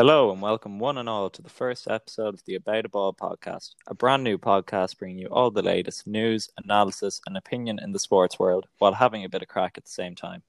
Hello 0.00 0.32
and 0.32 0.40
welcome 0.40 0.78
one 0.78 0.96
and 0.96 1.10
all 1.10 1.28
to 1.28 1.42
the 1.42 1.50
first 1.50 1.86
episode 1.86 2.32
of 2.32 2.42
the 2.46 2.54
About 2.54 2.86
a 2.86 2.88
Ball 2.88 3.12
podcast, 3.12 3.74
a 3.86 3.92
brand 3.92 4.24
new 4.24 4.38
podcast 4.38 4.98
bringing 4.98 5.18
you 5.18 5.26
all 5.26 5.50
the 5.50 5.60
latest 5.60 6.06
news, 6.06 6.48
analysis, 6.56 7.20
and 7.26 7.36
opinion 7.36 7.78
in 7.78 7.92
the 7.92 7.98
sports 7.98 8.38
world 8.38 8.66
while 8.78 8.94
having 8.94 9.26
a 9.26 9.28
bit 9.28 9.42
of 9.42 9.48
crack 9.48 9.76
at 9.76 9.84
the 9.84 9.90
same 9.90 10.14
time. 10.14 10.42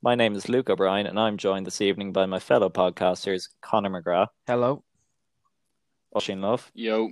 My 0.00 0.14
name 0.14 0.34
is 0.34 0.48
Luke 0.48 0.70
O'Brien 0.70 1.06
and 1.06 1.20
I'm 1.20 1.36
joined 1.36 1.66
this 1.66 1.82
evening 1.82 2.14
by 2.14 2.24
my 2.24 2.38
fellow 2.38 2.70
podcasters 2.70 3.50
Connor 3.60 3.90
McGrath, 3.90 4.28
Hello. 4.46 4.82
Oisin 6.16 6.40
Love, 6.40 6.70
Yo. 6.72 7.10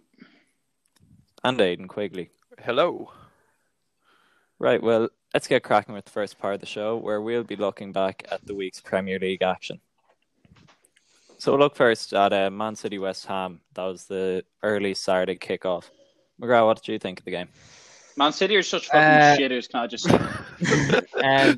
and 1.44 1.60
Aidan 1.60 1.88
Quigley. 1.88 2.30
Hello. 2.58 3.12
Right, 4.58 4.82
well, 4.82 5.10
let's 5.34 5.46
get 5.46 5.62
cracking 5.62 5.94
with 5.94 6.06
the 6.06 6.10
first 6.10 6.38
part 6.38 6.54
of 6.54 6.60
the 6.60 6.66
show 6.66 6.96
where 6.96 7.20
we'll 7.20 7.44
be 7.44 7.56
looking 7.56 7.92
back 7.92 8.24
at 8.30 8.46
the 8.46 8.54
week's 8.54 8.80
Premier 8.80 9.18
League 9.18 9.42
action. 9.42 9.82
So 11.42 11.50
we'll 11.50 11.58
look 11.58 11.74
first 11.74 12.14
at 12.14 12.32
uh, 12.32 12.50
Man 12.52 12.76
City 12.76 13.00
West 13.00 13.26
Ham. 13.26 13.62
That 13.74 13.82
was 13.82 14.04
the 14.04 14.44
early 14.62 14.94
Saturday 14.94 15.34
kickoff. 15.34 15.90
McGrath, 16.40 16.64
what 16.66 16.80
did 16.80 16.92
you 16.92 17.00
think 17.00 17.18
of 17.18 17.24
the 17.24 17.32
game? 17.32 17.48
Man 18.16 18.32
City 18.32 18.54
are 18.54 18.62
such 18.62 18.86
fucking 18.86 19.00
Uh, 19.00 19.36
shitters, 19.36 19.68
can 19.68 19.80
I 19.80 19.86
just 19.88 20.04
say? 20.08 21.00
Um, 21.24 21.56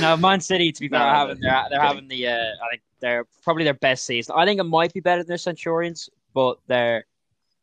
no, 0.00 0.16
Man 0.16 0.40
City. 0.40 0.72
To 0.72 0.80
be 0.80 0.88
fair, 0.88 0.98
No, 0.98 1.04
having 1.04 1.38
no, 1.38 1.48
they're, 1.48 1.66
they're 1.70 1.80
having 1.80 2.08
the. 2.08 2.26
Uh, 2.26 2.32
I 2.32 2.68
think 2.68 2.82
they're 2.98 3.26
probably 3.44 3.62
their 3.62 3.74
best 3.74 4.06
season. 4.06 4.34
I 4.36 4.44
think 4.44 4.58
it 4.58 4.64
might 4.64 4.92
be 4.92 4.98
better 4.98 5.22
than 5.22 5.28
their 5.28 5.38
Centurions, 5.38 6.10
but 6.34 6.58
they're 6.66 7.04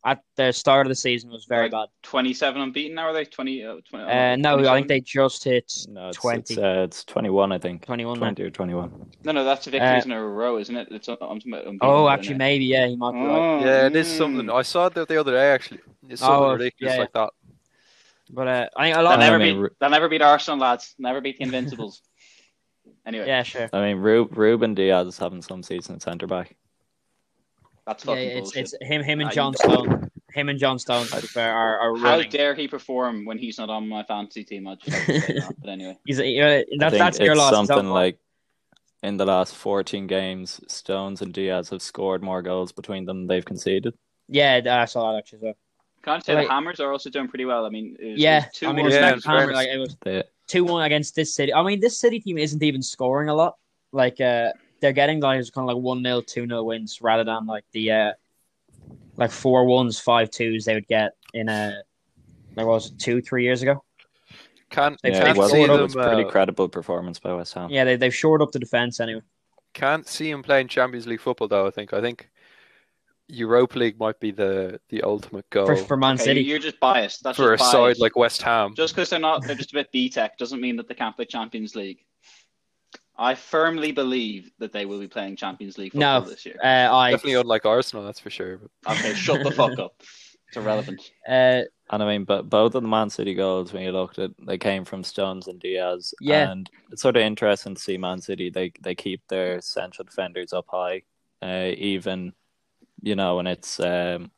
at 0.07 0.23
the 0.37 0.53
start 0.53 0.87
of 0.87 0.89
the 0.89 0.95
season 0.95 1.29
was 1.29 1.43
very 1.43 1.69
Like, 1.69 1.89
27 2.03 2.61
unbeaten 2.61 2.95
now, 2.95 3.07
are 3.07 3.13
they? 3.13 3.25
20, 3.25 3.65
uh, 3.65 3.75
20. 3.89 4.05
Uh, 4.05 4.35
no, 4.37 4.57
I 4.65 4.75
think 4.77 4.87
they 4.87 5.01
just 5.01 5.43
hit 5.43 5.69
No, 5.89 6.07
it's, 6.07 6.17
20. 6.17 6.39
It's, 6.39 6.57
uh, 6.57 6.83
it's 6.87 7.03
21, 7.03 7.51
I 7.51 7.57
think. 7.57 7.85
21 7.85 8.13
now. 8.17 8.19
20 8.27 8.43
or 8.43 8.49
21. 8.49 9.11
No, 9.25 9.31
no, 9.33 9.43
that's 9.43 9.65
victories 9.67 10.05
in 10.05 10.13
a 10.13 10.23
row, 10.23 10.59
isn't 10.59 10.75
it? 10.77 10.87
It's, 10.91 11.09
I'm 11.09 11.17
talking 11.17 11.51
about 11.51 11.65
unbeaten, 11.65 11.79
Oh, 11.81 12.07
actually, 12.07 12.35
it? 12.35 12.37
maybe 12.37 12.65
yeah, 12.65 12.87
he 12.87 12.95
might 12.95 13.11
be 13.11 13.17
right. 13.19 13.27
Oh, 13.27 13.65
Yeah, 13.65 13.87
it 13.87 13.95
is 13.97 14.07
mm. 14.07 14.17
something. 14.17 14.49
I 14.49 14.61
saw 14.61 14.85
it 14.87 14.93
the 14.93 15.19
other 15.19 15.33
day 15.33 15.51
actually. 15.51 15.81
It's 16.07 16.21
something 16.21 16.41
Oh, 16.41 16.53
ridiculous 16.53 16.93
yeah. 16.95 16.99
like 17.01 17.11
that. 17.11 17.29
But 18.29 18.47
uh, 18.47 18.69
I 18.77 18.85
think 18.85 18.95
a 18.95 18.99
They'll 18.99 19.03
lot. 19.03 19.11
I 19.11 19.13
Of, 19.13 19.19
never, 19.31 19.39
mean, 19.39 19.61
beat, 19.63 19.71
they'll 19.79 19.89
never 19.89 20.07
beat 20.09 20.21
Arsenal, 20.21 20.59
lads. 20.59 20.95
Never 20.97 21.19
beat 21.19 21.37
the 21.37 21.43
Invincibles. 21.43 22.01
anyway, 23.05 23.27
yeah, 23.27 23.43
sure. 23.43 23.69
I 23.73 23.81
mean, 23.81 23.97
Ru- 23.97 24.29
Ruben 24.31 24.73
Dias 24.73 25.07
is 25.07 25.17
having 25.17 25.41
some 25.41 25.63
season 25.63 25.95
at 25.95 26.01
centre 26.01 26.27
back. 26.27 26.55
That's 27.87 28.03
Yeah, 28.05 28.11
fucking 28.13 28.27
it's 28.29 28.41
bullshit. 28.53 28.61
it's 28.73 28.75
him, 28.81 29.01
him 29.03 29.21
and 29.21 29.31
John 29.31 29.53
Stone. 29.55 30.11
Him 30.33 30.49
and 30.49 30.59
John 30.59 30.77
Stone, 30.77 31.07
to 31.07 31.21
be 31.21 31.27
fair, 31.27 31.51
are, 31.51 31.79
are 31.79 31.97
How 31.97 32.03
running. 32.17 32.29
dare 32.29 32.53
he 32.53 32.67
perform 32.67 33.25
when 33.25 33.39
he's 33.39 33.57
not 33.57 33.69
on 33.71 33.87
my 33.87 34.03
fantasy 34.03 34.43
team? 34.43 34.67
I 34.67 34.75
just 34.75 34.95
have 34.95 35.05
to 35.07 35.21
say 35.21 35.33
that. 35.39 35.55
But 35.59 35.69
anyway, 35.69 35.97
He's, 36.05 36.19
uh, 36.19 36.23
I 36.23 36.27
that, 36.27 36.65
think 36.91 36.91
that's 36.99 37.17
your 37.19 37.31
it's 37.31 37.39
loss. 37.39 37.53
It's 37.53 37.67
something 37.67 37.89
like 37.89 38.19
in 39.01 39.17
the 39.17 39.25
last 39.25 39.55
14 39.55 40.05
games, 40.05 40.59
Stones 40.67 41.21
and 41.21 41.33
Dias 41.33 41.69
have 41.69 41.81
scored 41.81 42.21
more 42.21 42.41
goals 42.43 42.71
between 42.71 43.05
them 43.05 43.21
than 43.21 43.27
they've 43.27 43.45
conceded. 43.45 43.93
yeah, 44.27 44.59
I 44.69 44.85
saw 44.85 45.13
that 45.13 45.19
actually. 45.19 45.37
as 45.37 45.43
well. 45.43 45.53
can 46.03 46.13
I 46.13 46.19
say 46.19 46.35
Like- 46.35 46.47
the 46.47 46.53
Hammers 46.53 46.79
are 46.81 46.91
also 46.91 47.09
doing 47.09 47.29
pretty 47.29 47.45
well? 47.45 47.65
I 47.65 47.69
mean, 47.69 47.95
it 47.99 48.11
was, 48.11 48.19
Yeah, 48.21 48.45
it 48.45 48.53
two 48.53 48.67
I 48.67 48.73
mean, 48.73 48.83
one- 48.85 48.91
Yeah, 48.91 49.17
Hammer, 49.25 49.53
like 49.53 49.69
it 49.69 49.77
was 49.79 49.95
two 50.47 50.65
one 50.65 50.83
against 50.85 51.15
this 51.15 51.33
city. 51.33 51.53
I 51.53 51.63
mean, 51.63 51.79
this 51.79 51.97
city 51.97 52.19
team 52.19 52.37
isn't 52.37 52.61
even 52.61 52.81
scoring 52.81 53.29
a 53.29 53.33
lot. 53.33 53.55
Like 53.93 54.19
uh, 54.21 54.51
they're 54.79 54.93
getting 54.93 55.19
like 55.19 55.39
kind 55.53 55.69
of 55.69 55.75
like 55.75 55.83
one 55.83 56.03
0 56.03 56.21
two 56.21 56.47
0 56.47 56.63
wins 56.63 57.01
rather 57.01 57.23
than 57.23 57.45
like 57.45 57.65
the 57.71 57.91
uh, 57.91 58.11
like 59.15 59.31
four 59.31 59.65
ones, 59.65 59.99
five 59.99 60.29
twos 60.29 60.65
they 60.65 60.73
would 60.73 60.87
get 60.87 61.13
in 61.33 61.49
a 61.49 61.81
like 62.55 62.65
what 62.65 62.73
was 62.73 62.91
it, 62.91 62.99
two 62.99 63.21
three 63.21 63.43
years 63.43 63.61
ago. 63.61 63.83
Can't 64.69 64.97
They've 65.01 65.13
yeah, 65.13 65.25
can't 65.25 65.37
well, 65.37 65.49
see 65.49 65.65
them. 65.65 65.81
was 65.81 65.95
pretty 65.95 66.23
uh, 66.23 66.29
credible 66.29 66.67
performance 66.67 67.19
by 67.19 67.33
West 67.33 67.53
Ham. 67.53 67.69
Yeah, 67.69 67.83
they 67.85 67.95
they've 67.95 68.13
shored 68.13 68.41
up 68.41 68.51
the 68.51 68.59
defense 68.59 68.99
anyway. 68.99 69.21
can't 69.73 70.07
see 70.07 70.29
him 70.29 70.43
playing 70.43 70.67
Champions 70.67 71.07
League 71.07 71.21
football 71.21 71.47
though. 71.47 71.67
I 71.67 71.71
think. 71.71 71.93
I 71.93 72.01
think 72.01 72.29
Europa 73.29 73.77
League 73.77 73.99
might 73.99 74.19
be 74.19 74.31
the 74.31 74.79
the 74.89 75.01
ultimate 75.03 75.49
goal 75.49 75.67
For 75.67 75.75
for 75.75 75.97
Man 75.97 76.15
Okay, 76.15 76.23
City, 76.23 76.41
you're 76.41 76.59
just 76.59 76.79
biased. 76.79 77.23
That's 77.23 77.37
for 77.37 77.53
a 77.53 77.57
just 77.57 77.71
side 77.71 77.97
like 77.99 78.15
West 78.15 78.41
Ham. 78.41 78.73
Just 78.75 78.95
because 78.95 79.09
they're 79.09 79.19
not, 79.19 79.43
they're 79.45 79.55
just 79.55 79.71
a 79.71 79.73
bit 79.73 79.91
BTEC 79.93 80.37
doesn't 80.37 80.61
mean 80.61 80.75
that 80.77 80.87
they 80.87 80.93
can't 80.93 81.15
play 81.15 81.25
Champions 81.25 81.75
League. 81.75 82.05
I 83.17 83.35
firmly 83.35 83.91
believe 83.91 84.51
that 84.59 84.71
they 84.71 84.85
will 84.85 84.99
be 84.99 85.07
playing 85.07 85.35
Champions 85.37 85.77
League 85.77 85.91
football 85.93 86.21
No. 86.21 86.29
this 86.29 86.45
year. 86.45 86.55
uh, 86.63 86.93
I 86.95 87.11
Definitely 87.11 87.35
unlike 87.41 87.65
Arsenal, 87.65 88.05
that's 88.05 88.19
for 88.19 88.29
sure. 88.29 88.57
But 88.83 88.93
Okay, 88.93 89.13
shut 89.15 89.43
the 89.43 89.51
fuck 89.51 89.79
up. 89.79 89.95
It's 90.47 90.55
irrelevant. 90.55 91.11
uh, 91.27 91.63
And 91.89 92.03
I 92.03 92.05
mean, 92.05 92.23
but 92.25 92.49
both 92.49 92.75
of 92.75 92.83
the 92.83 92.87
Man 92.87 93.09
City 93.09 93.33
goals, 93.33 93.73
when 93.73 93.83
you 93.83 93.91
looked 93.91 94.19
at, 94.19 94.31
they 94.45 94.57
came 94.57 94.85
from 94.85 95.03
Stones 95.03 95.47
and 95.47 95.59
Dias. 95.59 96.13
Yeah. 96.21 96.49
And 96.51 96.69
it's 96.91 97.01
sort 97.01 97.17
of 97.17 97.23
interesting 97.23 97.75
to 97.75 97.81
see 97.81 97.97
Man 97.97 98.21
City. 98.21 98.49
They 98.49 98.71
they 98.81 98.93
keep 98.95 99.21
their 99.27 99.61
central 99.61 100.05
defenders 100.05 100.53
up 100.53 100.67
high, 100.69 101.01
uh, 101.41 101.71
even 101.75 102.33
you 103.01 103.15
know 103.15 103.35
when 103.37 103.47
it's 103.47 103.79
um, 103.79 104.31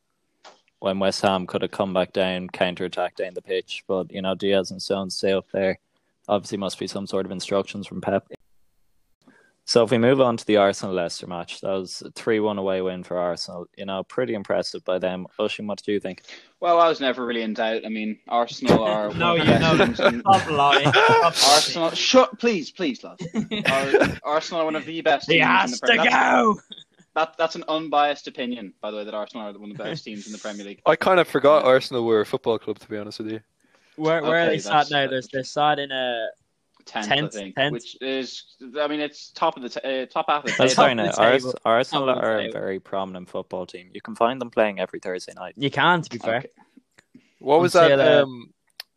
when 0.79 0.99
West 0.99 1.21
Ham 1.21 1.45
could 1.47 1.61
have 1.61 1.71
come 1.71 1.93
back 1.93 2.13
down, 2.13 2.47
counter 2.49 2.85
attack 2.85 3.15
down 3.15 3.33
the 3.33 3.41
pitch, 3.41 3.83
but 3.87 4.11
you 4.11 4.21
know 4.21 4.35
Dias 4.35 4.71
and 4.71 4.81
Stones 4.81 5.15
stay 5.15 5.33
up 5.33 5.45
there. 5.51 5.79
Obviously, 6.27 6.57
must 6.57 6.79
be 6.79 6.87
some 6.87 7.07
sort 7.07 7.25
of 7.25 7.31
instructions 7.31 7.85
from 7.87 8.01
Pep. 8.01 8.27
So 9.69 9.83
if 9.83 9.91
we 9.91 9.99
move 9.99 10.19
on 10.19 10.35
to 10.35 10.43
the 10.47 10.57
Arsenal 10.57 10.95
Leicester 10.95 11.27
match, 11.27 11.61
that 11.61 11.69
was 11.69 12.01
a 12.01 12.09
three-one 12.13 12.57
away 12.57 12.81
win 12.81 13.03
for 13.03 13.19
Arsenal. 13.19 13.67
You 13.77 13.85
know, 13.85 14.01
pretty 14.03 14.33
impressive 14.33 14.83
by 14.83 14.97
them. 14.97 15.27
Oisin, 15.39 15.67
what 15.67 15.83
do 15.83 15.91
you 15.91 15.99
think? 15.99 16.23
Well, 16.59 16.79
I 16.81 16.89
was 16.89 16.99
never 16.99 17.23
really 17.23 17.43
in 17.43 17.53
doubt. 17.53 17.85
I 17.85 17.89
mean, 17.89 18.17
Arsenal 18.27 18.83
are 18.83 19.13
No, 19.13 19.35
one 19.35 19.45
you 19.45 19.59
know. 19.59 19.77
teams 19.77 19.97
Stop 20.21 20.49
lying. 20.49 20.87
Arsenal, 20.87 21.91
shut, 21.91 22.39
please, 22.39 22.71
please, 22.71 23.03
love. 23.03 23.19
Ar- 23.67 24.17
Arsenal 24.23 24.61
are 24.61 24.65
one 24.65 24.75
of 24.75 24.87
the 24.87 25.01
best 25.01 25.27
he 25.29 25.33
teams 25.37 25.43
in 25.43 25.47
has 25.47 25.71
the 25.71 25.77
to 25.77 25.85
Premier 25.85 26.03
League. 26.05 26.11
go. 26.13 26.59
That, 27.13 27.37
that's 27.37 27.53
an 27.55 27.63
unbiased 27.67 28.27
opinion, 28.27 28.73
by 28.81 28.89
the 28.89 28.97
way, 28.97 29.03
that 29.03 29.13
Arsenal 29.13 29.49
are 29.49 29.59
one 29.59 29.69
of 29.69 29.77
the 29.77 29.83
best 29.83 30.03
teams 30.03 30.25
in 30.25 30.31
the 30.33 30.39
Premier 30.39 30.65
League. 30.65 30.81
I 30.87 30.95
kind 30.95 31.19
of 31.19 31.27
forgot 31.27 31.63
Arsenal 31.63 32.05
were 32.05 32.21
a 32.21 32.25
football 32.25 32.57
club. 32.57 32.79
To 32.79 32.89
be 32.89 32.97
honest 32.97 33.19
with 33.19 33.33
you. 33.33 33.39
Where 33.97 34.23
where 34.23 34.39
are 34.39 34.45
they 34.47 34.57
sat 34.57 34.89
that's- 34.89 34.89
now? 34.89 35.05
They're 35.07 35.21
they're 35.31 35.43
sat 35.43 35.77
in 35.77 35.91
a 35.91 36.29
Tenth, 36.89 37.07
Tenth, 37.07 37.35
I 37.35 37.39
think, 37.39 37.55
tenth. 37.55 37.73
which 37.73 37.97
is, 38.01 38.55
I 38.79 38.87
mean, 38.87 38.99
it's 38.99 39.29
top 39.31 39.55
of 39.57 39.63
the 39.63 39.69
t- 39.69 40.01
uh, 40.01 40.05
top 40.07 40.25
half 40.27 40.43
of 40.43 40.49
the 40.49 40.55
That's 40.57 40.73
table. 40.75 40.99
of 40.99 41.15
fine. 41.15 41.39
the 41.41 41.53
Arsenal 41.63 42.07
Top 42.07 42.23
are 42.23 42.39
a 42.39 42.51
very 42.51 42.79
prominent 42.79 43.29
football 43.29 43.65
team. 43.67 43.89
You 43.93 44.01
can 44.01 44.15
find 44.15 44.41
them 44.41 44.49
playing 44.49 44.79
every 44.79 44.99
Thursday 44.99 45.33
night. 45.35 45.53
you 45.55 45.69
can 45.69 46.01
to 46.01 46.09
be 46.09 46.17
fair. 46.17 46.37
Okay. 46.37 46.47
What 47.39 47.61
was 47.61 47.75
Until, 47.75 47.97
that? 47.97 48.17
uh, 48.19 48.23
Um, 48.23 48.51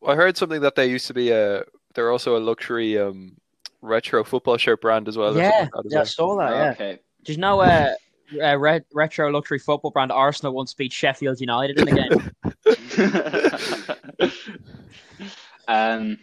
I 0.06 0.14
heard 0.14 0.36
something 0.38 0.62
that 0.62 0.74
they 0.74 0.86
used 0.86 1.06
to 1.08 1.14
be 1.14 1.30
a. 1.30 1.64
They're 1.94 2.10
also 2.10 2.36
a 2.36 2.40
luxury 2.40 2.98
um, 2.98 3.36
retro 3.82 4.24
football 4.24 4.56
shirt 4.56 4.80
brand 4.80 5.06
as 5.06 5.16
well. 5.18 5.36
Yeah, 5.36 5.50
like 5.50 5.70
that 5.72 5.86
as 5.86 5.92
yeah, 5.92 6.00
I 6.00 6.04
saw 6.04 6.36
that. 6.38 6.50
Yeah. 6.50 6.70
Okay. 6.70 6.98
Did 7.24 7.36
you 7.36 7.40
know 7.40 7.60
uh, 7.60 7.92
uh, 8.42 8.56
re- 8.58 8.80
retro 8.94 9.30
luxury 9.30 9.58
football 9.58 9.90
brand 9.90 10.10
Arsenal 10.10 10.54
once 10.54 10.72
beat 10.74 10.92
Sheffield 10.92 11.40
United 11.40 11.78
in 11.78 11.84
the 11.84 11.92
game? 12.00 12.30
um, 15.68 16.18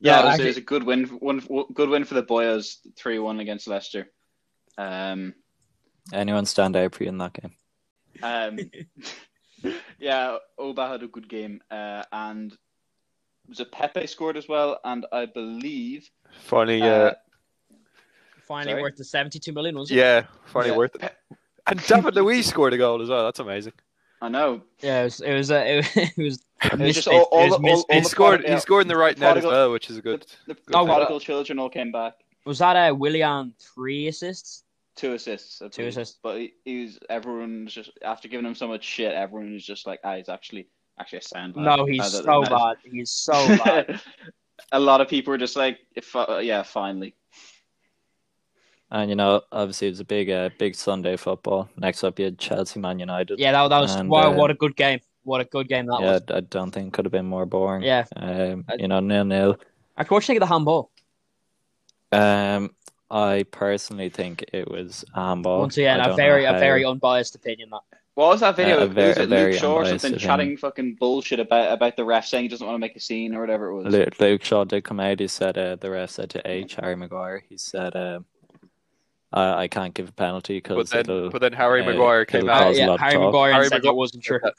Yeah, 0.00 0.12
yeah, 0.12 0.20
it 0.20 0.24
was, 0.24 0.32
actually- 0.34 0.44
it 0.44 0.48
was 0.48 0.56
a 0.58 0.60
good 0.62 0.82
win. 0.84 1.04
One 1.06 1.66
good 1.74 1.88
win 1.88 2.04
for 2.04 2.14
the 2.14 2.22
Boyas, 2.22 2.76
three 2.96 3.18
one 3.18 3.40
against 3.40 3.66
Leicester. 3.68 4.10
Um, 4.78 5.34
Anyone 6.12 6.46
stand 6.46 6.76
out 6.76 6.94
for 6.94 7.02
you 7.02 7.08
in 7.08 7.18
that 7.18 7.32
game? 7.32 7.52
um, 8.22 8.58
yeah, 9.98 10.36
Auba 10.58 10.88
had 10.88 11.02
a 11.02 11.08
good 11.08 11.28
game, 11.28 11.60
uh, 11.70 12.02
and 12.12 12.56
was 13.48 13.60
it 13.60 13.72
Pepe 13.72 14.06
scored 14.06 14.36
as 14.36 14.48
well, 14.48 14.78
and 14.84 15.06
I 15.12 15.26
believe 15.26 16.08
Finally, 16.44 16.82
uh, 16.82 16.86
uh, 16.86 17.12
Finally 18.46 18.72
Sorry? 18.72 18.82
worth 18.82 18.96
the 18.96 19.04
seventy-two 19.04 19.52
million, 19.52 19.76
was 19.76 19.90
it? 19.90 19.94
yeah, 19.96 20.24
finally 20.44 20.70
yeah, 20.70 20.76
worth 20.76 20.94
it. 20.94 21.00
Pe- 21.00 21.36
And 21.66 21.84
David 21.86 22.14
Luiz 22.14 22.46
scored 22.46 22.72
a 22.74 22.78
goal 22.78 23.02
as 23.02 23.08
well. 23.08 23.24
That's 23.24 23.40
amazing. 23.40 23.72
I 24.26 24.28
know. 24.28 24.60
Yeah, 24.82 25.02
it 25.02 25.04
was. 25.04 25.20
It 25.20 25.34
was. 25.34 25.50
Uh, 25.52 25.62
it, 25.94 26.16
was. 26.18 26.42
It 26.64 26.78
was 26.80 26.94
just 26.96 27.06
all, 27.06 27.28
all, 27.30 27.44
It 27.44 27.50
was 27.50 27.60
the- 27.60 27.68
all, 27.68 27.84
all 27.90 27.98
He 27.98 28.02
scored. 28.02 28.28
prodigal- 28.40 28.54
He 28.56 28.60
scored 28.60 28.82
in 28.82 28.88
the 28.88 28.96
right 28.96 29.14
the 29.16 29.20
net 29.20 29.36
as 29.36 29.44
well, 29.44 29.70
which 29.70 29.88
is 29.88 29.98
a 29.98 30.02
good. 30.02 30.26
The, 30.48 30.54
the, 30.54 30.76
Oh, 30.76 30.84
prodigal 30.84 31.20
children 31.20 31.60
all 31.60 31.70
came 31.70 31.92
back. 31.92 32.14
Was 32.44 32.58
that 32.58 32.74
a 32.74 32.90
uh, 32.90 32.94
Willian 32.94 33.54
three 33.60 34.08
assists? 34.08 34.64
Two 34.96 35.12
assists. 35.12 35.62
Two 35.70 35.86
assists. 35.86 36.18
But 36.20 36.38
he, 36.38 36.54
he 36.64 36.82
was 36.82 36.98
everyone 37.08 37.64
was 37.66 37.74
just 37.74 37.90
after 38.04 38.26
giving 38.26 38.46
him 38.46 38.56
so 38.56 38.66
much 38.66 38.82
shit. 38.82 39.12
Everyone 39.14 39.52
was 39.52 39.64
just 39.64 39.86
like, 39.86 40.00
"Ah, 40.02 40.16
he's 40.16 40.28
actually 40.28 40.66
actually 40.98 41.18
a 41.18 41.22
sound." 41.22 41.54
No, 41.54 41.84
he's 41.84 42.00
Uh, 42.00 42.22
so 42.22 42.42
bad. 42.42 42.76
He's 42.82 43.10
so 43.12 43.32
bad. 43.58 44.00
a 44.72 44.80
lot 44.80 45.00
of 45.00 45.06
people 45.08 45.30
were 45.30 45.38
just 45.38 45.54
like, 45.54 45.78
if, 45.94 46.16
uh, 46.16 46.38
"Yeah, 46.42 46.64
finally." 46.64 47.14
And 48.90 49.10
you 49.10 49.16
know, 49.16 49.42
obviously, 49.50 49.88
it 49.88 49.90
was 49.90 50.00
a 50.00 50.04
big, 50.04 50.30
uh, 50.30 50.50
big 50.58 50.74
Sunday 50.74 51.16
football. 51.16 51.68
Next 51.76 52.04
up, 52.04 52.18
you 52.18 52.26
had 52.26 52.38
Chelsea, 52.38 52.78
Man 52.78 52.98
United. 53.00 53.38
Yeah, 53.38 53.52
that, 53.52 53.68
that 53.68 53.80
was. 53.80 53.94
And, 53.94 54.08
wow, 54.08 54.30
uh, 54.30 54.36
what 54.36 54.50
a 54.50 54.54
good 54.54 54.76
game! 54.76 55.00
What 55.24 55.40
a 55.40 55.44
good 55.44 55.68
game 55.68 55.86
that 55.86 56.00
yeah, 56.00 56.12
was. 56.12 56.22
I 56.30 56.40
don't 56.40 56.70
think 56.70 56.92
could 56.92 57.04
have 57.04 57.12
been 57.12 57.26
more 57.26 57.46
boring. 57.46 57.82
Yeah. 57.82 58.04
Um, 58.14 58.64
I- 58.68 58.76
you 58.78 58.86
know, 58.86 59.00
nil 59.00 59.24
nil. 59.24 59.56
Actually, 59.98 60.14
what 60.14 60.20
do 60.20 60.24
you 60.24 60.26
think 60.26 60.42
of 60.42 60.48
the 60.48 60.54
handball? 60.54 60.90
Um, 62.12 62.70
I 63.10 63.44
personally 63.50 64.08
think 64.08 64.44
it 64.52 64.70
was 64.70 65.04
handball. 65.14 65.60
Once 65.60 65.76
again, 65.76 66.00
a 66.00 66.14
very, 66.14 66.44
a 66.44 66.52
how- 66.52 66.58
very 66.60 66.84
unbiased 66.84 67.34
opinion. 67.34 67.70
That 67.70 67.80
What 68.14 68.28
was 68.28 68.40
that 68.40 68.54
video? 68.56 68.76
Uh, 68.76 68.80
a 68.82 68.84
It 68.84 68.94
was 68.94 69.16
it 69.18 69.28
Luke 69.28 69.54
Shaw 69.54 69.72
or 69.72 69.78
unbiased 69.78 70.02
something 70.02 70.16
opinion. 70.16 70.38
chatting 70.38 70.56
fucking 70.58 70.94
bullshit 70.94 71.40
about 71.40 71.72
about 71.72 71.96
the 71.96 72.04
ref 72.04 72.26
saying 72.26 72.44
he 72.44 72.48
doesn't 72.48 72.66
want 72.66 72.76
to 72.76 72.80
make 72.80 72.94
a 72.94 73.00
scene 73.00 73.34
or 73.34 73.40
whatever 73.40 73.70
it 73.70 73.82
was. 73.82 73.92
Lu- 73.92 74.06
Luke 74.20 74.44
Shaw 74.44 74.64
did 74.64 74.84
come 74.84 75.00
out. 75.00 75.18
He 75.18 75.26
said 75.26 75.58
uh, 75.58 75.74
the 75.74 75.90
ref 75.90 76.10
said 76.10 76.30
to 76.30 76.42
H 76.48 76.76
Harry 76.76 76.94
Maguire. 76.96 77.42
He 77.48 77.56
said, 77.56 77.96
uh, 77.96 78.20
I, 79.36 79.62
I 79.64 79.68
can't 79.68 79.92
give 79.94 80.08
a 80.08 80.12
penalty 80.12 80.60
But 80.60 80.76
because 80.90 80.90
then, 80.90 81.28
but 81.30 81.40
then 81.40 81.52
Harry 81.52 81.82
uh, 81.82 81.86
Maguire 81.86 82.24
came 82.24 82.48
Uh, 82.48 82.52
out. 82.52 82.74
yeah, 82.74 82.96
Harry 82.98 83.12
talk. 83.14 83.22
Maguire 83.22 83.52
Harry 83.52 83.64
said 83.68 83.74
Maguire- 83.76 83.92
I 83.92 83.94
wasn't 83.94 84.24
sure. 84.24 84.40
Uh, 84.44 84.50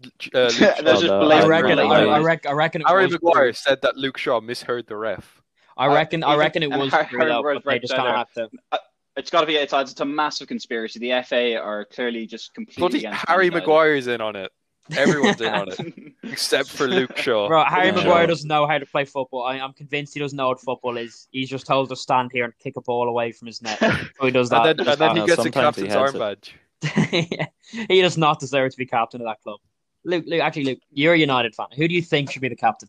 Shaw- 0.50 0.50
just 0.50 1.04
I 1.04 1.18
blatant 1.20 1.48
reckon. 1.48 1.78
I. 1.78 1.84
I 1.84 2.18
reckon. 2.20 2.50
I 2.50 2.54
reckon 2.54 2.80
it 2.82 2.88
Harry 2.88 3.04
was. 3.06 3.12
Maguire 3.12 3.52
said 3.52 3.80
that 3.82 3.96
Luke 3.96 4.16
Shaw 4.18 4.40
misheard 4.40 4.86
the 4.86 4.96
ref. 4.96 5.42
I 5.76 5.86
reckon. 5.94 6.24
I 6.24 6.28
even- 6.30 6.38
reckon 6.40 6.62
it 6.62 6.70
was 6.70 6.90
Harry 6.92 7.06
true 7.06 7.24
though, 7.26 7.42
they 7.42 7.60
right 7.64 7.80
just 7.80 7.94
kind 7.94 8.08
of 8.08 8.26
had 8.34 8.50
to. 8.50 8.80
It's 9.16 9.30
got 9.30 9.40
to 9.40 9.46
be. 9.46 9.56
It's, 9.56 9.72
it's 9.72 9.98
a 10.00 10.04
massive 10.04 10.46
conspiracy. 10.48 10.98
The 10.98 11.22
FA 11.22 11.56
are 11.58 11.84
clearly 11.86 12.26
just 12.26 12.52
completely 12.54 12.80
Bloody 12.80 12.98
against 12.98 13.24
Harry 13.28 13.46
United. 13.46 13.60
Maguire's 13.66 14.06
in 14.08 14.20
on 14.20 14.36
it. 14.36 14.50
Everyone's 14.96 15.40
in 15.40 15.52
on 15.52 15.68
it, 15.70 16.12
except 16.22 16.68
for 16.68 16.86
Luke 16.86 17.16
Shaw. 17.16 17.48
Bro, 17.48 17.64
Harry 17.64 17.86
Yeah. 17.88 17.92
Maguire 17.94 18.26
doesn't 18.26 18.46
know 18.48 18.66
how 18.66 18.78
to 18.78 18.86
play 18.86 19.04
football. 19.04 19.42
I, 19.44 19.58
I'm 19.58 19.72
convinced 19.72 20.14
he 20.14 20.20
doesn't 20.20 20.36
know 20.36 20.48
what 20.48 20.60
football 20.60 20.96
is. 20.96 21.26
He's 21.32 21.48
just 21.48 21.66
told 21.66 21.88
to 21.88 21.96
stand 21.96 22.30
here 22.32 22.44
and 22.44 22.56
kick 22.58 22.76
a 22.76 22.80
ball 22.80 23.08
away 23.08 23.32
from 23.32 23.46
his 23.46 23.62
net. 23.62 23.78
So 24.20 24.26
he 24.26 24.30
does 24.30 24.48
that. 24.50 24.66
And 24.66 24.78
then, 24.78 24.88
and 24.88 25.00
then 25.00 25.10
he 25.16 25.20
No, 25.20 25.26
gets 25.26 25.44
a 25.44 25.50
captain's 25.50 25.92
has 25.92 26.14
it. 26.14 26.20
armbadge. 26.20 27.48
he 27.88 28.00
does 28.02 28.16
not 28.16 28.38
deserve 28.38 28.70
to 28.72 28.76
be 28.78 28.86
captain 28.86 29.20
of 29.20 29.26
that 29.26 29.40
club. 29.42 29.60
Luke, 30.04 30.24
Luke, 30.26 30.40
actually, 30.40 30.64
Luke, 30.64 30.78
you're 30.92 31.14
a 31.14 31.18
United 31.18 31.54
fan. 31.54 31.66
Who 31.76 31.88
do 31.88 31.94
you 31.94 32.02
think 32.02 32.30
should 32.30 32.42
be 32.42 32.48
the 32.48 32.54
captain? 32.56 32.88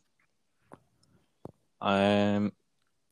Um, 1.81 2.51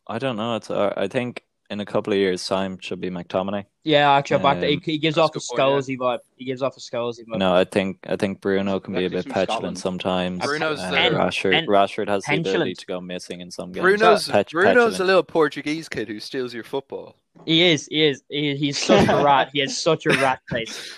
I 0.08 0.20
don't 0.20 0.36
know. 0.38 0.56
It's. 0.56 0.70
Uh, 0.70 0.94
I 0.96 1.08
think 1.08 1.44
in 1.70 1.80
a 1.80 1.86
couple 1.86 2.14
of 2.14 2.20
years' 2.20 2.46
time 2.46 2.78
should 2.80 3.02
be 3.02 3.10
McTominay. 3.10 3.66
Yeah, 3.84 4.12
actually, 4.12 4.44
back 4.44 4.60
to, 4.60 4.68
he, 4.68 4.76
Um, 4.76 4.82
he 4.84 4.98
gives 4.98 5.18
off 5.18 5.32
a 5.36 5.40
a 5.40 5.42
good 5.42 5.42
Scholesy 5.60 5.98
vibe. 5.98 6.20
He 6.38 6.46
gives 6.46 6.62
off 6.62 6.78
a 6.78 6.80
Scholesy 6.80 7.26
vibe. 7.26 7.38
No, 7.40 7.54
I 7.56 7.64
think 7.66 8.00
I 8.08 8.16
think 8.16 8.42
Bruno 8.42 8.80
can 8.80 8.94
be 8.94 9.06
a 9.06 9.10
bit 9.10 9.26
petulant 9.26 9.50
Scotland. 9.50 9.80
sometimes. 9.80 10.44
Bruno's 10.46 10.80
Uh, 10.80 10.92
the- 10.92 10.98
Rashford. 10.98 11.52
Pen- 11.52 11.68
Rashford 11.68 12.08
has 12.08 12.24
the 12.26 12.38
ability 12.38 12.76
to 12.76 12.86
go 12.86 13.02
missing 13.02 13.42
in 13.42 13.52
some 13.52 13.72
games. 13.72 13.82
Bruno's 13.84 14.28
Pet- 14.30 14.50
Bruno's 14.52 14.70
petulant. 14.74 15.00
a 15.00 15.04
little 15.04 15.24
Portuguese 15.24 15.90
kid 15.90 16.08
who 16.08 16.20
steals 16.20 16.54
your 16.54 16.64
football. 16.64 17.16
He 17.46 17.64
is. 17.64 17.88
He 17.88 18.04
is. 18.06 18.24
He, 18.30 18.56
he's 18.56 18.78
such 18.78 19.08
a 19.08 19.16
rat. 19.24 19.50
He 19.54 19.60
has 19.60 19.78
such 19.80 20.06
a 20.06 20.10
rat 20.10 20.40
face. 20.50 20.94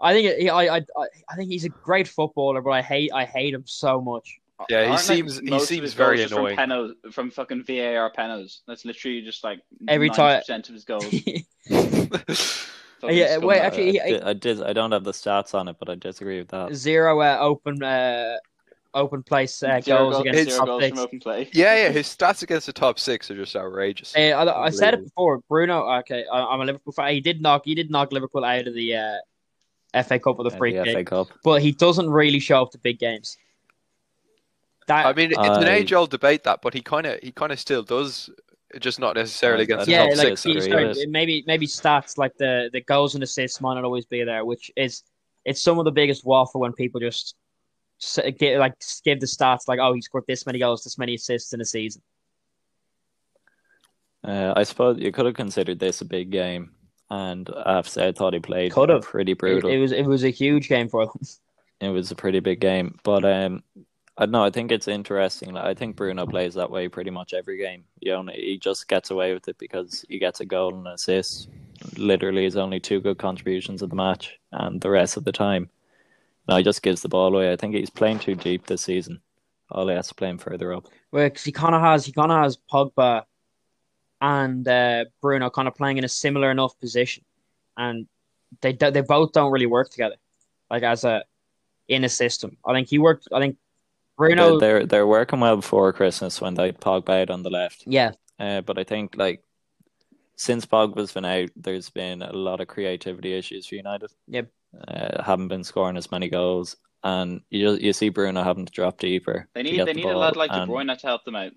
I 0.00 0.12
think. 0.12 0.38
He, 0.38 0.48
I, 0.50 0.76
I. 0.76 0.78
I- 0.78 1.08
I 1.28 1.36
think 1.36 1.50
he's 1.50 1.64
a 1.64 1.68
great 1.68 2.06
footballer, 2.08 2.60
but 2.60 2.70
I 2.70 2.82
hate. 2.82 3.10
I 3.12 3.24
hate 3.24 3.54
him 3.54 3.64
so 3.66 4.00
much. 4.00 4.38
Yeah, 4.70 4.84
he 4.84 4.90
Aren't, 4.90 4.90
like, 4.90 5.00
seems- 5.00 5.38
he 5.40 5.58
seems 5.60 5.94
very 5.94 6.22
annoying. 6.22 6.56
From, 6.56 6.68
penos, 6.68 6.92
from 7.12 7.30
fucking 7.30 7.64
VAR 7.64 8.10
penos. 8.10 8.62
That's 8.68 8.84
literally 8.84 9.20
just 9.22 9.42
like 9.44 9.60
Every 9.88 10.08
time- 10.10 10.40
percent 10.40 10.68
of 10.68 10.74
his 10.74 10.84
goals. 10.84 11.04
Fucking 13.00 13.16
Yeah, 13.18 13.38
wait, 13.38 13.60
scumbag. 13.60 13.64
actually, 13.64 14.00
I, 14.00 14.04
he- 14.06 14.12
did, 14.12 14.22
I 14.22 14.32
did. 14.32 14.62
I 14.62 14.72
don't 14.72 14.92
have 14.92 15.04
the 15.04 15.12
stats 15.12 15.54
on 15.54 15.68
it, 15.68 15.76
but 15.78 15.88
I 15.90 15.94
disagree 15.96 16.38
with 16.38 16.48
that. 16.48 16.74
Zero 16.74 17.20
uh, 17.20 17.38
open. 17.40 17.82
Uh, 17.82 18.36
open 18.96 19.24
place 19.24 19.60
uh, 19.64 19.80
Zero 19.80 19.98
goals 19.98 20.14
goals- 20.14 20.26
against 20.28 20.50
zero 20.52 20.58
top 20.58 20.66
goals 20.68 20.82
six. 20.84 20.94
from 20.96 21.04
open 21.04 21.18
play. 21.20 21.48
yeah, 21.52 21.74
yeah, 21.76 21.88
his 21.90 22.06
stats 22.06 22.42
against 22.44 22.66
the 22.66 22.72
top 22.72 23.00
six 23.00 23.28
are 23.30 23.34
just 23.34 23.56
outrageous. 23.56 24.14
Uh, 24.16 24.20
I, 24.20 24.66
I 24.66 24.70
said 24.70 24.94
it 24.94 25.02
before. 25.02 25.40
Bruno. 25.48 25.82
Okay, 25.98 26.24
I, 26.32 26.44
I'm 26.44 26.60
a 26.60 26.64
Liverpool 26.64 26.92
fan. 26.92 27.12
He 27.12 27.20
did 27.20 27.42
knock. 27.42 27.62
He 27.64 27.74
did 27.74 27.90
knock 27.90 28.12
Liverpool 28.12 28.44
out 28.44 28.68
of 28.68 28.74
the 28.74 28.94
uh, 28.96 30.02
FA 30.04 30.18
Cup 30.20 30.38
with 30.38 30.46
a 30.46 30.56
free 30.56 30.72
kick, 30.72 31.06
Cup. 31.08 31.26
but 31.42 31.60
he 31.60 31.72
doesn't 31.72 32.08
really 32.08 32.38
show 32.38 32.62
up 32.62 32.70
to 32.70 32.78
big 32.78 33.00
games. 33.00 33.36
That 34.86 35.06
I 35.06 35.12
mean, 35.14 35.30
it's 35.30 35.38
an 35.38 35.68
age-old 35.68 36.10
debate 36.10 36.44
that, 36.44 36.60
but 36.62 36.74
he 36.74 36.80
kind 36.82 37.06
of 37.06 37.18
he 37.22 37.32
kind 37.32 37.52
of 37.52 37.58
still 37.60 37.82
does, 37.82 38.28
just 38.80 38.98
not 39.00 39.16
necessarily 39.16 39.62
I- 39.62 39.64
against 39.64 39.88
I 39.88 39.92
the 39.92 39.96
top 39.98 40.08
like 40.08 40.16
six. 40.28 40.42
disagree 40.42 40.86
he's 40.86 40.96
sorry, 40.96 41.06
maybe 41.06 41.44
maybe 41.46 41.66
stats 41.66 42.18
like 42.18 42.36
the 42.36 42.70
the 42.72 42.80
goals 42.82 43.14
and 43.14 43.24
assists 43.24 43.60
might 43.60 43.74
not 43.74 43.84
always 43.84 44.04
be 44.06 44.24
there, 44.24 44.44
which 44.44 44.70
is 44.76 45.02
it's 45.44 45.62
some 45.62 45.78
of 45.78 45.84
the 45.84 45.92
biggest 45.92 46.24
waffle 46.24 46.60
when 46.60 46.72
people 46.72 47.00
just 47.00 47.34
get 48.38 48.58
like 48.58 48.74
give 49.04 49.20
the 49.20 49.26
stats 49.26 49.68
like 49.68 49.78
oh 49.80 49.92
he 49.94 50.00
scored 50.02 50.24
this 50.28 50.44
many 50.46 50.58
goals, 50.58 50.84
this 50.84 50.98
many 50.98 51.14
assists 51.14 51.52
in 51.52 51.60
a 51.60 51.64
season. 51.64 52.02
Uh, 54.22 54.54
I 54.56 54.62
suppose 54.62 54.98
you 54.98 55.12
could 55.12 55.26
have 55.26 55.34
considered 55.34 55.78
this 55.78 56.00
a 56.00 56.04
big 56.04 56.30
game, 56.30 56.70
and 57.10 57.48
I 57.64 57.74
have 57.76 57.84
to 57.86 57.90
say 57.90 58.08
I 58.08 58.12
thought 58.12 58.32
he 58.32 58.40
played 58.40 58.72
Could 58.72 58.88
have. 58.88 59.02
pretty 59.02 59.32
It, 59.32 59.38
brutal. 59.38 59.70
it 59.70 59.78
was 59.78 59.92
it 59.92 60.04
was 60.06 60.24
a 60.24 60.30
huge 60.30 60.68
game 60.68 60.88
for 60.88 61.04
them. 61.06 61.20
it 61.80 61.88
was 61.90 62.10
a 62.10 62.14
pretty 62.14 62.40
big 62.40 62.60
game. 62.60 62.98
But 63.04 63.24
um, 63.24 63.62
I 64.16 64.26
know. 64.26 64.44
I 64.44 64.50
think 64.50 64.70
it's 64.70 64.86
interesting. 64.86 65.52
Like, 65.54 65.64
I 65.64 65.74
think 65.74 65.96
Bruno 65.96 66.24
plays 66.26 66.54
that 66.54 66.70
way 66.70 66.88
pretty 66.88 67.10
much 67.10 67.34
every 67.34 67.58
game. 67.58 67.84
He 68.00 68.12
only 68.12 68.34
he 68.34 68.58
just 68.58 68.86
gets 68.86 69.10
away 69.10 69.34
with 69.34 69.48
it 69.48 69.58
because 69.58 70.04
he 70.08 70.18
gets 70.18 70.40
a 70.40 70.44
goal 70.44 70.72
and 70.74 70.86
an 70.86 70.92
assist. 70.92 71.48
Literally, 71.96 72.44
his 72.44 72.56
only 72.56 72.78
two 72.78 73.00
good 73.00 73.18
contributions 73.18 73.82
of 73.82 73.90
the 73.90 73.96
match, 73.96 74.38
and 74.52 74.80
the 74.80 74.90
rest 74.90 75.16
of 75.16 75.24
the 75.24 75.32
time, 75.32 75.68
no, 76.48 76.56
he 76.56 76.62
just 76.62 76.82
gives 76.82 77.02
the 77.02 77.08
ball 77.08 77.34
away. 77.34 77.52
I 77.52 77.56
think 77.56 77.74
he's 77.74 77.90
playing 77.90 78.20
too 78.20 78.36
deep 78.36 78.66
this 78.66 78.82
season. 78.82 79.20
All 79.70 79.88
he 79.88 79.94
has 79.94 80.08
to 80.08 80.14
play 80.14 80.28
him 80.28 80.38
further 80.38 80.72
up. 80.72 80.86
Well, 81.10 81.28
'cause 81.30 81.42
he 81.42 81.50
kind 81.50 81.74
of 81.74 81.80
has 81.80 82.06
he 82.06 82.12
kind 82.12 82.30
of 82.30 82.40
has 82.40 82.56
Pogba 82.72 83.24
and 84.20 84.66
uh, 84.68 85.06
Bruno 85.20 85.50
kind 85.50 85.66
of 85.66 85.74
playing 85.74 85.98
in 85.98 86.04
a 86.04 86.08
similar 86.08 86.52
enough 86.52 86.78
position, 86.78 87.24
and 87.76 88.06
they 88.60 88.72
they 88.72 89.00
both 89.00 89.32
don't 89.32 89.50
really 89.50 89.66
work 89.66 89.90
together, 89.90 90.16
like 90.70 90.84
as 90.84 91.02
a 91.02 91.24
in 91.88 92.04
a 92.04 92.08
system. 92.08 92.56
I 92.64 92.72
think 92.72 92.88
he 92.88 92.98
worked. 92.98 93.26
I 93.32 93.40
think 93.40 93.56
Bruno. 94.16 94.58
They're, 94.58 94.78
they're 94.80 94.86
they're 94.86 95.06
working 95.06 95.40
well 95.40 95.56
before 95.56 95.92
Christmas 95.92 96.40
when 96.40 96.54
they 96.54 96.72
Pogba 96.72 97.22
out 97.22 97.30
on 97.30 97.42
the 97.42 97.50
left. 97.50 97.84
yeah, 97.86 98.12
Uh, 98.38 98.60
but 98.60 98.78
I 98.78 98.84
think 98.84 99.16
like 99.16 99.42
since 100.36 100.66
Pogba's 100.66 101.12
been 101.12 101.24
out, 101.24 101.50
there's 101.56 101.90
been 101.90 102.22
a 102.22 102.32
lot 102.32 102.60
of 102.60 102.68
creativity 102.68 103.34
issues 103.34 103.66
for 103.66 103.76
United. 103.76 104.10
Yep. 104.28 104.48
Uh, 104.88 105.22
haven't 105.22 105.48
been 105.48 105.62
scoring 105.64 105.96
as 105.96 106.10
many 106.10 106.28
goals, 106.28 106.76
and 107.04 107.40
you 107.50 107.72
you 107.74 107.92
see 107.92 108.08
Bruno 108.08 108.42
having 108.42 108.66
to 108.66 108.72
drop 108.72 108.98
deeper. 108.98 109.48
They 109.54 109.62
to 109.62 109.70
need 109.70 109.76
get 109.76 109.86
they 109.86 109.92
the 109.92 109.96
need 109.98 110.06
a 110.06 110.12
ball, 110.12 110.18
lad 110.20 110.36
like 110.36 110.50
De 110.50 110.66
Bruyne 110.66 110.98
to 110.98 111.06
help 111.06 111.24
them 111.24 111.36
out. 111.36 111.52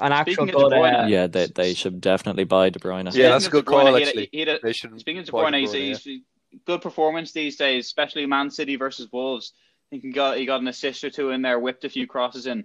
an 0.00 0.10
actual 0.10 0.32
Speaking 0.34 0.46
De 0.46 0.52
good. 0.52 0.72
Bruyne- 0.72 1.04
uh, 1.04 1.06
Yeah, 1.06 1.26
they 1.28 1.46
they 1.46 1.74
should 1.74 2.00
definitely 2.00 2.42
buy 2.44 2.70
De 2.70 2.80
Bruyne. 2.80 3.04
Yeah, 3.04 3.10
Speaking 3.10 3.30
that's 3.30 3.46
a 3.46 3.50
good 3.50 3.64
De 3.66 3.70
Bruyne, 3.70 3.84
call, 3.84 3.94
he 3.94 4.00
had 4.00 4.02
a- 4.02 4.06
actually. 4.08 4.28
he 4.32 4.38
had 4.40 4.48
a- 4.48 4.74
Speaking 4.74 5.18
of 5.18 5.26
De 5.26 5.32
buy 5.32 5.50
Bruyne, 5.50 5.60
he's, 5.60 5.74
yeah. 5.74 5.94
he's 6.14 6.20
good 6.66 6.82
performance 6.82 7.30
these 7.30 7.56
days, 7.56 7.86
especially 7.86 8.26
Man 8.26 8.50
City 8.50 8.74
versus 8.74 9.08
Wolves. 9.12 9.52
I 9.94 9.96
think 9.96 10.02
he 10.06 10.10
got 10.10 10.36
he 10.38 10.44
got 10.44 10.60
an 10.60 10.66
assist 10.66 11.04
or 11.04 11.10
two 11.10 11.30
in 11.30 11.40
there, 11.42 11.60
whipped 11.60 11.84
a 11.84 11.88
few 11.88 12.08
crosses 12.08 12.48
in. 12.48 12.64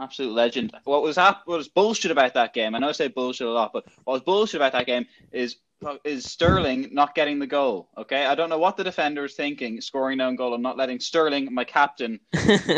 Absolute 0.00 0.32
legend. 0.32 0.72
What 0.84 1.02
was 1.02 1.16
hap- 1.16 1.42
what 1.44 1.56
was 1.58 1.66
bullshit 1.68 2.12
about 2.12 2.34
that 2.34 2.54
game? 2.54 2.76
I 2.76 2.78
know 2.78 2.88
I 2.88 2.92
say 2.92 3.08
bullshit 3.08 3.48
a 3.48 3.50
lot, 3.50 3.72
but 3.72 3.84
what 4.04 4.12
was 4.14 4.22
bullshit 4.22 4.56
about 4.60 4.70
that 4.72 4.86
game 4.86 5.06
is 5.32 5.56
is 6.04 6.24
Sterling 6.24 6.90
not 6.92 7.16
getting 7.16 7.40
the 7.40 7.48
goal. 7.48 7.88
Okay, 7.98 8.24
I 8.26 8.36
don't 8.36 8.48
know 8.48 8.58
what 8.58 8.76
the 8.76 8.84
defender 8.84 9.24
is 9.24 9.34
thinking, 9.34 9.80
scoring 9.80 10.18
no 10.18 10.32
goal 10.36 10.54
and 10.54 10.62
not 10.62 10.76
letting 10.76 11.00
Sterling, 11.00 11.52
my 11.52 11.64
captain, 11.64 12.20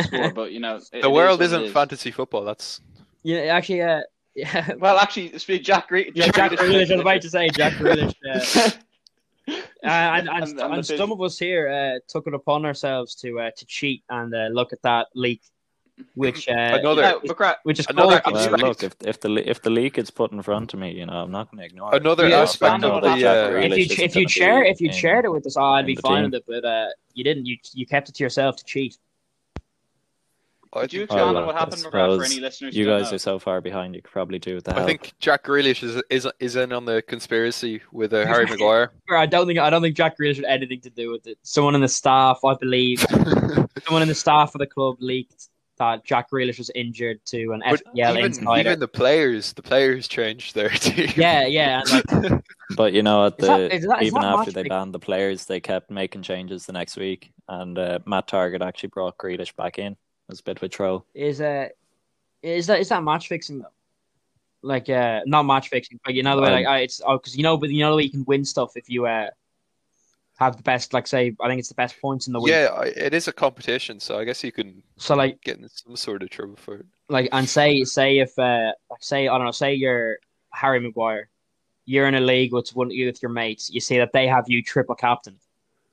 score. 0.04 0.30
But 0.32 0.52
you 0.52 0.60
know, 0.60 0.76
it- 0.76 0.88
The 0.92 0.98
it 1.00 1.12
world 1.12 1.34
is 1.34 1.38
what 1.40 1.44
isn't 1.44 1.62
it 1.64 1.66
is. 1.66 1.72
fantasy 1.72 2.10
football. 2.10 2.44
That's 2.44 2.80
yeah, 3.22 3.40
actually, 3.54 3.82
uh, 3.82 4.00
yeah, 4.34 4.70
Well, 4.78 4.96
actually, 4.98 5.38
speak 5.38 5.62
Jack 5.62 5.88
Gre- 5.88 5.98
yeah, 6.14 6.28
Jack 6.28 6.52
Grealish- 6.52 6.56
Grealish. 6.58 6.90
I 6.90 6.94
was 6.94 7.00
about 7.02 7.20
to 7.20 7.28
say 7.30 7.48
Jack 7.50 7.74
Grealish. 7.74 8.14
Uh, 8.66 8.70
and, 9.82 10.28
and, 10.28 10.28
And- 10.28 10.60
and, 10.60 10.74
and 10.74 10.86
some 10.86 11.12
of 11.12 11.20
us 11.20 11.38
here 11.38 11.68
uh, 11.68 11.98
took 12.08 12.26
it 12.26 12.34
upon 12.34 12.64
ourselves 12.64 13.14
to 13.16 13.40
uh, 13.40 13.50
to 13.56 13.66
cheat 13.66 14.02
and 14.08 14.34
uh, 14.34 14.48
look 14.50 14.72
at 14.72 14.80
that 14.82 15.08
leak, 15.14 15.42
which 16.14 16.48
uh, 16.48 16.52
Another- 16.80 17.02
Now, 17.02 17.18
McGrath, 17.20 17.56
which 17.64 17.78
is 17.80 17.86
another 17.88 18.20
called- 18.20 18.36
Well, 18.36 18.58
look, 18.70 18.82
if 18.82 18.94
if 19.04 19.20
the 19.20 19.30
if 19.48 19.60
the 19.62 19.70
leak 19.70 19.98
is 19.98 20.10
put 20.10 20.32
in 20.32 20.40
front 20.42 20.72
of 20.74 20.80
me, 20.80 20.92
you 20.92 21.06
know, 21.06 21.14
I'm 21.14 21.30
not 21.30 21.50
going 21.50 21.58
to 21.60 21.64
ignore 21.66 21.94
Another 21.94 22.26
it. 22.26 22.30
Yeah, 22.30 22.42
aspect 22.42 22.84
of 22.84 22.92
what 22.92 23.02
the. 23.02 23.08
Uh, 23.08 23.50
if 23.58 23.76
you 23.98 24.04
if 24.04 24.16
you 24.16 24.28
share 24.28 24.64
if 24.64 24.80
you 24.80 24.92
shared 24.92 25.24
it 25.26 25.30
with 25.30 25.46
us, 25.46 25.56
oh, 25.56 25.62
I'd 25.64 25.86
be 25.86 25.96
fine 25.96 26.22
team. 26.22 26.30
with 26.30 26.34
it. 26.34 26.44
But 26.46 26.64
uh, 26.64 26.88
you 27.12 27.24
didn't. 27.24 27.46
You 27.46 27.56
you 27.74 27.86
kept 27.86 28.08
it 28.08 28.14
to 28.16 28.24
yourself 28.24 28.56
to 28.56 28.64
cheat. 28.64 28.96
I 30.76 30.80
could 30.82 30.92
you 30.92 31.00
think, 31.00 31.10
expand 31.10 31.30
Oh, 31.30 31.32
well, 31.34 31.46
what 31.46 31.54
happened, 31.56 31.82
for 31.82 32.24
any 32.24 32.40
listeners 32.40 32.74
You 32.76 32.84
guys 32.84 33.10
know? 33.10 33.16
are 33.16 33.18
so 33.18 33.38
far 33.38 33.60
behind. 33.60 33.94
You 33.94 34.02
could 34.02 34.12
probably 34.12 34.38
do 34.38 34.54
with 34.56 34.64
the 34.64 34.72
I 34.72 34.78
help. 34.78 34.86
think 34.88 35.12
Jack 35.20 35.44
Grealish 35.44 35.82
is 35.82 36.02
is 36.10 36.26
is 36.40 36.56
in 36.56 36.72
on 36.72 36.84
the 36.84 37.02
conspiracy 37.02 37.80
with 37.92 38.12
uh, 38.12 38.26
Harry 38.26 38.46
Maguire. 38.50 38.92
I 39.10 39.26
don't 39.26 39.46
think 39.46 39.58
I 39.58 39.70
don't 39.70 39.82
think 39.82 39.96
Jack 39.96 40.18
Grealish 40.18 40.36
had 40.36 40.44
anything 40.46 40.80
to 40.82 40.90
do 40.90 41.10
with 41.10 41.26
it. 41.26 41.38
Someone 41.42 41.74
in 41.74 41.80
the 41.80 41.88
staff, 41.88 42.40
I 42.44 42.54
believe, 42.54 43.00
someone 43.86 44.02
in 44.02 44.08
the 44.08 44.14
staff 44.14 44.54
of 44.54 44.58
the 44.58 44.66
club 44.66 44.96
leaked 45.00 45.48
that 45.76 46.04
Jack 46.04 46.30
Grealish 46.30 46.56
was 46.58 46.70
injured 46.76 47.18
to 47.26 47.50
an 47.50 47.60
But 47.68 47.82
FPL 47.96 48.12
even, 48.12 48.24
insider. 48.26 48.60
even 48.70 48.78
the 48.78 48.86
players, 48.86 49.52
the 49.54 49.62
players 49.62 50.06
changed 50.06 50.54
their 50.54 50.68
team. 50.68 51.08
Yeah, 51.16 51.46
yeah, 51.46 51.82
and 51.84 52.22
like 52.32 52.44
But 52.76 52.92
you 52.92 53.02
know, 53.02 53.26
at 53.26 53.38
the 53.38 53.46
that- 53.48 53.72
is 53.72 53.84
that- 53.84 54.02
is 54.02 54.06
even 54.06 54.22
after 54.22 54.52
they 54.52 54.60
fixing? 54.62 54.68
banned 54.68 54.94
the 54.94 55.00
players, 55.00 55.46
they 55.46 55.58
kept 55.58 55.90
making 55.90 56.22
changes 56.22 56.64
the 56.66 56.72
next 56.72 56.96
week, 56.96 57.32
and 57.48 57.76
uh, 57.76 57.98
Matt 58.06 58.28
Targett 58.28 58.60
actually 58.62 58.90
brought 58.90 59.18
Grealish 59.18 59.54
back 59.56 59.80
in. 59.80 59.96
It 60.34 60.38
was 60.38 60.40
a 60.40 60.44
bit 60.44 60.56
of 60.58 60.62
a 60.64 60.68
troll. 60.68 61.04
is 61.14 61.40
uh 61.40 61.68
is 62.42 62.66
that 62.66 62.80
is 62.80 62.88
that 62.88 63.02
match 63.04 63.28
fixing 63.28 63.60
though? 63.60 63.68
Like 64.62 64.88
uh 64.90 65.20
not 65.26 65.44
match 65.44 65.68
fixing, 65.68 66.00
but 66.04 66.14
you 66.14 66.22
know 66.22 66.34
the 66.36 66.42
way 66.42 66.50
like 66.50 66.66
Um, 66.66 66.72
uh, 66.74 66.78
it's 66.78 67.00
oh 67.06 67.18
because 67.18 67.36
you 67.36 67.42
know 67.42 67.56
but 67.56 67.70
you 67.70 67.80
know 67.80 67.90
the 67.90 67.96
way 67.96 68.02
you 68.02 68.10
can 68.10 68.24
win 68.24 68.44
stuff 68.44 68.76
if 68.76 68.88
you 68.90 69.06
uh 69.06 69.30
have 70.38 70.56
the 70.56 70.62
best 70.64 70.92
like 70.92 71.06
say 71.06 71.36
I 71.40 71.48
think 71.48 71.60
it's 71.60 71.68
the 71.68 71.74
best 71.76 72.00
points 72.00 72.26
in 72.26 72.32
the 72.32 72.40
week. 72.40 72.52
Yeah, 72.52 72.70
I- 72.74 72.86
it 72.86 73.14
is 73.14 73.28
a 73.28 73.32
competition, 73.32 74.00
so 74.00 74.18
I 74.18 74.24
guess 74.24 74.42
you 74.42 74.50
can 74.50 74.82
So 74.96 75.14
like 75.14 75.40
get 75.42 75.58
in 75.58 75.68
some 75.68 75.96
sort 75.96 76.22
of 76.24 76.30
trouble 76.30 76.56
for 76.56 76.76
it. 76.76 76.86
like 77.08 77.28
and 77.32 77.48
say 77.48 77.84
say 77.84 78.18
if 78.18 78.36
uh 78.38 78.72
like 78.90 79.02
say 79.02 79.28
I 79.28 79.36
don't 79.36 79.46
know 79.46 79.52
say 79.52 79.74
you're 79.74 80.18
Harry 80.50 80.80
Maguire, 80.80 81.28
you're 81.86 82.08
in 82.08 82.14
a 82.16 82.20
league 82.20 82.52
with 82.52 82.74
one 82.74 82.88
with 82.88 83.22
your 83.22 83.30
mates, 83.30 83.70
you 83.70 83.80
see 83.80 83.98
that 83.98 84.12
they 84.12 84.26
have 84.26 84.44
you 84.48 84.62
triple 84.62 84.96
captain. 84.96 85.38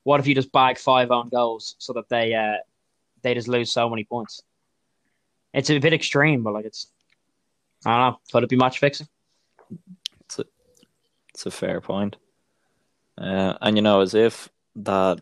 What 0.03 0.19
if 0.19 0.25
you 0.25 0.33
just 0.33 0.51
bag 0.51 0.79
five 0.79 1.11
own 1.11 1.29
goals 1.29 1.75
so 1.77 1.93
that 1.93 2.09
they 2.09 2.33
uh 2.33 2.57
they 3.21 3.33
just 3.33 3.47
lose 3.47 3.71
so 3.71 3.89
many 3.89 4.03
points? 4.03 4.41
It's 5.53 5.69
a 5.69 5.79
bit 5.79 5.93
extreme, 5.93 6.43
but 6.43 6.53
like 6.53 6.65
it's 6.65 6.87
I 7.85 7.97
don't 7.97 8.11
know. 8.11 8.19
Could 8.31 8.43
it 8.43 8.49
be 8.49 8.55
match 8.55 8.79
fixing? 8.79 9.07
It's 11.33 11.45
a 11.45 11.51
fair 11.51 11.81
point. 11.81 12.17
Uh, 13.17 13.53
and 13.61 13.77
you 13.77 13.81
know, 13.81 14.01
as 14.01 14.13
if 14.13 14.49
that 14.75 15.21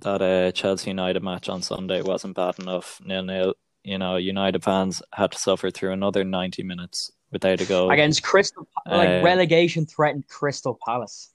that 0.00 0.22
uh, 0.22 0.50
Chelsea 0.52 0.90
United 0.90 1.22
match 1.22 1.48
on 1.48 1.62
Sunday 1.62 2.02
wasn't 2.02 2.36
bad 2.36 2.58
enough, 2.58 3.00
nil 3.04 3.22
nil. 3.22 3.54
You 3.84 3.98
know, 3.98 4.16
United 4.16 4.64
fans 4.64 5.02
had 5.12 5.32
to 5.32 5.38
suffer 5.38 5.70
through 5.70 5.92
another 5.92 6.24
ninety 6.24 6.62
minutes 6.62 7.12
without 7.30 7.60
a 7.60 7.64
goal. 7.66 7.90
against 7.90 8.22
Crystal, 8.22 8.66
like 8.86 9.08
Uh, 9.08 9.22
relegation 9.22 9.86
threatened 9.86 10.26
Crystal 10.28 10.78
Palace. 10.84 11.30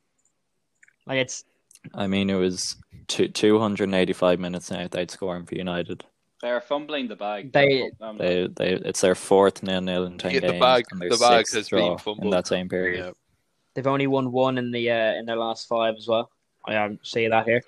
Like 1.05 1.17
it's 1.17 1.45
I 1.94 2.08
mean, 2.08 2.30
it 2.30 2.36
was 2.36 2.75
two 3.08 3.28
two 3.28 3.60
hundred 3.60 3.86
and 3.86 3.96
eighty 3.96 4.13
five 4.13 4.40
minutes 4.40 4.72
now 4.72 4.84
without 4.84 5.12
scoring 5.12 5.46
for 5.46 5.56
United. 5.56 6.04
They're 6.42 6.62
fumbling 6.62 7.08
the 7.08 7.16
bag. 7.16 7.54
They- 7.54 7.90
They 8.18 8.48
they 8.48 8.74
it's 8.74 9.02
their 9.02 9.16
fourth 9.16 9.63
nil 9.63 9.82
nil 9.82 10.06
in 10.06 10.18
ten 10.18 10.32
Yeah, 10.32 10.40
the 10.42 10.60
bag- 10.60 10.86
and 10.92 11.00
their 11.02 11.10
the 11.10 11.18
bag 11.18 11.46
has 11.54 11.70
been 11.70 11.98
draw 11.98 12.16
in 12.22 12.30
that 12.32 12.48
same 12.48 12.68
period. 12.70 13.06
Yeah. 13.06 13.12
they've 13.75 13.88
only 13.88 14.08
won 14.08 14.32
one 14.32 14.58
in 14.58 14.72
the 14.72 14.92
uh, 14.92 15.13
in 15.13 15.25
their 15.25 15.38
last 15.38 15.68
five 15.68 15.96
as 15.98 16.08
well. 16.08 16.30
I 16.66 16.75
um, 16.75 17.00
see 17.04 17.28
that 17.28 17.46
here. 17.46 17.62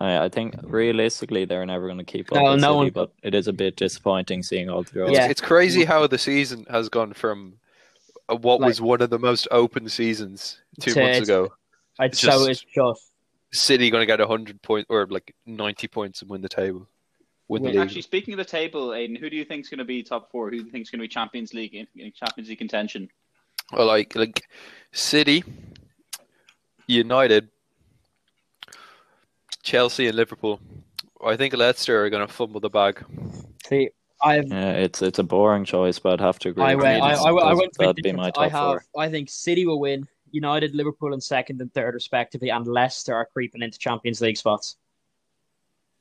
I, 0.00 0.24
I 0.24 0.28
think 0.28 0.54
realistically 0.62 1.44
they're 1.44 1.66
never 1.66 1.86
going 1.86 1.98
to 1.98 2.04
keep 2.04 2.30
up 2.32 2.36
No, 2.42 2.52
with 2.52 2.60
no 2.60 2.68
City, 2.68 2.76
one- 2.76 2.90
but 2.92 3.12
it 3.22 3.34
is 3.34 3.48
a 3.48 3.52
bit 3.52 3.76
disappointing 3.76 4.42
seeing 4.42 4.68
all 4.70 4.82
the 4.82 4.90
draws. 4.90 5.10
It's, 5.10 5.18
Yeah. 5.18 5.28
it's 5.28 5.40
crazy 5.40 5.84
how 5.84 6.06
the 6.06 6.18
season 6.18 6.66
has 6.70 6.88
gone 6.88 7.12
from 7.12 7.54
uh, 8.28 8.36
what 8.36 8.60
Like- 8.60 8.68
was 8.68 8.80
one 8.80 9.02
of 9.02 9.10
the 9.10 9.18
most 9.18 9.46
open 9.50 9.88
seasons 9.88 10.58
two 10.80 10.92
To- 10.92 11.00
months 11.02 11.20
ago. 11.28 11.52
It's 12.00 12.20
Just- 12.20 12.38
so 12.44 12.48
it's 12.50 12.64
just 12.74 13.12
City 13.52 13.90
going 13.90 14.00
to 14.02 14.06
get 14.06 14.18
hundred 14.20 14.60
points 14.62 14.86
or 14.88 15.06
like 15.08 15.34
ninety 15.44 15.86
points 15.88 16.22
and 16.22 16.30
win 16.30 16.40
the 16.40 16.48
table. 16.48 16.88
Win 17.48 17.62
the 17.62 17.68
Wait, 17.68 17.74
league. 17.76 17.84
Actually, 17.84 18.02
speaking 18.02 18.32
of 18.32 18.38
the 18.38 18.44
table, 18.46 18.94
Aidan, 18.94 19.16
who 19.16 19.28
do 19.28 19.36
you 19.36 19.44
think 19.44 19.62
is 19.64 19.68
going 19.68 19.78
to 19.78 19.84
be 19.84 20.02
top 20.02 20.30
four? 20.30 20.46
Who 20.46 20.52
do 20.52 20.56
you 20.64 20.70
think 20.70 20.82
is 20.82 20.90
going 20.90 21.00
to 21.00 21.04
be 21.04 21.08
Champions 21.08 21.52
League 21.52 21.74
in, 21.74 21.86
in 21.96 22.12
Champions 22.12 22.48
League 22.48 22.56
contention? 22.58 23.08
Well, 23.72 23.86
like 23.86 24.14
like 24.16 24.42
City, 24.92 25.44
United, 26.86 27.48
Chelsea, 29.62 30.06
and 30.08 30.16
Liverpool. 30.16 30.60
I 31.24 31.36
think 31.36 31.54
Leicester 31.54 32.04
are 32.04 32.10
going 32.10 32.26
to 32.26 32.32
fumble 32.32 32.60
the 32.60 32.70
bag. 32.70 33.04
see. 33.66 33.90
I've 34.24 34.46
Yeah, 34.48 34.72
it's 34.74 35.02
it's 35.02 35.18
a 35.18 35.24
boring 35.24 35.64
choice, 35.64 35.98
but 35.98 36.12
I'd 36.14 36.20
have 36.24 36.38
to 36.40 36.50
agree. 36.50 36.62
I 36.62 36.74
with 36.76 36.84
went. 36.84 36.98
you. 36.98 37.02
I, 37.02 37.12
I, 37.14 37.30
I 37.50 37.54
went. 37.54 37.72
That'd 37.76 37.96
with 37.96 38.04
be 38.04 38.12
my 38.12 38.28
I 38.28 38.30
top 38.30 38.50
have. 38.52 38.52
four. 38.52 38.84
I 38.96 39.08
think 39.10 39.28
City 39.28 39.66
will 39.66 39.80
win. 39.80 40.06
United, 40.32 40.74
Liverpool, 40.74 41.14
in 41.14 41.20
second 41.20 41.60
and 41.60 41.72
third 41.72 41.94
respectively, 41.94 42.50
and 42.50 42.66
Leicester 42.66 43.14
are 43.14 43.26
creeping 43.26 43.62
into 43.62 43.78
Champions 43.78 44.20
League 44.20 44.36
spots. 44.36 44.76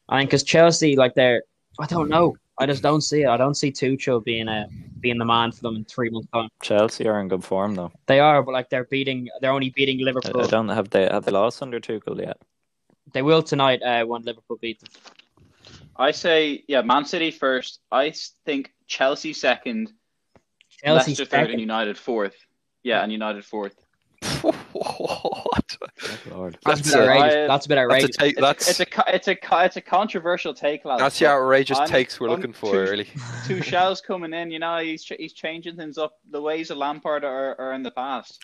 I 0.09 0.19
think 0.19 0.29
because 0.29 0.43
Chelsea, 0.43 0.95
like 0.95 1.13
they're, 1.13 1.43
I 1.79 1.85
don't 1.85 2.09
know. 2.09 2.35
I 2.57 2.65
just 2.65 2.83
don't 2.83 3.01
see 3.01 3.23
it. 3.23 3.27
I 3.27 3.37
don't 3.37 3.55
see 3.55 3.71
Tuchel 3.71 4.23
being 4.23 4.47
a 4.47 4.67
being 4.99 5.17
the 5.17 5.25
man 5.25 5.51
for 5.51 5.61
them 5.61 5.75
in 5.77 5.85
three 5.85 6.09
months 6.09 6.27
time. 6.31 6.49
Chelsea 6.61 7.07
are 7.07 7.19
in 7.19 7.27
good 7.27 7.43
form 7.43 7.75
though. 7.75 7.91
They 8.05 8.19
are, 8.19 8.43
but 8.43 8.51
like 8.51 8.69
they're 8.69 8.85
beating. 8.85 9.29
They're 9.39 9.51
only 9.51 9.69
beating 9.69 9.99
Liverpool. 9.99 10.41
I 10.41 10.47
don't 10.47 10.69
have 10.69 10.89
they 10.89 11.03
have 11.03 11.25
they 11.25 11.31
lost 11.31 11.61
under 11.61 11.79
Tuchel 11.79 12.19
yet. 12.19 12.37
They 13.13 13.21
will 13.21 13.41
tonight 13.41 13.81
uh, 13.81 14.05
when 14.05 14.21
Liverpool 14.23 14.57
beat 14.61 14.79
them. 14.79 14.89
I 15.95 16.11
say, 16.11 16.63
yeah, 16.67 16.81
Man 16.81 17.05
City 17.05 17.31
first. 17.31 17.79
I 17.91 18.13
think 18.45 18.73
Chelsea 18.87 19.33
second, 19.33 19.91
Chelsea 20.69 21.11
Leicester 21.11 21.25
third, 21.25 21.51
and 21.51 21.59
United 21.59 21.97
fourth. 21.97 22.35
Yeah, 22.83 23.01
and 23.01 23.11
United 23.11 23.45
fourth. 23.45 23.75
What? 24.41 25.77
Good 25.99 26.31
lord. 26.33 26.57
That's, 26.65 26.81
That's 26.81 26.93
a 26.93 26.97
bit 26.97 27.07
outrageous. 27.09 27.35
I- 27.35 27.47
That's 27.47 27.65
a 27.65 27.69
bit 27.69 27.75
That's 27.75 27.79
a 27.79 27.81
outrageous. 27.81 28.17
take. 28.17 28.31
It's, 28.33 28.41
That's 28.41 28.69
it's 28.69 28.79
a 28.79 29.15
it's 29.15 29.27
a 29.27 29.37
it's 29.65 29.77
a 29.77 29.81
controversial 29.81 30.53
take, 30.53 30.85
lads. 30.85 31.01
that's 31.01 31.19
the 31.19 31.27
outrageous 31.27 31.77
I'm- 31.79 31.87
takes 31.87 32.19
we're 32.19 32.29
I'm 32.29 32.35
looking 32.35 32.53
for 32.53 32.95
too- 32.95 33.03
Tuchel's 33.47 34.01
coming 34.07 34.33
in. 34.33 34.51
You 34.51 34.59
know, 34.59 34.77
he's 34.79 35.03
he's 35.05 35.33
changing 35.33 35.75
things 35.75 35.97
up. 35.97 36.13
The 36.29 36.41
ways 36.41 36.71
of 36.71 36.77
Lampard 36.77 37.23
are, 37.23 37.59
are 37.59 37.73
in 37.73 37.83
the 37.83 37.91
past. 37.91 38.39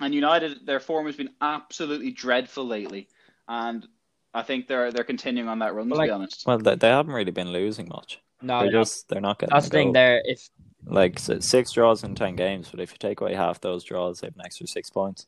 And 0.00 0.14
United, 0.14 0.66
their 0.66 0.80
form 0.80 1.06
has 1.06 1.16
been 1.16 1.30
absolutely 1.40 2.10
dreadful 2.10 2.66
lately, 2.66 3.08
and 3.48 3.86
I 4.34 4.42
think 4.42 4.66
they're 4.66 4.90
they're 4.90 5.04
continuing 5.04 5.48
on 5.48 5.58
that 5.60 5.74
run. 5.74 5.88
But 5.88 5.96
to 5.96 5.98
like- 6.00 6.08
be 6.08 6.12
honest, 6.12 6.44
Well, 6.46 6.58
they, 6.58 6.74
they 6.76 6.88
haven't 6.88 7.12
really 7.14 7.30
been 7.30 7.52
losing 7.52 7.88
much. 7.88 8.18
no, 8.40 8.60
They're 8.62 8.72
no. 8.72 8.80
just 8.80 9.08
they're 9.08 9.20
not 9.20 9.38
getting. 9.38 9.52
that's 9.54 9.66
the 9.66 9.70
thing. 9.70 9.86
goal. 9.88 9.92
There, 9.94 10.22
if 10.24 10.48
Like 10.86 11.16
s- 11.18 11.46
six 11.46 11.72
draws 11.72 12.02
in 12.04 12.14
ten 12.14 12.36
games, 12.36 12.68
but 12.70 12.80
if 12.80 12.90
you 12.92 12.98
take 12.98 13.20
away 13.20 13.34
half 13.34 13.60
those 13.60 13.84
draws, 13.84 14.20
they 14.20 14.26
have 14.26 14.34
an 14.36 14.42
extra 14.44 14.66
six 14.66 14.90
points. 14.90 15.26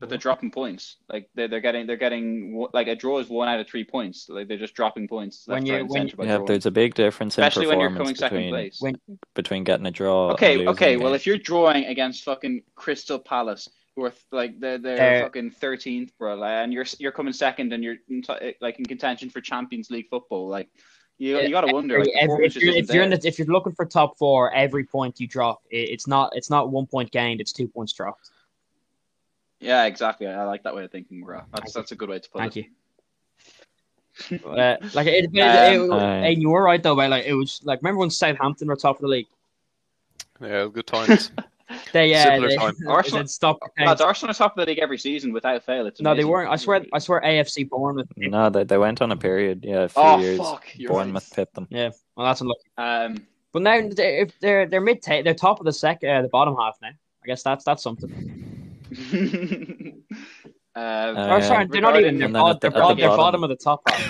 but 0.00 0.08
they're 0.08 0.18
dropping 0.18 0.50
points. 0.50 0.96
Like 1.08 1.30
they're 1.36 1.46
they're 1.46 1.60
getting 1.60 1.86
they're 1.86 1.96
getting 1.96 2.66
like 2.72 2.88
a 2.88 2.96
draw 2.96 3.20
is 3.20 3.28
one 3.28 3.48
out 3.48 3.60
of 3.60 3.68
three 3.68 3.84
points. 3.84 4.28
Like 4.28 4.48
they're 4.48 4.58
just 4.58 4.74
dropping 4.74 5.06
points. 5.06 5.44
When 5.46 5.64
you- 5.64 5.74
when- 5.86 5.90
centre 6.08 6.16
by 6.16 6.24
Yeah, 6.24 6.38
there's 6.44 6.66
a 6.66 6.72
big 6.72 6.94
difference 6.94 7.34
especially 7.38 7.64
in 7.64 7.68
when 7.68 7.78
you're 7.80 7.90
performance 7.90 8.18
coming 8.18 8.30
second 8.30 8.36
between 8.38 8.52
place. 8.52 8.80
when 8.80 8.96
between 9.34 9.62
getting 9.64 9.86
a 9.86 9.92
draw. 9.92 10.32
Okay, 10.32 10.54
losing 10.56 10.68
okay. 10.70 10.96
Well, 10.96 11.10
game. 11.10 11.14
if 11.14 11.26
you're 11.26 11.38
drawing 11.38 11.84
against 11.84 12.24
fucking 12.24 12.62
Crystal 12.74 13.20
Palace, 13.20 13.68
who 13.96 14.04
are 14.04 14.12
like 14.30 14.58
they're 14.58 14.78
they're 14.78 14.96
They're- 14.96 15.22
fucking 15.22 15.50
thirteenth, 15.52 16.12
bro, 16.18 16.34
like, 16.36 16.50
and 16.52 16.72
you're 16.72 16.86
you're 16.98 17.12
coming 17.12 17.32
second, 17.32 17.72
and 17.72 17.82
you're 17.84 17.96
in 18.08 18.22
t- 18.22 18.54
like 18.60 18.78
in 18.78 18.84
contention 18.86 19.28
for 19.30 19.40
Champions 19.40 19.90
League 19.90 20.08
football, 20.08 20.48
like 20.48 20.68
you 21.18 21.38
you 21.40 21.50
got 21.50 21.60
to 21.62 21.72
wonder. 21.72 21.98
Like, 22.00 22.08
Every- 22.18 22.46
if 22.46 22.56
you're, 22.56 22.74
if 22.74 22.88
you're 22.92 23.02
in 23.04 23.10
the, 23.10 23.20
if 23.26 23.38
you're 23.38 23.46
looking 23.48 23.72
for 23.74 23.84
top 23.84 24.16
four, 24.18 24.52
every 24.52 24.84
point 24.84 25.20
you 25.20 25.26
drop, 25.26 25.62
it, 25.70 25.90
it's 25.90 26.06
not 26.06 26.32
it's 26.34 26.48
not 26.50 26.70
one 26.70 26.86
point 26.86 27.10
gained, 27.10 27.40
it's 27.40 27.52
two 27.52 27.68
points 27.68 27.92
dropped. 27.92 28.30
yeah, 29.60 29.84
exactly. 29.84 30.26
I 30.26 30.44
like 30.44 30.62
that 30.64 30.74
way 30.74 30.84
of 30.84 30.90
thinking, 30.90 31.22
bro. 31.22 31.42
That's 31.52 31.72
that's 31.74 31.92
a 31.92 31.96
good 31.96 32.08
way 32.08 32.18
to 32.18 32.30
put 32.30 32.40
Thank 32.40 32.56
it. 32.56 32.64
you. 32.66 32.70
Uh, 34.44 34.76
like 34.92 35.06
it, 35.06 35.24
it, 35.32 35.40
Um, 35.40 35.90
it, 35.90 35.94
Aye. 35.94 36.16
and 36.28 36.42
you 36.42 36.50
were 36.50 36.62
right 36.62 36.82
though. 36.82 36.94
But 36.94 37.08
like 37.10 37.24
it 37.24 37.32
was 37.32 37.60
like 37.64 37.80
remember 37.80 38.00
when 38.00 38.10
Southampton 38.10 38.68
were 38.68 38.76
top 38.76 38.96
of 38.96 39.02
the 39.02 39.08
league? 39.08 39.26
Yeah, 40.40 40.68
good 40.72 40.86
times. 40.86 41.30
They 41.92 42.14
uh, 42.14 42.24
Similar 42.24 42.48
they, 42.48 42.56
time. 42.56 42.74
Arsenal- 42.88 43.26
stop. 43.26 43.58
Lads, 43.78 44.00
Arsenal 44.00 44.30
are 44.30 44.34
top 44.34 44.56
of 44.58 44.64
the 44.64 44.70
league 44.70 44.78
every 44.80 44.98
season 44.98 45.32
without 45.32 45.62
fail. 45.64 45.86
It's 45.86 46.00
no, 46.00 46.14
they 46.14 46.24
weren't. 46.24 46.50
I 46.50 46.56
swear. 46.56 46.84
I 46.92 46.98
swear. 46.98 47.20
AFC 47.22 47.68
Bournemouth. 47.68 48.08
no, 48.16 48.50
they 48.50 48.64
they 48.64 48.78
went 48.78 49.00
on 49.02 49.12
a 49.12 49.16
period. 49.16 49.64
Yeah, 49.64 49.82
a 49.84 49.88
few 49.88 50.02
Oh 50.02 50.18
years. 50.20 50.38
fuck! 50.38 50.64
You're 50.74 50.90
Bournemouth 50.90 51.32
pipped 51.34 51.54
them. 51.54 51.66
Yeah. 51.70 51.90
Well, 52.16 52.26
that's 52.26 52.40
unlucky. 52.40 52.60
right. 52.78 53.04
Um, 53.06 53.26
But 53.52 53.62
now 53.62 53.80
they- 53.88 54.20
if 54.20 54.38
they're 54.40 54.66
they're 54.66 54.80
mid 54.80 55.02
they're 55.02 55.34
top 55.34 55.60
of 55.60 55.66
the 55.66 55.72
sec 55.72 56.02
uh, 56.04 56.22
the 56.22 56.28
bottom 56.28 56.56
half 56.56 56.78
now. 56.82 56.88
I 56.88 57.26
guess 57.26 57.42
that's 57.42 57.64
that's 57.64 57.82
something. 57.82 58.10
uh, 60.74 60.78
Uh, 60.78 61.26
or 61.36 61.42
sorry, 61.42 61.66
they're 61.66 61.80
not 61.82 61.98
even. 62.00 62.16
They're, 62.18 62.26
And 62.26 62.34
then 62.34 62.42
bottom, 62.42 62.56
at 62.56 62.60
the- 62.60 62.70
they're, 62.70 62.80
bottom, 62.80 62.96
the 62.96 63.00
they're 63.02 63.08
bottom- 63.10 63.40
bottom 63.40 63.44
of 63.44 63.48
the 63.50 63.56
top 63.56 63.82
half. 63.88 64.08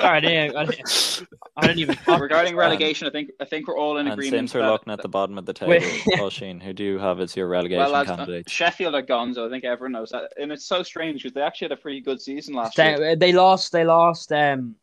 Sorry, 0.00 0.16
I 0.16 0.20
didn't, 0.20 0.56
I 0.56 0.64
didn't, 0.64 1.22
I 1.56 1.66
didn't 1.66 1.78
even. 1.80 1.98
regarding 2.20 2.56
relegation, 2.56 3.08
I 3.08 3.10
think 3.10 3.30
I 3.40 3.44
think 3.44 3.66
we're 3.68 3.76
all 3.76 3.98
in 3.98 4.06
And 4.06 4.12
agreement. 4.14 4.32
since 4.50 4.54
we're 4.54 4.60
that- 4.62 4.70
looking 4.70 4.92
at 4.92 5.02
the 5.02 5.08
bottom 5.08 5.36
of 5.36 5.46
the 5.46 5.52
table, 5.52 5.70
Wait. 6.06 6.20
Oisin, 6.20 6.60
who 6.60 6.72
do 6.72 6.84
you 6.84 6.98
have 6.98 7.18
as 7.20 7.34
your 7.36 7.48
relegation 7.48 7.80
well, 7.80 7.90
lads, 7.90 8.10
uh, 8.10 8.16
candidate? 8.16 8.48
Sheffield 8.48 8.94
are 8.94 9.02
gone, 9.02 9.34
so 9.34 9.46
I 9.46 9.50
think 9.50 9.64
everyone 9.64 9.92
knows 9.92 10.10
that, 10.10 10.32
and 10.40 10.52
it's 10.52 10.64
so 10.64 10.82
strange 10.82 11.22
because 11.22 11.34
they 11.34 11.42
actually 11.42 11.66
had 11.66 11.72
a 11.72 11.76
pretty 11.80 12.00
good 12.00 12.20
season 12.22 12.54
last 12.54 12.78
year. 12.78 12.96
They, 12.98 13.14
they 13.16 13.32
lost. 13.32 13.72
They 13.72 13.84
lost. 13.84 14.32
Um, 14.32 14.76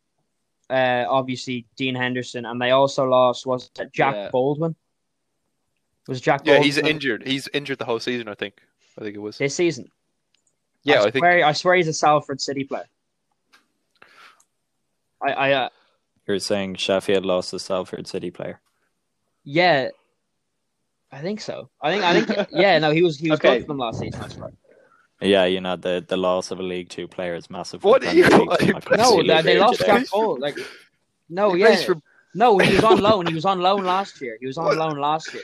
uh, 0.70 1.06
obviously 1.08 1.64
Dean 1.76 1.94
Henderson, 1.94 2.44
and 2.44 2.60
they 2.60 2.72
also 2.72 3.04
lost. 3.06 3.46
Was 3.46 3.70
Jack 3.92 4.14
Yeah. 4.14 4.28
Baldwin? 4.30 4.76
Was 6.06 6.20
Jack? 6.20 6.42
yeah, 6.44 6.54
Baldwin 6.54 6.64
he's 6.64 6.76
injured. 6.78 7.26
He's 7.26 7.48
injured 7.54 7.78
the 7.78 7.84
whole 7.86 7.98
season. 8.00 8.28
I 8.28 8.34
think. 8.34 8.54
I 8.98 9.02
think 9.02 9.14
it 9.16 9.20
was. 9.20 9.38
this 9.38 9.54
season. 9.54 9.90
Yeah, 10.84 10.96
I, 10.96 10.98
I 10.98 11.02
think. 11.10 11.16
swear, 11.22 11.44
I 11.44 11.52
swear 11.52 11.74
he's 11.76 11.88
a 11.88 11.92
Salford 11.92 12.40
City 12.40 12.64
player. 12.64 12.86
I, 15.22 15.32
I, 15.32 15.52
uh, 15.52 15.68
You're 16.26 16.38
saying 16.38 16.76
Sheffield 16.76 17.24
lost 17.26 17.52
a 17.52 17.58
Salford 17.58 18.06
City 18.06 18.30
player. 18.30 18.60
yeah, 19.44 19.88
I 21.10 21.20
think 21.20 21.40
so. 21.40 21.70
I 21.80 21.90
think, 21.90 22.04
I 22.04 22.20
think, 22.20 22.48
yeah. 22.52 22.78
No, 22.78 22.90
he 22.90 23.02
was, 23.02 23.18
he 23.18 23.30
was 23.30 23.40
Okay. 23.40 23.54
good 23.58 23.62
for 23.62 23.68
them 23.68 23.78
last 23.78 23.98
season. 23.98 24.20
I 24.22 24.28
swear. 24.28 24.50
Yeah, 25.20 25.46
you 25.46 25.60
know 25.60 25.74
the 25.74 26.04
the 26.06 26.16
loss 26.16 26.52
of 26.52 26.60
a 26.60 26.62
League 26.62 26.90
Two 26.90 27.08
player 27.08 27.34
is 27.34 27.50
massive. 27.50 27.82
What 27.82 28.04
are 28.04 28.14
you- 28.14 28.22
Premier 28.22 28.38
League. 28.38 28.48
what 28.48 28.62
I 28.92 28.94
are 28.94 28.96
No, 28.96 29.22
they, 29.22 29.42
they 29.42 29.58
lost 29.58 29.80
with 29.80 29.88
you. 29.88 29.94
Jack 29.94 30.10
Baldwin. 30.12 30.40
Like, 30.42 30.56
no, 31.28 31.54
He 31.54 31.62
yeah, 31.62 31.76
for- 31.84 31.96
no, 32.34 32.58
he 32.58 32.74
was 32.76 32.84
on 32.84 33.00
loan. 33.00 33.26
He 33.26 33.34
was 33.34 33.44
on 33.44 33.58
loan 33.58 33.84
last 33.84 34.20
year. 34.20 34.36
He 34.40 34.46
was 34.46 34.58
on 34.58 34.66
What? 34.66 34.76
loan 34.76 34.98
last 35.00 35.34
year. 35.34 35.42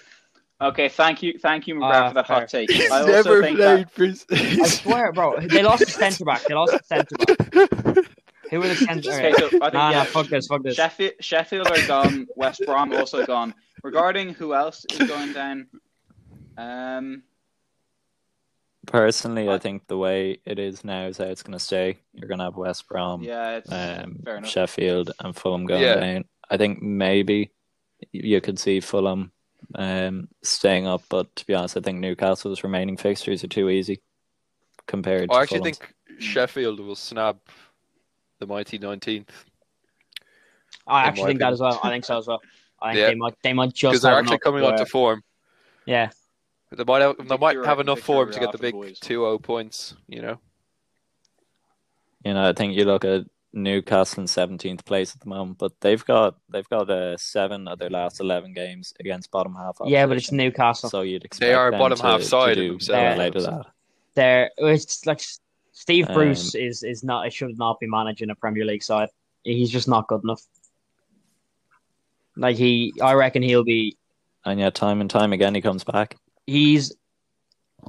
Okay, 0.65 0.89
thank 0.89 1.23
you, 1.23 1.39
thank 1.39 1.67
you, 1.67 1.75
McGrath, 1.75 1.93
Ah, 1.93 2.09
for 2.09 2.15
that 2.15 2.27
hot 2.27 2.49
take. 2.49 2.71
He's 2.71 2.91
I 2.91 3.01
also 3.01 3.13
never 3.13 3.43
think 3.43 3.59
played 3.59 3.87
that, 3.89 3.91
for. 3.91 4.27
I 4.31 4.67
swear, 4.69 5.13
bro. 5.13 5.39
They 5.41 5.63
lost 5.63 5.85
the 5.85 5.91
centre 5.91 6.25
back. 6.25 6.43
They 6.45 6.55
lost 6.55 6.73
the 6.73 6.83
centre 6.85 7.17
back. 7.17 8.07
Who 8.51 8.61
were 8.61 8.69
the 8.69 8.75
centre? 8.89 9.11
Okay, 9.11 9.29
Okay. 9.33 9.41
so 9.41 9.49
think 9.51 9.63
Nah, 9.75 9.91
yeah, 9.91 9.99
nah, 9.99 10.05
fuck 10.05 10.27
this, 10.29 10.47
fuck 10.47 10.63
this. 10.63 10.77
Sheffield, 10.77 11.13
Sheffield 11.21 11.67
are 11.71 11.87
gone. 11.87 12.27
West 12.37 12.63
Brom 12.65 12.93
also 12.95 13.27
gone. 13.27 13.55
Regarding 13.83 14.33
who 14.33 14.55
else 14.55 14.87
is 14.91 15.07
going 15.09 15.33
down, 15.35 15.67
um, 16.57 17.23
Personally, 18.87 19.49
I 19.49 19.55
I- 19.55 19.59
think 19.59 19.87
the 19.87 19.97
way 19.99 20.39
it 20.45 20.59
is 20.59 20.85
now 20.85 21.07
is 21.07 21.19
how 21.19 21.25
it's 21.25 21.43
going 21.43 21.55
to 21.59 21.59
stay. 21.59 21.99
You're 22.13 22.29
going 22.29 22.39
to 22.39 22.45
have 22.45 22.57
West 22.57 22.87
Brom, 22.89 23.23
yeah, 23.23 23.57
it's 23.57 23.73
um, 23.73 24.21
fair. 24.25 24.45
Sheffield, 24.45 25.11
and 25.21 25.35
Fulham 25.35 25.67
going 25.67 25.83
Yeah. 25.83 25.97
down. 26.01 26.25
I 26.51 26.57
think 26.59 26.83
maybe 26.83 27.51
you 28.13 28.41
could 28.43 28.59
see 28.59 28.81
Fulham 28.81 29.33
um, 29.75 30.29
staying 30.43 30.87
up, 30.87 31.03
but 31.09 31.35
to 31.37 31.47
be 31.47 31.55
honest, 31.55 31.77
I 31.77 31.81
think 31.81 31.99
Newcastle's 31.99 32.63
remaining 32.65 32.97
fixtures 32.97 33.43
are 33.45 33.49
too 33.49 33.69
easy 33.71 34.01
compared 34.87 35.31
to 35.31 35.37
I 35.37 35.43
actually 35.43 35.59
Fulham's. 35.61 35.79
think 35.79 35.95
Sheffield 36.21 36.81
will 36.81 36.95
snap 36.97 37.37
the 38.39 38.47
mighty 38.47 38.79
19th 38.79 39.29
I 40.87 41.05
actually 41.05 41.23
my 41.23 41.29
think 41.29 41.41
that 41.41 41.53
as 41.55 41.61
well. 41.61 41.81
I 41.83 41.91
think 41.91 42.05
so 42.05 42.19
as 42.19 42.27
well. 42.27 42.43
I 42.83 42.93
think 42.93 42.99
Yeah. 43.01 43.07
they 43.09 43.15
might, 43.15 43.35
they 43.43 43.53
might 43.55 43.73
just 43.73 43.93
because 43.93 44.03
they're 44.03 44.11
have 44.13 44.19
actually 44.21 44.35
enough 44.35 44.41
coming 44.43 44.63
where- 44.63 44.73
onto 44.73 44.85
form. 44.85 45.23
Yeah, 45.87 46.11
They 46.71 46.85
might 46.85 47.03
have, 47.03 47.17
they 47.29 47.37
might 47.37 47.57
have 47.65 47.81
enough 47.81 48.01
form 48.01 48.31
to 48.33 48.41
get 48.41 48.53
the 48.53 48.59
big 48.59 48.73
boys. 48.75 48.99
2-0 49.01 49.43
points. 49.43 49.95
You 50.09 50.23
know. 50.23 50.41
You 52.25 52.33
know, 52.35 52.49
I 52.49 52.53
think 52.55 52.75
you 52.75 52.85
look 52.85 53.05
at 53.05 53.25
Newcastle 53.55 54.21
in 54.23 54.27
seventeenth 54.27 54.85
place 54.85 55.15
at 55.15 55.21
the 55.21 55.29
moment, 55.29 55.59
but 55.59 55.73
they've 55.81 56.05
got 56.05 56.37
they've 56.51 56.69
got 56.69 56.91
uh, 56.91 57.17
seven 57.17 57.69
of 57.69 57.79
their 57.79 57.89
last 57.91 58.21
eleven 58.21 58.53
games 58.53 58.93
against 59.01 59.31
bottom 59.31 59.55
half. 59.55 59.79
Yeah, 59.87 60.07
but 60.07 60.17
it's. 60.17 60.33
Newcastle. 60.33 60.91
So 60.91 61.03
you'd 61.03 61.25
expect 61.25 61.49
they 61.49 61.55
are 61.55 61.71
them 61.71 61.79
bottom 61.79 61.97
to, 61.99 62.03
half 62.03 62.21
to 62.21 62.27
side 62.27 62.55
do 62.57 62.71
themselves. 62.73 63.19
well 63.19 63.21
out 63.27 63.35
that. 63.35 63.67
They're 64.15 64.51
it's 64.59 65.07
like 65.07 65.21
Steve 65.73 66.09
Um, 66.09 66.15
Bruce 66.15 66.55
is 66.55 66.83
is 66.83 67.05
not. 67.05 67.27
It 67.27 67.33
should 67.33 67.57
not 67.57 67.79
be 67.81 67.87
managing 67.87 68.31
a 68.31 68.35
Premier 68.35 68.65
League 68.65 68.83
side. 68.83 69.09
He's 69.45 69.71
just 69.71 69.89
not 69.89 70.09
good 70.09 70.23
enough. 70.25 70.43
Like 72.37 72.57
he, 72.57 72.93
I 73.01 73.13
reckon 73.15 73.43
he'll 73.43 73.65
be. 73.65 73.97
And 74.45 74.59
yet, 74.61 74.75
time 74.75 75.01
and 75.01 75.09
time 75.09 75.33
again, 75.33 75.55
he 75.55 75.61
comes 75.61 75.85
back. 75.85 76.17
He's 76.47 76.93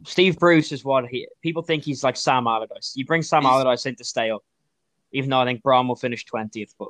Steve 0.04 0.38
Bruce 0.38 0.72
is 0.72 0.86
what 0.86 1.08
he. 1.08 1.28
People 1.42 1.64
think 1.64 1.84
he's 1.84 2.04
like 2.04 2.18
Sam 2.18 2.46
Allardyce. 2.48 2.94
You 2.96 3.06
bring 3.06 3.22
Sam 3.24 3.42
He's- 3.42 3.52
Allardyce 3.52 3.86
in 3.88 3.96
to 3.96 4.04
stay 4.04 4.30
up, 4.32 4.44
even 5.16 5.30
though 5.30 5.40
I 5.40 5.46
think 5.46 5.64
Brom 5.64 5.88
will 5.88 5.96
finish 5.96 6.26
twentieth. 6.26 6.74
But 6.78 6.90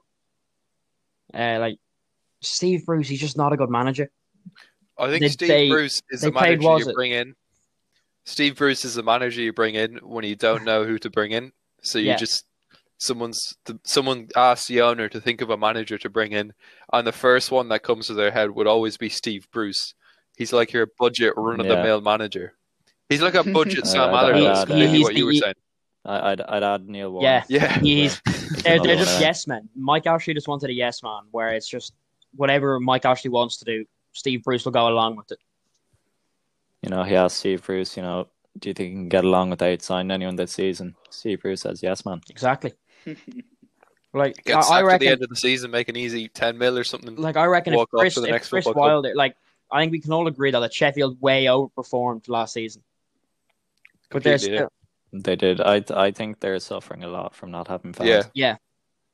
uh, 1.34 1.60
like 1.60 1.78
Steve 2.42 2.86
Bruce, 2.86 3.08
he's 3.08 3.20
just 3.20 3.38
not 3.38 3.54
a 3.54 3.58
good 3.58 3.70
manager. 3.70 4.10
I 4.98 5.08
think 5.08 5.22
They- 5.22 5.30
Steve 5.30 5.48
they- 5.48 5.70
Bruce 5.70 6.02
is 6.10 6.22
the 6.22 6.32
manager 6.32 6.62
was 6.70 6.86
you 6.86 6.92
it? 6.92 6.96
bring 6.96 7.12
in. 7.12 7.36
Steve 8.26 8.56
Bruce 8.58 8.86
is 8.86 8.96
the 8.96 9.04
manager 9.04 9.42
you 9.42 9.54
bring 9.54 9.76
in 9.76 9.98
when 9.98 10.26
you 10.26 10.36
don't 10.36 10.64
know 10.64 10.84
who 10.84 10.98
to 11.00 11.10
bring 11.10 11.32
in. 11.32 11.52
So 11.84 12.00
you 12.00 12.08
Yeah. 12.08 12.16
just 12.18 12.46
someone's 12.98 13.56
someone 13.84 14.30
asks 14.36 14.68
the 14.68 14.82
owner 14.82 15.08
to 15.10 15.20
think 15.22 15.42
of 15.42 15.50
a 15.50 15.58
manager 15.58 15.98
to 16.00 16.10
bring 16.10 16.32
in, 16.32 16.54
and 16.94 17.06
the 17.06 17.12
first 17.12 17.52
one 17.52 17.68
that 17.70 17.84
comes 17.84 18.08
to 18.08 18.14
their 18.14 18.32
head 18.32 18.52
would 18.52 18.68
always 18.68 18.98
be 18.98 19.10
Steve 19.10 19.48
Bruce. 19.52 19.94
He's 20.38 20.52
like 20.54 20.74
your 20.74 20.88
budget 21.00 21.34
run 21.38 21.60
of 21.60 21.68
the 21.68 21.82
mill 21.84 22.02
manager. 22.02 22.54
He's 23.10 23.22
like 23.22 23.36
a 23.36 23.44
budget 23.44 23.86
Sam 23.88 24.02
I- 24.02 24.06
I- 24.06 24.22
Allardyce. 24.22 24.58
I- 24.58 24.66
maybe 24.76 24.92
he's 24.98 25.04
what 25.04 25.16
you 25.16 25.26
were 25.28 25.34
saying. 25.34 25.54
I, 26.06 26.32
I'd 26.32 26.42
I'd 26.42 26.64
add 26.64 26.88
Neil 26.88 27.12
Warren. 27.12 27.24
Yeah. 27.24 27.44
Yeah. 27.50 27.80
He's 27.80 28.22
He's 28.26 28.64
they're, 28.64 28.82
they're 28.82 28.96
just 28.96 29.20
yes 29.20 29.48
men. 29.48 29.70
Mike 29.76 30.06
Ashley 30.08 30.34
just 30.34 30.48
wanted 30.48 30.70
a 30.70 30.74
yes 30.74 31.04
man, 31.04 31.24
where 31.32 31.50
it's 31.50 31.68
just 31.68 31.94
whatever 32.36 32.80
Mike 32.80 33.06
Ashley 33.06 33.30
wants 33.30 33.58
to 33.58 33.66
do, 33.66 33.86
Steve 34.12 34.44
Bruce 34.44 34.66
will 34.66 34.72
go 34.72 34.88
along 34.88 35.16
with 35.16 35.32
it. 35.32 35.40
You 36.82 36.90
know, 36.90 37.04
he 37.04 37.16
asked 37.16 37.38
Steve 37.38 37.64
Bruce, 37.66 37.98
you 37.98 38.04
know, 38.04 38.28
do 38.60 38.70
you 38.70 38.74
think 38.74 38.90
he 38.90 38.96
can 38.96 39.10
get 39.10 39.24
along 39.24 39.50
without 39.50 39.82
signing 39.82 40.12
anyone 40.12 40.36
this 40.36 40.52
season? 40.52 40.96
Steve 41.10 41.42
Bruce 41.42 41.62
says, 41.62 41.82
yes, 41.82 42.06
man. 42.06 42.22
Exactly. 42.30 42.74
Like 44.16 44.42
Get 44.46 44.56
I, 44.56 44.62
sacked 44.62 44.88
I 44.88 44.94
at 44.94 45.00
the 45.02 45.08
end 45.10 45.24
of 45.24 45.30
the 45.30 45.36
season, 45.36 45.72
make 45.72 45.90
an 45.90 45.98
easy 45.98 46.30
ten 46.30 46.58
mil 46.58 46.78
or 46.78 46.86
something. 46.86 47.18
like 47.18 47.36
I 47.36 47.46
reckon, 47.46 47.74
if 47.74 47.90
Chris, 47.90 48.18
if 48.18 48.50
Chris 48.50 48.64
football 48.64 48.74
club. 48.74 48.76
Wilder, 48.76 49.14
like 49.14 49.36
I 49.70 49.82
think 49.82 49.92
we 49.92 50.00
can 50.00 50.14
all 50.14 50.28
agree 50.28 50.52
that, 50.52 50.62
that 50.62 50.74
Sheffield 50.74 51.22
way 51.22 51.46
overperformed 51.46 52.30
last 52.30 52.54
season. 52.54 52.82
But 54.10 54.24
they're 54.24 54.38
still, 54.38 54.72
They 55.24 55.36
did. 55.36 55.62
I 55.62 55.84
I 55.94 56.12
think 56.12 56.40
they're 56.40 56.60
suffering 56.60 57.04
a 57.04 57.08
lot 57.08 57.36
from 57.36 57.52
not 57.52 57.68
having 57.68 57.94
fans. 57.94 58.10
Yeah. 58.10 58.24
yeah, 58.34 58.56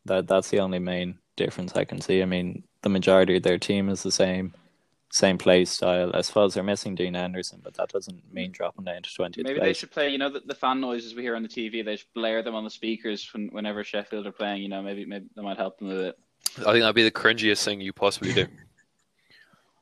That 0.06 0.28
that's 0.28 0.50
the 0.50 0.60
only 0.60 0.80
main 0.80 1.20
difference 1.38 1.76
I 1.76 1.86
can 1.86 2.02
see. 2.02 2.22
I 2.22 2.26
mean, 2.26 2.64
the 2.82 2.90
majority 2.90 3.38
of 3.38 3.44
their 3.44 3.58
team 3.60 3.90
is 3.90 4.04
the 4.04 4.12
same, 4.12 4.54
same 5.12 5.38
play 5.38 5.66
style. 5.66 6.12
I 6.14 6.22
suppose 6.22 6.54
they're 6.54 6.64
missing 6.64 6.96
Dean 6.96 7.14
Henderson, 7.14 7.62
but 7.64 7.76
that 7.76 7.90
doesn't 7.90 8.34
mean 8.34 8.52
dropping 8.52 8.86
down 8.86 9.04
to 9.04 9.14
twenty. 9.14 9.44
Maybe 9.44 9.60
they 9.60 9.74
should 9.74 9.92
play. 9.92 10.10
You 10.10 10.18
know, 10.18 10.30
the, 10.30 10.42
the 10.46 10.56
fan 10.56 10.82
noises 10.82 11.14
we 11.16 11.22
hear 11.22 11.36
on 11.36 11.44
the 11.44 11.50
TV. 11.50 11.84
They 11.86 11.98
should 11.98 12.14
blare 12.14 12.42
them 12.42 12.56
on 12.56 12.64
the 12.64 12.70
speakers 12.70 13.30
when, 13.34 13.50
whenever 13.50 13.84
Sheffield 13.84 14.26
are 14.26 14.32
playing. 14.32 14.64
You 14.64 14.70
know, 14.70 14.82
maybe 14.82 15.06
maybe 15.06 15.28
that 15.36 15.44
might 15.44 15.58
help 15.58 15.78
them 15.80 15.92
a 15.92 15.96
bit. 15.96 16.20
I 16.60 16.72
think 16.72 16.82
that'd 16.82 16.96
be 16.96 17.04
the 17.04 17.12
cringiest 17.12 17.64
thing 17.64 17.80
you 17.80 17.94
possibly 17.94 18.34
do. 18.34 18.48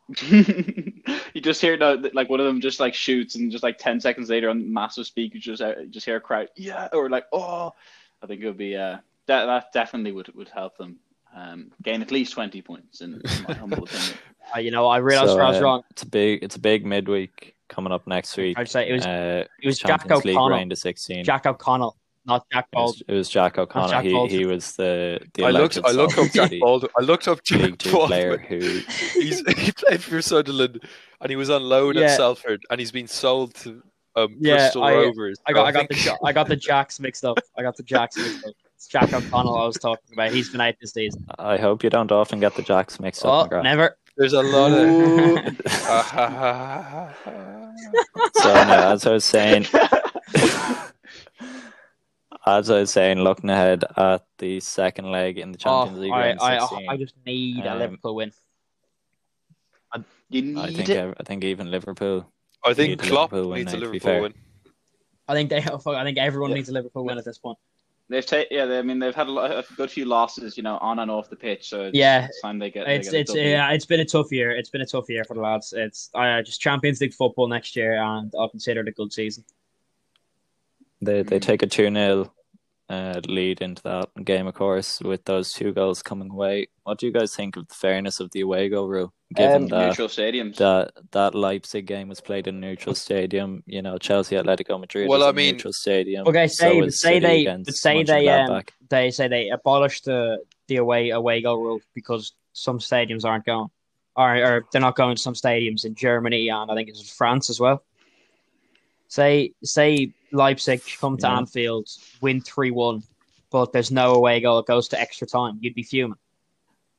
you 0.31 1.41
just 1.41 1.61
hear 1.61 1.77
the, 1.77 2.09
like 2.13 2.29
one 2.29 2.39
of 2.39 2.45
them 2.45 2.61
just 2.61 2.79
like 2.79 2.93
shoots, 2.93 3.35
and 3.35 3.51
just 3.51 3.63
like 3.63 3.77
ten 3.77 3.99
seconds 3.99 4.29
later 4.29 4.49
on 4.49 4.71
massive 4.71 5.05
speakers, 5.05 5.41
just 5.43 5.61
uh, 5.61 5.85
just 5.89 6.05
hear 6.05 6.17
a 6.17 6.21
crowd, 6.21 6.49
yeah, 6.55 6.87
or 6.93 7.09
like 7.09 7.25
oh, 7.31 7.73
I 8.21 8.27
think 8.27 8.41
it 8.41 8.47
would 8.47 8.57
be 8.57 8.75
uh 8.75 8.97
that 9.27 9.45
that 9.45 9.71
definitely 9.73 10.11
would 10.11 10.33
would 10.35 10.49
help 10.49 10.77
them 10.77 10.97
um 11.35 11.71
gain 11.83 12.01
at 12.01 12.11
least 12.11 12.33
twenty 12.33 12.61
points 12.61 13.01
in, 13.01 13.13
in 13.13 13.43
my 13.47 13.53
humble 13.53 13.83
opinion. 13.83 14.13
uh, 14.55 14.59
you 14.59 14.71
know, 14.71 14.87
I 14.87 14.97
realized 14.97 15.31
So, 15.31 15.39
I 15.39 15.49
was 15.49 15.59
uh, 15.59 15.63
wrong. 15.63 15.83
It's 15.91 16.03
a 16.03 16.07
big. 16.07 16.43
It's 16.43 16.55
a 16.55 16.59
big 16.59 16.85
midweek 16.85 17.55
coming 17.67 17.93
up 17.93 18.07
next 18.07 18.35
week. 18.35 18.57
I'd 18.57 18.67
say 18.67 18.89
it 18.89 18.93
was 18.93 19.05
uh, 19.05 19.45
it 19.61 19.67
was 19.67 19.77
Jack 19.77 20.01
Champions 20.01 20.25
League 20.25 20.35
O'Connell. 20.35 20.57
round 20.57 20.71
of 20.71 20.79
sixteen. 20.79 21.23
Jack 21.23 21.45
O'Connell, 21.45 21.97
not 22.29 22.45
Jack 22.53 22.67
It 22.71 22.77
was, 22.77 23.03
it 23.07 23.13
was 23.13 23.29
Jack 23.29 23.57
O'Connor. 23.57 23.89
Jack 23.89 24.03
he 24.05 24.27
he 24.27 24.45
was 24.45 24.75
the 24.77 25.19
the 25.33 25.43
I 25.45 25.49
looked. 25.51 25.77
I 25.83 25.91
looked 25.91 26.17
up 26.17 26.31
Jack 26.31 26.43
City 26.49 26.59
Baldwin. 26.59 26.91
I 26.97 27.01
looked 27.03 27.27
up 27.27 27.43
Jack 27.43 27.61
League 27.61 27.77
Two 27.77 27.89
player 27.91 28.37
Baldwin. 28.37 28.61
who 28.61 28.67
He's, 29.19 29.39
he 29.57 29.71
played 29.73 30.01
for 30.01 30.21
Sunderland, 30.21 30.81
and 31.19 31.29
he 31.29 31.35
was 31.35 31.49
on 31.49 31.63
loan 31.63 31.95
Yeah. 31.95 32.03
at 32.03 32.17
Salford, 32.17 32.61
and 32.69 32.79
he's 32.79 32.91
been 32.91 33.07
sold 33.07 33.53
to 33.55 33.81
um, 34.15 34.35
Yeah, 34.39 34.55
Bristol 34.55 34.83
I- 34.83 34.93
Rovers. 34.93 35.39
I 35.45 35.51
got, 35.53 35.65
I 35.67 35.71
So 35.71 35.79
got 35.79 35.89
the, 35.89 36.17
I 36.25 36.31
got 36.33 36.47
the 36.47 36.55
Jacks 36.55 36.99
mixed 36.99 37.25
up. 37.25 37.39
I 37.57 37.61
got 37.63 37.75
the 37.75 37.83
Jacks 37.83 38.15
mixed 38.17 38.45
up. 38.47 38.53
It's 38.75 38.87
Jack 38.87 39.11
O'Connell 39.13 39.57
I 39.57 39.65
was 39.65 39.75
talking 39.77 40.13
about. 40.13 40.31
He's 40.31 40.49
been 40.49 40.61
out 40.61 40.75
this 40.79 40.91
season. 40.93 41.25
I 41.37 41.57
hope 41.57 41.83
you 41.83 41.89
don't 41.89 42.11
often 42.13 42.39
get 42.39 42.55
the 42.55 42.61
Jacks 42.61 42.97
mixed 42.99 43.25
Oh, 43.25 43.29
up. 43.29 43.49
McGrath. 43.51 43.63
never. 43.63 43.97
There's 44.15 44.33
a 44.33 44.41
lot 44.41 44.71
of. 44.71 44.85
So 48.35 48.53
no, 48.53 48.91
as 48.93 49.05
I 49.05 49.11
was 49.13 49.23
saying, 49.25 49.65
as 52.45 52.69
I 52.69 52.79
was 52.79 52.91
saying, 52.91 53.19
looking 53.19 53.49
ahead 53.49 53.83
at 53.97 54.25
the 54.37 54.59
second 54.59 55.11
leg 55.11 55.37
in 55.37 55.51
the 55.51 55.57
Champions 55.57 55.97
Oh, 55.97 56.01
League 56.01 56.11
I, 56.11 56.35
I, 56.39 56.59
16, 56.59 56.89
I 56.89 56.97
just 56.97 57.13
need 57.25 57.65
a 57.65 57.71
Um, 57.73 57.79
Liverpool 57.79 58.15
win. 58.15 58.31
you 60.29 60.41
need 60.43 60.57
I 60.57 60.71
think 60.71 60.89
it. 60.89 61.15
I 61.19 61.23
think 61.23 61.43
even 61.43 61.71
Liverpool. 61.71 62.31
I 62.63 62.73
think 62.73 62.89
Need 63.01 63.09
Klopp 63.09 63.31
Liverpool 63.31 63.49
win 63.51 63.59
needs 63.59 63.73
a 63.73 63.77
now, 63.77 63.79
to 63.85 63.91
be 63.91 63.99
Liverpool 63.99 64.21
win. 64.21 64.33
I 65.27 65.33
think 65.33 65.49
they. 65.49 65.57
I 65.97 66.03
think 66.03 66.17
everyone 66.17 66.51
Yeah. 66.51 66.55
needs 66.57 66.69
a 66.69 66.73
Liverpool 66.73 67.05
win 67.05 67.17
at 67.17 67.25
this 67.25 67.37
point. 67.37 67.57
They've 68.11 68.25
taken, 68.25 68.57
yeah. 68.57 68.65
They, 68.65 68.79
I 68.79 68.81
mean, 68.81 68.97
they've 68.99 69.13
had 69.13 69.27
a, 69.27 69.31
lot, 69.31 69.51
a 69.51 69.63
good 69.75 69.91
few 69.91 70.05
losses, 70.05 70.57
you 70.57 70.63
know, 70.63 70.77
on 70.79 70.97
and 70.99 71.11
off 71.11 71.29
the 71.29 71.35
pitch. 71.35 71.69
So 71.69 71.85
it's, 71.85 71.95
Yeah. 71.95 72.25
it's 72.25 72.41
time 72.41 72.57
they 72.57 72.71
get. 72.71 72.87
they 72.87 72.95
It's 72.95 73.11
get 73.11 73.19
it's 73.21 73.31
W. 73.31 73.47
yeah. 73.47 73.69
It's 73.71 73.85
been 73.85 73.99
a 73.99 74.05
tough 74.05 74.31
year. 74.31 74.49
It's 74.51 74.69
been 74.71 74.81
a 74.81 74.85
tough 74.85 75.07
year 75.09 75.23
for 75.23 75.35
the 75.35 75.41
lads. 75.41 75.73
It's 75.73 76.09
uh, 76.15 76.41
just 76.41 76.59
Champions 76.59 77.01
League 77.01 77.13
football 77.13 77.47
next 77.47 77.75
year, 77.75 78.01
and 78.01 78.31
I'll 78.37 78.49
consider 78.49 78.81
it 78.81 78.87
a 78.87 78.91
good 78.91 79.13
season. 79.13 79.43
They 81.01 81.23
they 81.23 81.39
Mm. 81.39 81.41
take 81.41 81.61
a 81.63 81.67
two 81.67 81.89
0 81.93 82.31
uh, 82.89 83.21
lead 83.27 83.61
into 83.61 83.83
that 83.83 84.09
game, 84.25 84.47
of 84.47 84.55
course, 84.55 84.99
with 85.01 85.23
those 85.25 85.51
two 85.51 85.71
goals 85.71 86.01
coming 86.01 86.31
away. 86.31 86.67
What 86.83 86.97
do 86.97 87.05
you 87.05 87.11
guys 87.13 87.35
think 87.35 87.55
of 87.55 87.67
the 87.67 87.75
fairness 87.75 88.19
of 88.19 88.31
the 88.31 88.41
away 88.41 88.67
goal 88.67 88.87
rule, 88.87 89.13
given 89.35 89.63
Um, 89.63 89.67
that 89.67 89.87
neutral 89.89 90.07
stadiums. 90.07 90.55
that 90.55 90.91
that 91.11 91.35
Leipzig 91.35 91.85
game 91.85 92.09
was 92.09 92.19
played 92.19 92.47
in 92.47 92.55
a 92.55 92.59
neutral 92.59 92.95
stadium? 93.05 93.63
You 93.67 93.83
know, 93.83 93.97
Chelsea 93.99 94.35
Atletico 94.35 94.79
Madrid. 94.79 95.07
Well, 95.07 95.19
is 95.21 95.27
I 95.27 95.29
a 95.29 95.33
mean- 95.33 95.53
neutral 95.53 95.73
stadium. 95.73 96.27
Okay, 96.27 96.47
so 96.47 96.63
say 96.63 96.77
is 96.79 96.99
say 96.99 97.19
City 97.21 97.45
they 97.45 97.71
say 97.71 98.03
they 98.03 98.27
um 98.27 98.61
they 98.89 99.11
say 99.11 99.27
they 99.27 99.49
abolished 99.49 100.05
the 100.05 100.43
the 100.67 100.77
away 100.77 101.11
away 101.11 101.41
goal 101.41 101.57
rule 101.61 101.81
because 101.93 102.33
some 102.53 102.79
stadiums 102.79 103.23
aren't 103.23 103.45
going, 103.45 103.69
or 104.15 104.35
or 104.35 104.65
they're 104.71 104.81
not 104.81 104.95
going 104.95 105.15
to 105.15 105.21
some 105.21 105.35
stadiums 105.35 105.85
in 105.85 105.93
Germany 105.93 106.49
and 106.49 106.71
I 106.71 106.73
think 106.75 106.89
it's 106.89 107.07
France 107.15 107.51
as 107.51 107.59
well. 107.59 107.83
Say 109.09 109.51
say 109.63 110.13
Leipzig 110.31 110.81
come 111.01 111.17
to 111.17 111.27
Yeah. 111.27 111.37
Anfield, 111.37 111.89
win 112.21 112.39
three 112.41 112.71
one, 112.71 113.03
but 113.51 113.73
there's 113.73 113.91
no 113.91 114.13
away 114.13 114.39
goal. 114.39 114.59
It 114.59 114.65
goes 114.67 114.87
to 114.89 114.99
extra 114.99 115.27
time. 115.27 115.57
You'd 115.61 115.75
be 115.75 115.83
fuming. 115.83 116.17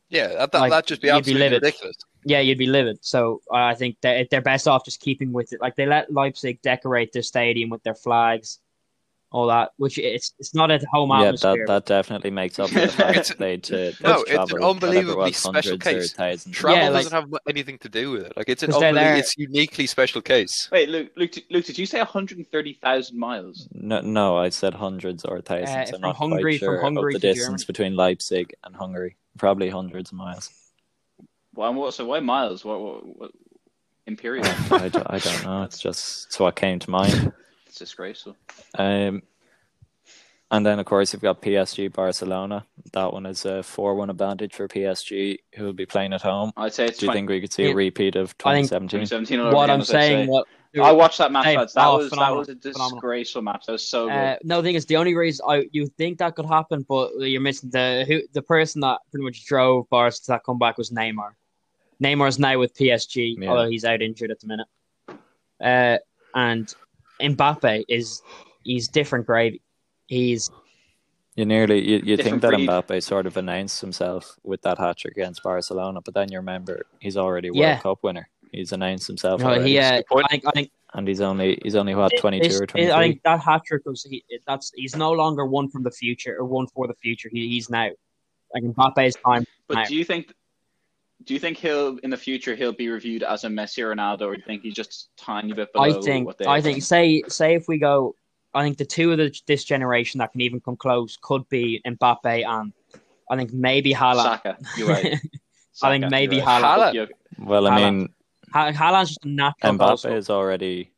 Yeah, 0.09 0.27
that, 0.27 0.51
that, 0.53 0.59
Like, 0.59 0.71
that'd 0.71 0.89
just 0.89 1.01
be 1.03 1.07
be 1.07 1.11
absolutely 1.13 1.41
livid. 1.49 1.63
ridiculous. 1.63 1.97
Yeah, 2.25 2.41
you'd 2.41 2.59
be 2.59 2.67
livid. 2.67 2.99
So 3.01 3.41
uh, 3.51 3.59
I 3.59 3.75
think 3.77 3.97
they're, 4.03 4.27
they're 4.29 4.41
best 4.43 4.67
off 4.67 4.85
just 4.85 5.01
keeping 5.01 5.33
with 5.33 5.53
it. 5.53 5.61
Like 5.61 5.77
they 5.77 5.87
let 5.87 6.13
Leipzig 6.13 6.61
decorate 6.63 7.13
their 7.13 7.23
stadium 7.23 7.71
with 7.71 7.83
their 7.85 7.95
flags, 7.95 8.59
all 9.33 9.47
that. 9.47 9.71
Which 9.77 9.99
it's 9.99 10.33
it's 10.39 10.55
not 10.55 10.71
a 10.71 10.81
home 10.93 11.11
Yeah, 11.11 11.23
atmosphere. 11.27 11.65
that, 11.67 11.87
that 11.87 11.87
definitely 11.87 12.31
makes 12.31 12.59
up 12.59 12.71
for 12.71 12.81
the 12.81 12.89
fact 13.03 13.29
that 13.29 13.39
they 13.39 13.53
had 13.53 13.63
to, 13.71 13.93
No, 14.03 14.15
to 14.15 14.21
it's 14.23 14.31
an 14.31 14.37
travel 14.37 14.45
whatever 14.45 14.59
it 14.59 14.71
unbelievably 14.71 15.33
special 15.33 15.79
case. 15.79 16.13
Travel 16.13 16.79
Yeah, 16.79 16.89
like- 16.89 17.05
doesn't 17.05 17.13
have 17.13 17.41
anything 17.49 17.79
to 17.79 17.89
do 17.89 18.11
with 18.13 18.23
it. 18.27 18.37
Like 18.37 18.49
it's 18.49 18.63
an 18.63 18.71
'Cause 18.73 18.81
they're 18.81 18.89
unbelievable, 18.91 19.13
there. 19.15 19.21
it's 19.21 19.37
uniquely 19.39 19.87
special 19.87 20.21
case. 20.21 20.69
Wait, 20.73 20.89
Luke, 20.89 21.11
Luke, 21.17 21.33
Luke, 21.51 21.65
did 21.65 21.79
you 21.79 21.87
say 21.87 21.99
130,000 21.99 23.19
miles? 23.19 23.69
No, 23.73 24.01
no, 24.01 24.37
I 24.37 24.49
said 24.49 24.75
hundreds 24.75 25.25
or 25.25 25.41
thousands. 25.41 25.71
Uh, 25.71 25.79
I'm 25.79 25.87
from 25.93 26.01
not 26.03 26.17
Hungary- 26.17 26.59
quite 26.59 26.67
sure 26.67 26.77
from 26.81 26.95
Hungary 26.95 27.15
of 27.15 27.21
the 27.21 27.29
distance 27.29 27.47
Germany. 27.63 27.65
between 27.67 27.97
Leipzig 27.97 28.55
and 28.65 28.75
Hungary. 28.77 29.17
Probably 29.39 29.69
hundreds 29.71 30.11
of 30.11 30.19
miles. 30.19 30.51
Why? 31.55 31.69
What? 31.71 31.95
So 31.95 32.05
why 32.05 32.21
miles? 32.21 32.65
What? 32.65 32.81
what, 32.81 33.19
what 33.19 33.31
imperial? 34.07 34.45
I, 34.71 34.89
don't, 34.89 35.07
I 35.09 35.19
don't 35.19 35.45
know. 35.45 35.63
It's 35.63 35.79
just 35.79 36.27
it's 36.27 36.39
what 36.41 36.57
came 36.57 36.79
to 36.81 36.91
mind. 36.91 37.33
it's 37.71 37.79
disgraceful. 37.79 38.37
Um, 38.77 39.23
and 40.51 40.67
then 40.67 40.81
of 40.81 40.87
course 40.87 41.13
you've 41.13 41.23
got 41.23 41.41
PSG 41.41 41.93
Barcelona. 41.93 42.67
That 42.93 43.13
one 43.13 43.27
is 43.27 43.45
a 43.45 43.63
four-one 43.63 44.11
advantage 44.11 44.55
for 44.55 44.67
PSG, 44.67 45.39
who 45.55 45.65
will 45.65 45.73
be 45.73 45.87
playing 45.87 46.13
at 46.13 46.21
home. 46.21 46.51
I'd 46.57 46.75
say 46.75 46.87
it's 46.87 46.99
Do 46.99 47.07
you 47.07 47.13
20, 47.13 47.19
think 47.19 47.31
we 47.31 47.41
could 47.41 47.53
see 47.53 47.71
a 47.71 47.75
repeat 47.75 48.17
of 48.17 48.37
2017? 48.39 49.07
2017 49.07 49.55
what 49.55 49.71
I'm 49.71 49.85
saying, 49.85 50.27
say. 50.27 50.29
what 50.29 50.49
I 50.83 50.91
watched 50.91 51.19
that 51.19 51.31
match. 51.31 51.45
Hey, 51.45 51.55
that 51.55 51.71
oh, 51.77 51.99
was 51.99 52.09
phenomenal, 52.09 52.35
that 52.35 52.39
was 52.39 52.49
a 52.49 52.73
phenomenal. 52.73 53.01
disgraceful 53.01 53.43
match. 53.43 53.67
That 53.67 53.73
was 53.73 53.87
so 53.87 54.07
good. 54.07 54.13
Uh, 54.13 54.37
no, 54.43 54.57
the 54.61 54.69
thing 54.69 54.75
is, 54.75 54.87
the 54.87 54.97
only 54.97 55.15
reason 55.15 55.47
I 55.49 55.67
you 55.71 55.87
think 55.87 56.19
that 56.19 56.35
could 56.35 56.47
happen, 56.47 56.85
but 56.89 57.13
you're 57.21 57.41
missing 57.41 57.71
the 57.71 58.05
who 58.07 58.23
the 58.33 58.43
person 58.43 58.81
that 58.81 58.99
pretty 59.13 59.25
much 59.25 59.45
drove 59.47 59.89
Barca 59.91 60.17
to 60.17 60.27
that 60.29 60.43
comeback 60.45 60.79
was 60.79 60.91
Neymar. 60.91 61.33
Neymar's 62.03 62.39
now 62.41 62.59
with 62.59 62.75
PSG, 62.75 63.37
Yeah. 63.39 63.51
although 63.51 63.69
he's 63.69 63.85
out 63.85 64.03
injured 64.03 64.31
at 64.33 64.41
the 64.41 64.47
minute. 64.47 64.67
Uh, 65.61 65.99
and 66.35 66.75
Mbappe 67.21 67.85
is 67.89 68.23
he's 68.63 68.89
different 68.89 69.27
gravy. 69.27 69.61
He's 70.07 70.51
You 71.37 71.45
nearly 71.45 71.81
you, 71.89 72.01
you 72.05 72.17
think 72.17 72.41
that 72.43 72.49
breed. 72.53 72.69
Mbappe 72.69 73.03
sort 73.03 73.27
of 73.27 73.37
announced 73.37 73.81
himself 73.81 74.37
with 74.43 74.63
that 74.63 74.79
hat 74.79 74.99
trick 74.99 75.17
against 75.17 75.43
Barcelona, 75.43 76.01
but 76.01 76.15
then 76.15 76.31
you 76.31 76.39
remember 76.39 76.87
he's 76.99 77.17
already 77.17 77.49
a 77.49 77.53
World 77.53 77.61
Yeah. 77.61 77.79
Cup 77.81 77.99
winner. 78.03 78.29
He's 78.53 78.73
announced 78.73 79.07
himself 79.07 79.41
you 79.41 79.47
know, 79.47 79.53
already, 79.55 79.71
he. 79.71 79.79
Uh. 79.79 80.03
I 80.13 80.29
think. 80.29 80.45
I 80.47 80.51
think. 80.51 80.71
and 80.95 81.07
he's 81.07 81.21
only 81.21 81.59
he's 81.63 81.77
only 81.77 81.95
what 81.95 82.13
twenty 82.19 82.41
two 82.41 82.61
or 82.61 82.67
twenty 82.67 82.91
I 82.91 83.01
think 83.09 83.23
that 83.23 83.41
hat 83.41 83.63
trick 83.65 83.87
was. 83.87 84.03
He, 84.03 84.25
that's 84.47 84.73
he's 84.75 84.97
no 84.97 85.13
longer 85.13 85.47
one 85.47 85.69
from 85.69 85.85
the 85.85 85.91
future 85.93 86.37
or 86.37 86.45
one 86.45 86.67
for 86.67 86.89
the 86.89 86.95
future. 86.95 87.29
He, 87.33 87.49
he's 87.49 87.71
now 87.71 87.91
like 88.53 88.65
Mbappe's 88.65 89.15
time. 89.25 89.45
But 89.69 89.75
Now. 89.75 89.85
do 89.85 89.95
you 89.95 90.05
think 90.05 90.35
do 91.25 91.35
you 91.35 91.41
think 91.41 91.59
he'll 91.59 91.99
in 91.99 92.11
the 92.11 92.17
future 92.17 92.55
he'll 92.55 92.73
be 92.73 92.89
reviewed 92.89 93.23
as 93.23 93.45
a 93.45 93.49
Messi 93.49 93.83
or 93.83 93.95
Ronaldo, 93.95 94.23
or 94.23 94.35
do 94.35 94.41
you 94.41 94.47
think 94.47 94.63
he's 94.63 94.75
just 94.75 95.11
a 95.19 95.23
tiny 95.25 95.53
bit 95.53 95.73
below 95.73 95.99
I 95.99 96.01
think. 96.01 96.27
what 96.27 96.39
they? 96.39 96.47
I 96.47 96.61
think. 96.61 96.83
Say. 96.83 97.23
Say 97.29 97.55
if 97.55 97.67
we 97.69 97.79
go. 97.79 98.15
I 98.53 98.65
think 98.65 98.79
the 98.79 98.85
two 98.85 99.13
of 99.13 99.19
the, 99.19 99.33
this 99.47 99.63
generation 99.65 100.19
that 100.19 100.33
can 100.33 100.41
even 100.41 100.59
come 100.61 100.77
close 100.77 101.17
could 101.23 101.49
be 101.49 101.81
Mbappe 101.87 102.45
and 102.45 102.73
I 103.31 103.37
think 103.37 103.53
maybe 103.53 103.93
Haaland. 103.95 104.23
Saka. 104.25 104.57
You're 104.77 104.89
right. 104.89 105.15
I 105.83 105.91
think 105.99 106.11
maybe 106.11 106.37
you're 106.37 106.45
right. 106.47 106.63
Haaland. 106.65 106.95
Yeah, 106.95 107.07
Well, 107.39 107.69
I 107.69 107.71
Haaland. 107.79 107.95
mean, 107.99 108.09
Ha- 108.53 108.73
Haaland's 108.73 109.11
just 109.11 109.25
a 109.25 109.29
natural 109.29 109.75
Mbappe 109.75 110.17
is 110.17 110.29
already 110.31 110.91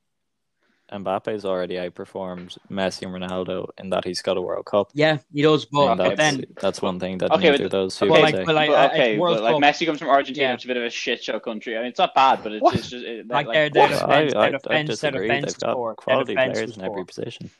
Mbappe's 0.92 1.44
already 1.44 1.74
outperformed 1.76 2.58
Messi 2.70 3.02
and 3.02 3.14
Ronaldo 3.14 3.68
in 3.78 3.90
that 3.90 4.04
he's 4.04 4.20
got 4.22 4.36
a 4.36 4.42
World 4.42 4.66
Cup. 4.66 4.90
Yeah, 4.92 5.18
he 5.32 5.42
does, 5.42 5.64
but, 5.64 5.88
and 5.92 5.98
but 5.98 6.16
that's, 6.16 6.36
then 6.36 6.44
that's 6.60 6.82
one 6.82 7.00
thing 7.00 7.18
that 7.18 7.30
Okay, 7.32 7.44
neither 7.50 7.58
but- 7.58 7.64
of 7.64 7.70
those 7.70 7.96
two 7.96 8.04
okay, 8.04 8.10
Well, 8.12 8.16
can 8.20 8.24
like, 8.24 8.34
say. 8.34 8.44
but 8.44 8.54
like, 8.54 8.70
But, 8.70 8.92
okay, 8.92 9.18
World 9.18 9.36
but 9.38 9.42
like 9.44 9.52
Cup. 9.54 9.62
Messi 9.62 9.86
comes 9.86 9.98
from 9.98 10.08
Argentina, 10.10 10.48
Yeah. 10.48 10.54
it's 10.54 10.64
a 10.64 10.66
bit 10.68 10.76
of 10.76 10.82
a 10.84 10.90
shit 10.90 11.24
show 11.24 11.40
country. 11.40 11.76
I 11.76 11.80
mean, 11.80 11.88
it's 11.88 11.98
not 11.98 12.14
bad, 12.14 12.42
but 12.42 12.52
it's, 12.52 12.74
it's 12.74 12.90
just 12.90 13.04
it, 13.04 13.26
Like, 13.28 13.46
like, 13.46 13.54
their- 13.54 13.82
like 13.82 13.90
defense- 13.90 14.02
I, 14.02 14.14
I, 14.14 14.20
their 14.20 14.30
defense- 14.30 14.62
their 14.62 14.84
disagree. 14.84 15.28
defense 15.28 15.54
They've 15.54 15.74
got 15.74 15.96
quality 15.96 16.34
defense 16.34 16.58
players 16.58 16.76
in 16.76 16.84
every 16.84 17.04
position. 17.04 17.50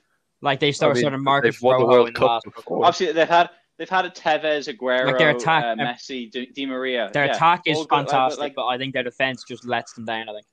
like 0.42 0.60
they 0.60 0.72
start 0.72 0.92
I 0.92 0.94
mean, 0.94 1.02
sort 1.02 1.14
of 1.14 1.20
Marcus 1.22 1.54
they've 1.56 1.60
the 1.78 1.86
World 1.86 2.14
Cup 2.14 2.42
before. 2.44 2.84
Obviously, 2.84 3.12
they've 3.12 3.28
had 3.28 3.50
they've 3.78 3.88
had 3.88 4.04
a 4.04 4.10
Tevez, 4.10 4.68
Aguero, 4.72 5.06
Like, 5.06 5.18
their 5.18 5.30
attack- 5.30 5.64
uh, 5.64 5.74
Messi, 5.76 6.30
Di, 6.30 6.46
Di 6.54 6.66
Maria. 6.66 7.10
Their 7.12 7.24
yeah, 7.26 7.34
attack 7.34 7.62
is 7.66 7.78
good, 7.78 7.88
fantastic, 7.88 8.38
like, 8.40 8.54
but 8.54 8.66
I 8.66 8.76
think 8.78 8.92
their 8.92 9.02
defense 9.02 9.42
just 9.48 9.64
lets 9.66 9.94
them 9.94 10.04
down. 10.04 10.28
I 10.28 10.34
think. 10.34 10.46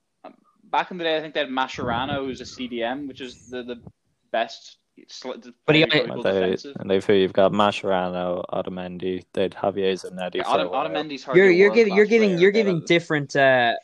Back 0.72 0.92
in 0.92 0.98
the 0.98 1.04
day, 1.04 1.18
I 1.18 1.22
think 1.22 1.34
they 1.34 1.40
had 1.42 1.50
Mascherano, 1.50 2.26
who's 2.26 2.42
a 2.42 2.46
CDM, 2.46 3.08
which 3.08 3.22
is 3.22 3.50
the, 3.50 3.64
the 3.64 3.82
best. 4.32 4.78
But 5.24 5.76
he- 5.76 5.84
very 5.86 6.02
And 6.04 6.14
good 6.14 6.24
they, 6.24 6.32
defensive. 6.42 6.76
and 6.80 6.92
they've 6.92 7.10
you've 7.10 7.32
got 7.32 7.54
Mascherano, 7.54 8.44
Otamendi, 8.52 9.24
they'd 9.34 9.54
Javier 9.54 9.94
Zanetti 9.94 10.36
Yeah, 10.36 10.44
for 10.44 10.50
a 10.50 10.54
Otto- 10.54 10.70
while. 10.72 10.90
Otamendi's 10.90 11.24
hardly 11.24 11.42
You're 11.42 11.52
you're 11.52 11.70
giving 11.70 11.96
you're 11.96 12.06
world-class 12.06 12.10
giving 12.10 12.38
you're 12.38 12.52
They 12.52 12.60
giving 12.60 12.82
different 12.86 13.36
uh 13.36 13.76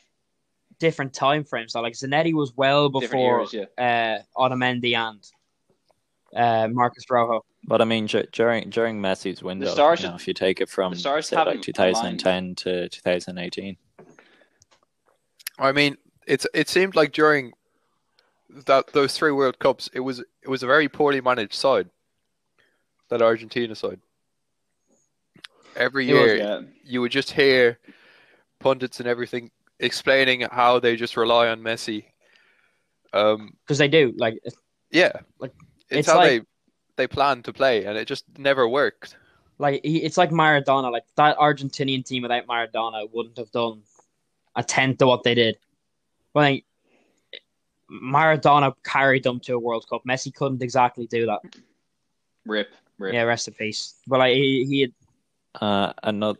different 0.78 1.14
time 1.14 1.42
frames. 1.44 1.72
So 1.72 1.80
like 1.80 1.94
Zanetti 1.94 2.34
was 2.34 2.52
well 2.54 2.90
before 2.90 3.38
eras, 3.40 3.54
yeah. 3.54 3.64
uh 3.78 4.22
Otamendi 4.38 4.94
and 4.94 5.24
uh 6.36 6.68
Marcus 6.70 7.04
Rojo. 7.08 7.46
But 7.66 7.80
I 7.80 7.86
mean, 7.86 8.04
dur- 8.06 8.26
during 8.30 8.68
during 8.68 9.00
Messi's 9.00 9.42
window, 9.42 9.72
stars 9.72 10.02
you 10.02 10.08
know, 10.10 10.16
if 10.16 10.28
you 10.28 10.34
take 10.34 10.60
it 10.60 10.68
from 10.68 10.92
the 10.92 10.98
say 10.98 11.36
like 11.36 11.62
2010 11.62 12.54
to 12.56 12.88
2018, 12.90 13.76
I 15.58 15.72
mean, 15.72 15.96
it's 16.26 16.46
it 16.54 16.68
seemed 16.68 16.94
like 16.96 17.12
during 17.12 17.52
that 18.66 18.88
those 18.92 19.16
three 19.16 19.32
World 19.32 19.58
Cups, 19.58 19.88
it 19.92 20.00
was 20.00 20.20
it 20.42 20.48
was 20.48 20.62
a 20.62 20.66
very 20.66 20.88
poorly 20.88 21.20
managed 21.20 21.54
side. 21.54 21.88
That 23.08 23.22
Argentina 23.22 23.74
side. 23.74 24.00
Every 25.76 26.08
It 26.08 26.14
was, 26.14 26.22
year, 26.22 26.36
Yeah. 26.36 26.60
you 26.84 27.00
would 27.02 27.12
just 27.12 27.32
hear 27.32 27.78
pundits 28.60 28.98
and 28.98 29.08
everything 29.08 29.50
explaining 29.78 30.40
how 30.40 30.80
they 30.80 30.96
just 30.96 31.16
rely 31.16 31.48
on 31.48 31.60
Messi. 31.60 32.04
Um, 33.12 33.56
Because 33.64 33.78
they 33.78 33.88
do 33.88 34.12
like 34.16 34.38
yeah, 34.90 35.12
Like, 35.38 35.52
it's, 35.90 35.98
it's 36.00 36.08
how 36.08 36.16
like- 36.16 36.30
they 36.42 36.46
they 36.96 37.06
plan 37.06 37.42
to 37.42 37.52
play, 37.52 37.84
and 37.84 37.98
it 37.98 38.08
just 38.08 38.24
never 38.38 38.66
worked. 38.66 39.16
like 39.58 39.80
it's 39.84 40.16
like 40.16 40.30
Maradona. 40.30 40.90
Like 40.90 41.04
that 41.16 41.36
Argentinian 41.38 42.04
team 42.04 42.22
without 42.22 42.46
Maradona 42.46 43.08
wouldn't 43.12 43.36
have 43.36 43.50
done 43.52 43.82
a 44.56 44.62
tenth 44.64 45.02
of 45.02 45.08
what 45.08 45.22
they 45.22 45.34
did. 45.34 45.58
But 46.36 46.40
like, 46.42 46.64
Maradona 47.90 48.74
carried 48.84 49.22
them 49.22 49.40
to 49.40 49.54
a 49.54 49.58
World 49.58 49.86
Cup. 49.88 50.02
Messi 50.06 50.34
couldn't 50.34 50.62
exactly 50.62 51.06
do 51.06 51.24
that. 51.24 51.40
Rip, 52.44 52.74
rip. 52.98 53.14
Yeah, 53.14 53.22
rest 53.22 53.48
in 53.48 53.54
peace. 53.54 53.94
But 54.06 54.18
like 54.18 54.34
he, 54.34 54.66
he 54.66 54.80
had, 54.82 54.92
uh, 55.62 55.92
another 56.02 56.38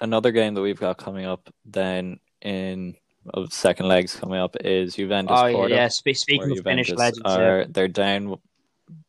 another 0.00 0.32
game 0.32 0.54
that 0.54 0.62
we've 0.62 0.80
got 0.80 0.96
coming 0.96 1.26
up 1.26 1.52
then 1.66 2.20
in 2.40 2.96
of 3.34 3.52
second 3.52 3.86
legs 3.86 4.16
coming 4.16 4.40
up 4.40 4.56
is 4.64 4.94
Juventus 4.94 5.38
oh 5.38 5.44
yeah, 5.44 5.56
Porto. 5.56 5.74
yeah. 5.74 5.88
Spe- 5.88 6.14
speaking 6.14 6.48
where 6.48 6.58
of 6.58 6.64
Finnish 6.64 6.86
Juventus 6.86 7.20
legends, 7.22 7.38
yeah. 7.38 7.64
they're 7.68 7.88
down 7.88 8.38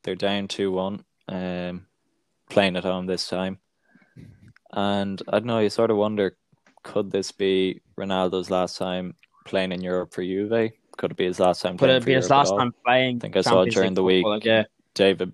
they're 0.03 0.15
down 0.15 0.49
two 0.49 0.69
one 0.69 1.05
um 1.29 1.85
playing 2.49 2.75
at 2.75 2.83
home 2.83 3.05
this 3.05 3.29
time 3.29 3.57
and 4.73 5.21
I 5.29 5.39
don't 5.39 5.45
know 5.45 5.59
you 5.59 5.69
sort 5.69 5.91
of 5.91 5.97
wonder 5.97 6.35
could 6.83 7.09
this 7.09 7.31
be 7.31 7.79
Ronaldo's 7.97 8.51
last 8.51 8.77
time 8.77 9.15
playing 9.45 9.71
in 9.71 9.81
Europe 9.81 10.13
for 10.13 10.23
Juve 10.23 10.71
could 10.97 11.11
it 11.11 11.17
be 11.17 11.25
his 11.25 11.39
last 11.39 11.61
time 11.61 11.77
could 11.77 11.85
playing 11.87 12.01
it 12.01 12.05
be 12.05 12.13
his 12.13 12.29
Europe 12.29 12.37
last 12.47 12.57
time 12.57 12.73
playing? 12.85 13.17
I 13.17 13.19
think 13.19 13.37
I 13.37 13.41
saw 13.41 13.49
Champions 13.51 13.75
during 13.75 13.93
the 13.95 14.03
week 14.03 14.23
football, 14.23 14.31
like, 14.35 14.45
yeah, 14.45 14.63
David 14.93 15.33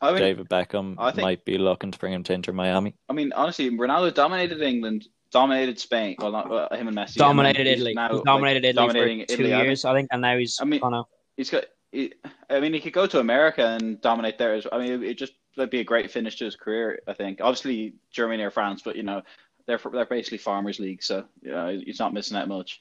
I 0.00 0.10
mean, 0.12 0.20
David 0.20 0.48
Beckham 0.48 0.96
I 0.98 1.10
think- 1.10 1.22
might 1.22 1.44
be 1.44 1.58
looking 1.58 1.90
to 1.90 1.98
bring 1.98 2.12
him 2.12 2.22
to 2.24 2.32
Inter 2.32 2.52
Miami 2.52 2.94
I 3.08 3.12
mean, 3.12 3.32
honestly, 3.34 3.70
Ronaldo 3.70 4.12
dominated 4.14 4.60
England, 4.62 5.06
dominated 5.30 5.78
Spain. 5.78 6.16
Well, 6.18 6.32
not 6.32 6.48
well, 6.48 6.68
him 6.72 6.88
and 6.88 6.96
Messi. 6.96 7.16
dominated 7.16 7.66
and 7.66 7.68
Italy. 7.68 7.94
now, 7.94 8.08
he 8.08 8.14
like, 8.16 8.24
dominated 8.24 8.64
Italy 8.64 8.86
dominating 8.86 9.20
for 9.20 9.26
two 9.26 9.34
Italy, 9.34 9.54
I 9.54 9.56
think. 9.58 9.66
years, 9.66 9.84
I 9.84 9.94
think, 9.94 10.08
and 10.12 10.22
now 10.22 10.36
he's 10.38 10.58
I 10.60 10.64
mean- 10.64 10.80
kind 10.80 10.94
of 10.94 11.06
He's 11.36 11.50
got. 11.50 11.64
He, 11.90 12.12
I 12.50 12.60
mean, 12.60 12.72
he 12.72 12.80
could 12.80 12.92
go 12.92 13.06
to 13.06 13.18
America 13.20 13.66
and 13.80 14.00
dominate 14.00 14.36
there. 14.38 14.54
As, 14.54 14.66
I 14.72 14.78
mean, 14.78 15.02
it 15.04 15.14
just 15.14 15.32
would 15.56 15.70
be 15.70 15.80
a 15.80 15.84
great 15.84 16.10
finish 16.10 16.36
to 16.36 16.44
his 16.44 16.56
career. 16.56 17.00
I 17.06 17.12
think. 17.12 17.40
Obviously, 17.40 17.94
Germany 18.10 18.42
or 18.42 18.50
France, 18.50 18.82
but 18.84 18.96
you 18.96 19.02
know, 19.02 19.22
they're 19.66 19.80
they're 19.92 20.06
basically 20.06 20.38
farmers' 20.38 20.78
league, 20.80 21.02
so 21.02 21.24
you 21.42 21.50
know, 21.50 21.68
he's 21.84 21.98
not 22.00 22.12
missing 22.14 22.36
out 22.36 22.48
much. 22.48 22.80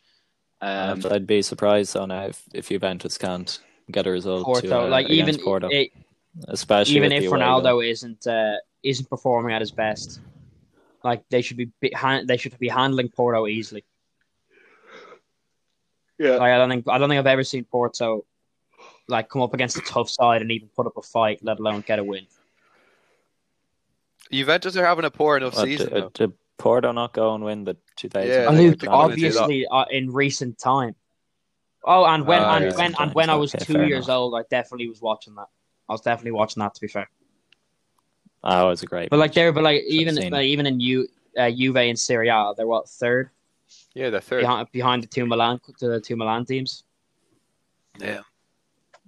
Um, 0.64 1.02
I'd 1.12 1.28
be 1.28 1.42
surprised 1.42 1.94
though 1.94 2.06
now 2.06 2.28
if, 2.28 2.42
if 2.54 2.70
Juventus 2.70 3.18
can't 3.18 3.60
get 3.92 4.08
a 4.08 4.12
result 4.12 4.46
Porto. 4.46 4.68
to, 4.68 4.80
uh, 4.82 4.88
like 4.88 5.10
even 5.10 5.38
Porto, 5.38 5.68
it, 5.70 5.92
especially 6.48 6.96
even 6.96 7.12
if 7.12 7.24
the 7.24 7.28
away. 7.28 7.40
Ronaldo 7.40 7.90
isn't 7.90 8.26
uh, 8.26 8.56
isn't 8.82 9.10
performing 9.10 9.54
at 9.54 9.60
his 9.62 9.72
best, 9.72 10.22
like 11.04 11.22
they 11.30 11.42
should 11.42 11.58
be, 11.58 11.70
be 11.82 11.92
han- 11.94 12.28
they 12.28 12.38
should 12.38 12.58
be 12.60 12.70
handling 12.70 13.10
Porto 13.10 13.46
easily. 13.48 13.84
yeah. 16.18 16.38
Like 16.38 16.54
I 16.54 16.58
don't 16.58 16.70
think 16.70 16.88
I 16.88 16.98
don't 16.98 17.10
think 17.10 17.20
I've 17.20 17.28
ever 17.28 17.44
seen 17.44 17.66
Porto 17.66 18.24
like 19.10 19.28
come 19.28 19.42
up 19.42 19.54
against 19.54 19.78
a 19.78 19.82
tough 19.82 20.10
side 20.10 20.42
and 20.42 20.50
even 20.50 20.70
put 20.70 20.88
up 20.88 20.96
a 20.96 21.02
fight, 21.02 21.40
let 21.44 21.60
alone 21.60 21.84
get 21.86 22.00
a 22.00 22.04
win. 22.04 22.26
Juventus 24.32 24.78
are 24.78 24.86
having 24.86 25.04
a 25.06 25.12
poor 25.12 25.36
enough 25.38 25.56
What, 25.58 25.66
season. 25.66 25.90
did, 25.94 26.04
though. 26.14 26.34
Did 26.58 26.64
Porto 26.64 26.92
not 26.92 27.14
go 27.14 27.36
and 27.36 27.44
win 27.44 27.64
the 27.64 27.78
2000? 27.96 28.30
Yeah, 28.30 28.50
I 28.50 28.56
they 28.56 28.58
think 28.58 28.82
were 28.82 28.88
gonna 28.90 29.16
do 29.16 29.28
obviously 29.28 29.68
uh, 29.68 29.86
in 29.92 30.12
recent 30.12 30.58
time. 30.58 30.96
Oh, 31.86 32.06
and 32.06 32.26
when 32.26 32.42
Ah, 32.42 32.56
and 32.58 32.66
yeah. 32.66 32.78
when 32.78 32.96
and 32.96 33.14
when 33.14 33.30
I 33.30 33.36
was 33.36 33.52
Okay, 33.54 33.66
two 33.66 33.86
years 33.86 34.06
enough. 34.06 34.18
old, 34.18 34.36
I 34.36 34.44
definitely 34.50 34.88
was 34.88 35.02
watching 35.02 35.36
that. 35.36 35.48
I 35.90 35.92
was 35.94 36.02
definitely 36.02 36.32
watching 36.32 36.62
that. 36.62 36.74
To 36.76 36.82
be 36.82 36.88
fair, 36.88 37.10
Oh, 38.44 38.68
it 38.68 38.70
was 38.70 38.84
a 38.84 38.86
great. 38.86 39.10
but 39.10 39.20
like 39.20 39.34
there, 39.34 39.52
but 39.52 39.64
like 39.64 39.84
even 39.88 40.16
like, 40.16 40.46
even 40.46 40.66
in 40.66 40.80
U, 40.80 41.08
uh, 41.38 41.52
Juve 41.52 41.78
and 41.78 42.00
Serie 42.00 42.30
A, 42.30 42.54
they're 42.56 42.68
what 42.68 42.88
third 42.88 43.30
Yeah, 43.94 44.10
they're 44.10 44.22
third. 44.22 44.42
behind 44.42 44.72
behind 44.72 45.04
the 45.04 45.08
two 45.08 45.26
Milan 45.26 45.60
the 45.80 46.00
two 46.00 46.16
Milan 46.16 46.46
teams. 46.46 46.84
Yeah. 48.00 48.22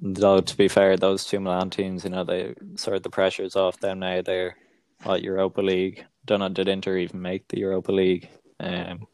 Though 0.01 0.41
to 0.41 0.57
be 0.57 0.67
fair, 0.67 0.97
those 0.97 1.25
two 1.25 1.39
Milan 1.39 1.69
teams, 1.69 2.03
you 2.03 2.09
know, 2.09 2.23
they 2.23 2.53
sort 2.75 2.97
of 2.97 3.03
the 3.03 3.09
pressures 3.09 3.55
off 3.55 3.79
them 3.79 3.99
now. 3.99 4.21
They're 4.21 4.57
what 5.03 5.21
Europa 5.23 5.61
League. 5.61 6.05
Don't 6.25 6.39
know 6.39 6.49
did 6.49 6.67
Inter 6.67 6.97
even 6.97 7.21
make 7.21 7.47
the 7.47 7.59
Europa 7.59 7.91
League? 7.91 8.29
Um, 8.59 9.07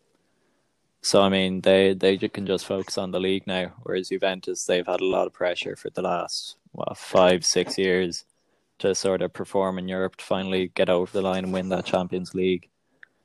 so 1.01 1.21
I 1.21 1.29
mean, 1.29 1.61
they 1.61 1.93
they 1.93 2.17
can 2.17 2.45
just 2.45 2.65
focus 2.65 2.97
on 2.97 3.11
the 3.11 3.19
league 3.19 3.47
now. 3.47 3.73
Whereas 3.83 4.09
Juventus, 4.09 4.65
they've 4.65 4.85
had 4.85 5.01
a 5.01 5.05
lot 5.05 5.27
of 5.27 5.33
pressure 5.33 5.75
for 5.75 5.89
the 5.89 6.01
last 6.01 6.57
what 6.71 6.97
five 6.97 7.43
six 7.45 7.77
years 7.77 8.25
to 8.79 8.95
sort 8.95 9.21
of 9.21 9.33
perform 9.33 9.77
in 9.77 9.87
Europe 9.87 10.15
to 10.17 10.25
finally 10.25 10.69
get 10.73 10.89
over 10.89 11.11
the 11.11 11.21
line 11.21 11.43
and 11.43 11.53
win 11.53 11.69
that 11.69 11.85
Champions 11.85 12.33
League. 12.33 12.69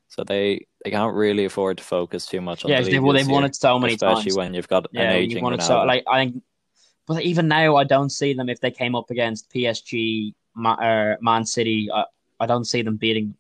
So 0.09 0.25
they 0.25 0.67
they 0.85 0.91
can't 0.91 1.15
really 1.15 1.45
afford 1.45 1.79
to 1.79 1.85
focus 1.85 2.27
too 2.27 2.41
much 2.41 2.65
on 2.65 2.71
Yeah, 2.71 2.79
the 2.79 2.85
league. 2.85 2.93
they've, 2.93 3.03
well, 3.03 3.13
they've 3.13 3.29
won 3.29 3.45
it 3.45 3.57
so 3.57 3.79
many 3.79 3.97
especially 3.97 4.33
times. 4.33 4.37
when 4.37 4.55
you've 4.55 4.69
got 4.69 4.87
an 4.87 4.93
Yeah, 4.97 5.13
aging 5.13 5.47
you've 5.47 5.63
so 5.63 5.85
like 5.85 6.05
I 6.09 6.25
think, 6.25 6.43
but 7.07 7.23
even 7.23 7.49
now 7.49 7.77
I 7.77 7.85
don't 7.85 8.11
see 8.11 8.33
them 8.33 8.49
if 8.49 8.61
they 8.61 8.71
came 8.71 8.95
up 8.95 9.11
against 9.11 9.51
PSG, 9.51 10.35
Ma, 10.55 10.73
uh, 10.75 11.17
Man 11.21 11.45
City. 11.45 11.89
I, 11.93 12.05
I 12.41 12.47
don't 12.47 12.65
see 12.65 12.83
them 12.83 12.97
beating. 12.97 13.35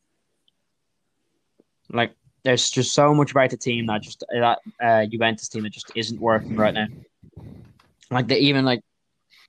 Like 1.92 2.12
there's 2.44 2.70
just 2.70 2.94
so 2.94 3.14
much 3.14 3.32
about 3.32 3.50
the 3.50 3.56
team 3.56 3.86
that 3.86 4.02
just 4.02 4.24
that 4.30 4.58
uh, 4.82 5.06
Juventus 5.06 5.48
team 5.48 5.64
that 5.64 5.72
just 5.72 5.90
isn't 5.94 6.20
working 6.20 6.56
right 6.56 6.74
now. 6.74 6.86
Like 8.10 8.28
they 8.28 8.38
even 8.38 8.64
like 8.64 8.82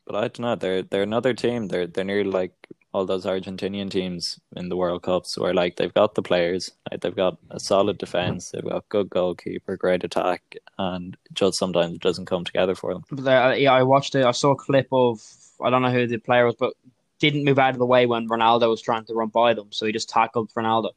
But 0.06 0.16
I 0.16 0.22
don't 0.22 0.40
know. 0.40 0.56
They're 0.56 0.84
they're 0.84 1.04
another 1.04 1.34
team. 1.34 1.68
They're 1.68 1.88
they're 1.88 2.04
nearly 2.04 2.32
like 2.32 2.54
all 2.94 3.06
those 3.06 3.26
Argentinian 3.26 3.92
teams 3.92 4.40
in 4.56 4.70
the 4.70 4.76
World 4.76 5.04
Cups 5.04 5.38
where 5.38 5.54
like 5.54 5.76
they've 5.76 5.94
got 5.94 6.16
the 6.16 6.22
players, 6.24 6.72
like, 6.90 7.02
they've 7.02 7.16
got 7.16 7.38
a 7.52 7.60
solid 7.60 7.98
defense, 7.98 8.50
they've 8.50 8.64
got 8.64 8.90
good 8.90 9.10
goalkeeper, 9.10 9.78
great 9.78 10.04
attack, 10.04 10.56
and 10.80 11.16
just 11.34 11.60
sometimes 11.60 11.96
it 11.96 12.02
doesn't 12.02 12.26
come 12.26 12.44
together 12.44 12.74
for 12.74 12.94
them. 12.94 13.04
But 13.12 13.28
uh, 13.28 13.56
yeah, 13.56 13.74
I 13.74 13.84
watched 13.84 14.16
it. 14.16 14.26
I 14.26 14.32
saw 14.32 14.52
a 14.52 14.56
clip 14.56 14.88
of 14.92 15.22
I 15.64 15.70
don't 15.70 15.82
know 15.82 15.92
who 15.92 16.08
the 16.08 16.18
player 16.18 16.46
was, 16.46 16.56
but 16.56 16.74
didn't 17.20 17.46
move 17.46 17.60
out 17.60 17.74
of 17.74 17.80
the 17.80 17.86
way 17.86 18.06
when 18.06 18.28
Ronaldo 18.28 18.70
was 18.70 18.82
trying 18.82 19.06
to 19.06 19.14
run 19.14 19.30
by 19.30 19.54
them, 19.54 19.68
so 19.72 19.86
he 19.86 19.92
just 19.92 20.10
tackled 20.10 20.52
Ronaldo. 20.56 20.92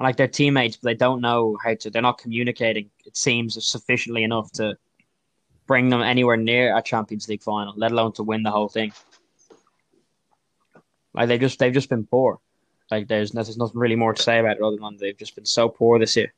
Like 0.00 0.16
they're 0.16 0.28
teammates, 0.28 0.76
but 0.76 0.88
they 0.88 0.94
don't 0.94 1.20
know 1.20 1.56
how 1.62 1.74
to. 1.74 1.90
They're 1.90 2.02
not 2.02 2.18
communicating. 2.18 2.90
It 3.06 3.16
seems 3.16 3.64
sufficiently 3.64 4.24
enough 4.24 4.50
to 4.52 4.76
bring 5.66 5.88
them 5.88 6.02
anywhere 6.02 6.36
near 6.36 6.76
a 6.76 6.82
Champions 6.82 7.28
League 7.28 7.42
final, 7.42 7.74
let 7.76 7.92
alone 7.92 8.12
to 8.14 8.22
win 8.22 8.42
the 8.42 8.50
whole 8.50 8.68
thing. 8.68 8.92
Like 11.14 11.28
they 11.28 11.38
just 11.38 11.58
they've 11.58 11.72
just 11.72 11.88
been 11.88 12.04
poor. 12.04 12.40
Like 12.90 13.08
there's 13.08 13.30
there's 13.30 13.56
nothing 13.56 13.78
really 13.78 13.96
more 13.96 14.14
to 14.14 14.22
say 14.22 14.40
about 14.40 14.56
it 14.56 14.62
other 14.62 14.76
than 14.76 14.96
they've 14.98 15.16
just 15.16 15.34
been 15.34 15.46
so 15.46 15.68
poor 15.68 15.98
this 15.98 16.16
year. 16.16 16.32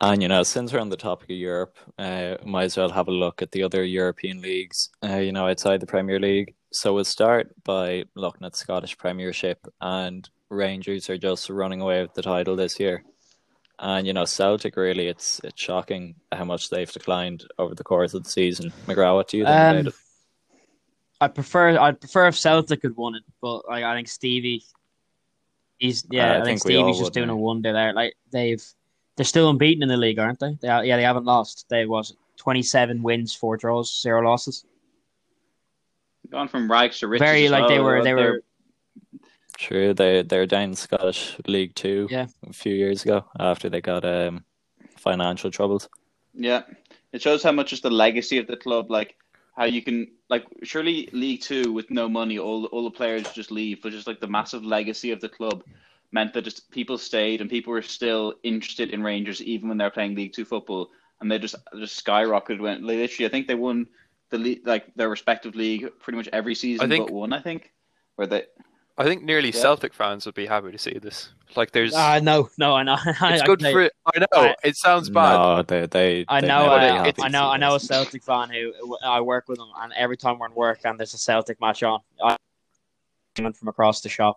And 0.00 0.20
you 0.20 0.26
know, 0.26 0.42
since 0.42 0.72
we're 0.72 0.80
on 0.80 0.88
the 0.88 0.96
topic 0.96 1.30
of 1.30 1.36
Europe, 1.36 1.78
uh, 1.96 2.36
might 2.44 2.64
as 2.64 2.76
well 2.76 2.90
have 2.90 3.06
a 3.06 3.12
look 3.12 3.40
at 3.40 3.52
the 3.52 3.62
other 3.62 3.84
European 3.84 4.42
leagues. 4.42 4.90
Uh, 5.02 5.18
you 5.18 5.30
know, 5.30 5.46
outside 5.46 5.78
the 5.78 5.86
Premier 5.86 6.18
League. 6.18 6.54
So 6.72 6.92
we'll 6.92 7.04
start 7.04 7.54
by 7.62 8.04
looking 8.16 8.44
at 8.44 8.56
Scottish 8.56 8.98
Premiership, 8.98 9.64
and 9.80 10.28
Rangers 10.52 11.08
are 11.10 11.18
just 11.18 11.48
running 11.50 11.80
away 11.80 12.02
with 12.02 12.14
the 12.14 12.22
title 12.22 12.54
this 12.56 12.78
year. 12.78 13.04
And 13.78 14.06
you 14.06 14.12
know, 14.12 14.24
Celtic 14.26 14.76
really, 14.76 15.08
it's 15.08 15.40
it's 15.42 15.60
shocking 15.60 16.14
how 16.30 16.44
much 16.44 16.70
they've 16.70 16.90
declined 16.92 17.44
over 17.58 17.74
the 17.74 17.82
course 17.82 18.14
of 18.14 18.22
the 18.24 18.30
season. 18.30 18.72
McGrath, 18.86 19.14
what 19.14 19.28
do 19.28 19.38
you 19.38 19.44
think 19.44 19.56
Um, 19.56 19.76
about 19.78 19.86
it? 19.86 19.94
I 21.20 21.28
prefer 21.28 21.78
I'd 21.78 22.00
prefer 22.00 22.28
if 22.28 22.36
Celtic 22.36 22.82
had 22.82 22.96
won 22.96 23.14
it, 23.16 23.22
but 23.40 23.62
like 23.68 23.82
I 23.82 23.94
think 23.96 24.08
Stevie, 24.08 24.62
he's 25.78 26.04
yeah, 26.10 26.26
I 26.26 26.30
I, 26.30 26.34
think, 26.44 26.46
think 26.46 26.60
Stevie's 26.60 26.96
just 26.98 27.04
would 27.04 27.12
doing 27.14 27.28
now. 27.28 27.34
a 27.34 27.36
wonder 27.36 27.72
there. 27.72 27.92
Like 27.92 28.14
they've 28.30 28.62
they're 29.16 29.24
still 29.24 29.50
unbeaten 29.50 29.82
in 29.82 29.88
the 29.88 29.96
league, 29.96 30.18
aren't 30.18 30.38
they? 30.40 30.56
They 30.60 30.68
are, 30.68 30.84
yeah, 30.84 30.96
they 30.96 31.02
haven't 31.02 31.24
lost. 31.24 31.66
They 31.68 31.86
was 31.86 32.14
twenty 32.36 32.62
seven 32.62 33.02
wins, 33.02 33.34
four 33.34 33.56
draws, 33.56 34.00
zero 34.00 34.22
losses. 34.22 34.64
Gone 36.30 36.48
from 36.48 36.70
rags 36.70 36.98
to 37.00 37.08
riches. 37.08 37.26
Very 37.26 37.46
as 37.46 37.50
like 37.52 37.68
they 37.68 37.80
were 37.80 38.02
they 38.02 38.12
They're- 38.14 38.32
were 38.32 38.42
True, 39.58 39.94
they 39.94 40.22
they're 40.22 40.46
down 40.46 40.62
in 40.70 40.74
Scottish 40.74 41.36
League 41.46 41.74
Two 41.74 42.08
Yeah. 42.10 42.26
a 42.48 42.52
few 42.52 42.74
years 42.74 43.04
ago 43.04 43.24
after 43.38 43.68
they 43.68 43.80
got 43.80 44.04
um 44.04 44.44
financial 44.96 45.50
troubles. 45.50 45.88
Yeah, 46.34 46.62
it 47.12 47.22
shows 47.22 47.42
how 47.42 47.52
much 47.52 47.72
is 47.72 47.80
the 47.80 47.90
legacy 47.90 48.38
of 48.38 48.46
the 48.46 48.56
club. 48.56 48.90
Like 48.90 49.16
how 49.56 49.64
you 49.64 49.82
can 49.82 50.08
like 50.30 50.44
surely 50.62 51.08
League 51.12 51.42
Two 51.42 51.72
with 51.72 51.90
no 51.90 52.08
money, 52.08 52.38
all 52.38 52.64
all 52.66 52.84
the 52.84 52.90
players 52.90 53.30
just 53.32 53.50
leave, 53.50 53.82
but 53.82 53.92
just 53.92 54.06
like 54.06 54.20
the 54.20 54.26
massive 54.26 54.64
legacy 54.64 55.10
of 55.12 55.20
the 55.20 55.28
club 55.28 55.62
meant 56.10 56.32
that 56.34 56.42
just 56.44 56.70
people 56.70 56.98
stayed 56.98 57.40
and 57.40 57.48
people 57.48 57.72
were 57.72 57.82
still 57.82 58.34
interested 58.42 58.90
in 58.90 59.02
Rangers 59.02 59.40
even 59.42 59.68
when 59.68 59.78
they're 59.78 59.90
playing 59.90 60.14
League 60.14 60.32
Two 60.32 60.44
football, 60.44 60.90
and 61.20 61.30
they 61.30 61.38
just 61.38 61.56
just 61.78 62.02
skyrocketed. 62.04 62.60
Went 62.60 62.82
literally, 62.82 63.26
I 63.26 63.30
think 63.30 63.46
they 63.46 63.54
won 63.54 63.86
the 64.30 64.38
league, 64.38 64.66
like 64.66 64.92
their 64.94 65.10
respective 65.10 65.54
league 65.54 65.86
pretty 66.00 66.16
much 66.16 66.28
every 66.32 66.54
season 66.54 66.88
think- 66.88 67.06
but 67.08 67.14
one. 67.14 67.32
I 67.34 67.40
think 67.40 67.70
where 68.16 68.26
they 68.26 68.44
I 69.02 69.04
think 69.04 69.24
nearly 69.24 69.50
Yeah. 69.50 69.60
Celtic 69.60 69.92
fans 69.94 70.26
would 70.26 70.36
be 70.36 70.46
happy 70.46 70.70
to 70.70 70.78
see 70.78 70.96
this. 71.00 71.30
Like, 71.56 71.72
there's, 71.72 71.92
uh, 71.92 72.20
no, 72.20 72.48
no, 72.56 72.74
I 72.76 72.84
know. 72.84 72.94
I, 73.20 73.32
it's 73.34 73.42
I, 73.42 73.46
good 73.46 73.64
I, 73.64 73.72
for. 73.72 73.82
I 74.14 74.18
know 74.20 74.26
I- 74.32 74.54
it 74.62 74.76
sounds 74.76 75.10
bad. 75.10 75.36
No, 75.36 75.62
they 75.62 75.86
they. 75.86 76.24
I 76.28 76.40
they'd 76.40 76.46
know, 76.46 76.76
never 76.76 77.12
be 77.12 77.20
uh, 77.20 77.24
I 77.24 77.28
know, 77.28 77.48
I 77.50 77.56
know 77.56 77.74
a. 77.74 77.80
Celtic 77.80 78.22
fan 78.22 78.48
who 78.50 78.72
I 79.04 79.20
work 79.20 79.48
with 79.48 79.58
him, 79.58 79.66
and 79.80 79.92
every 79.94 80.16
time 80.16 80.38
we're 80.38 80.46
in 80.46 80.54
work 80.54 80.80
and 80.84 80.98
there's 80.98 81.14
a 81.14 81.18
Celtic 81.18 81.60
match 81.60 81.82
on, 81.82 81.98
I 82.22 82.36
went 83.40 83.56
from 83.56 83.68
across 83.68 84.00
the 84.02 84.08
shop. 84.08 84.36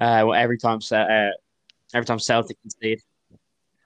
Uh, 0.00 0.22
well, 0.26 0.34
every 0.34 0.58
time, 0.58 0.80
Ce- 0.82 0.92
uh, 0.92 1.30
every 1.94 2.04
time 2.04 2.18
Celtic 2.18 2.60
concede, 2.60 3.00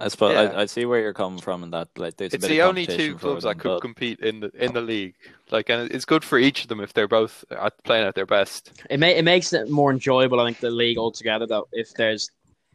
I 0.00 0.06
suppose 0.08 0.32
Yeah. 0.34 0.56
I, 0.56 0.62
I 0.62 0.66
see 0.66 0.84
where 0.86 1.00
you're 1.00 1.12
coming 1.12 1.40
from, 1.40 1.64
and 1.64 1.72
that 1.72 1.88
like 1.96 2.16
there's 2.16 2.32
a 2.32 2.36
It's 2.36 2.42
bit 2.46 2.48
the 2.50 2.60
of 2.60 2.68
only 2.68 2.86
two 2.86 3.16
clubs 3.16 3.42
them, 3.42 3.50
that 3.52 3.58
could 3.58 3.68
but- 3.68 3.80
compete 3.80 4.20
in 4.20 4.40
the 4.40 4.50
in 4.64 4.72
the 4.72 4.80
league. 4.80 5.14
Like, 5.50 5.68
and 5.70 5.90
it's 5.90 6.04
good 6.04 6.22
for 6.22 6.38
each 6.38 6.62
of 6.62 6.68
them 6.68 6.80
if 6.80 6.92
they're 6.92 7.08
both 7.08 7.44
at, 7.50 7.82
playing 7.84 8.06
at 8.06 8.14
their 8.14 8.26
best. 8.26 8.72
it 8.90 9.00
may, 9.00 9.16
it 9.16 9.24
makes 9.24 9.52
it 9.52 9.70
more 9.70 9.90
enjoyable. 9.90 10.38
I 10.40 10.44
think 10.46 10.60
the 10.60 10.70
league 10.70 10.98
altogether, 10.98 11.46
though, 11.46 11.66
if 11.72 11.92
there's 11.94 12.30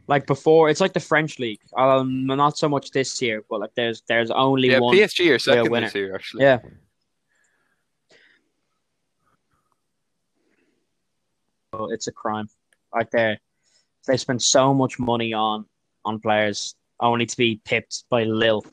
like 0.07 0.25
before, 0.27 0.69
it's 0.69 0.81
like 0.81 0.91
the 0.91 0.99
French 0.99 1.39
league. 1.39 1.61
Um, 1.77 2.25
not 2.25 2.57
so 2.57 2.67
much 2.67 2.91
this 2.91 3.21
year, 3.21 3.43
but 3.49 3.61
like 3.61 3.73
there's 3.75 4.01
there's 4.07 4.29
only 4.31 4.69
Yeah, 4.71 4.79
one. 4.79 4.93
PSG 4.97 5.33
are 5.33 5.39
second 5.39 5.69
winner. 5.71 5.85
this 5.87 5.95
year 5.95 6.13
actually. 6.15 6.43
Yeah, 6.43 6.59
So 11.73 11.91
it's 11.91 12.07
a 12.07 12.11
crime. 12.11 12.49
Like 12.93 13.09
they 13.11 13.39
they 14.07 14.17
spend 14.17 14.41
so 14.41 14.73
much 14.73 14.99
money 14.99 15.33
on 15.33 15.65
on 16.05 16.19
players 16.19 16.75
only 16.99 17.25
to 17.25 17.37
be 17.37 17.59
pipped 17.65 18.03
by 18.09 18.23
Lil. 18.23 18.63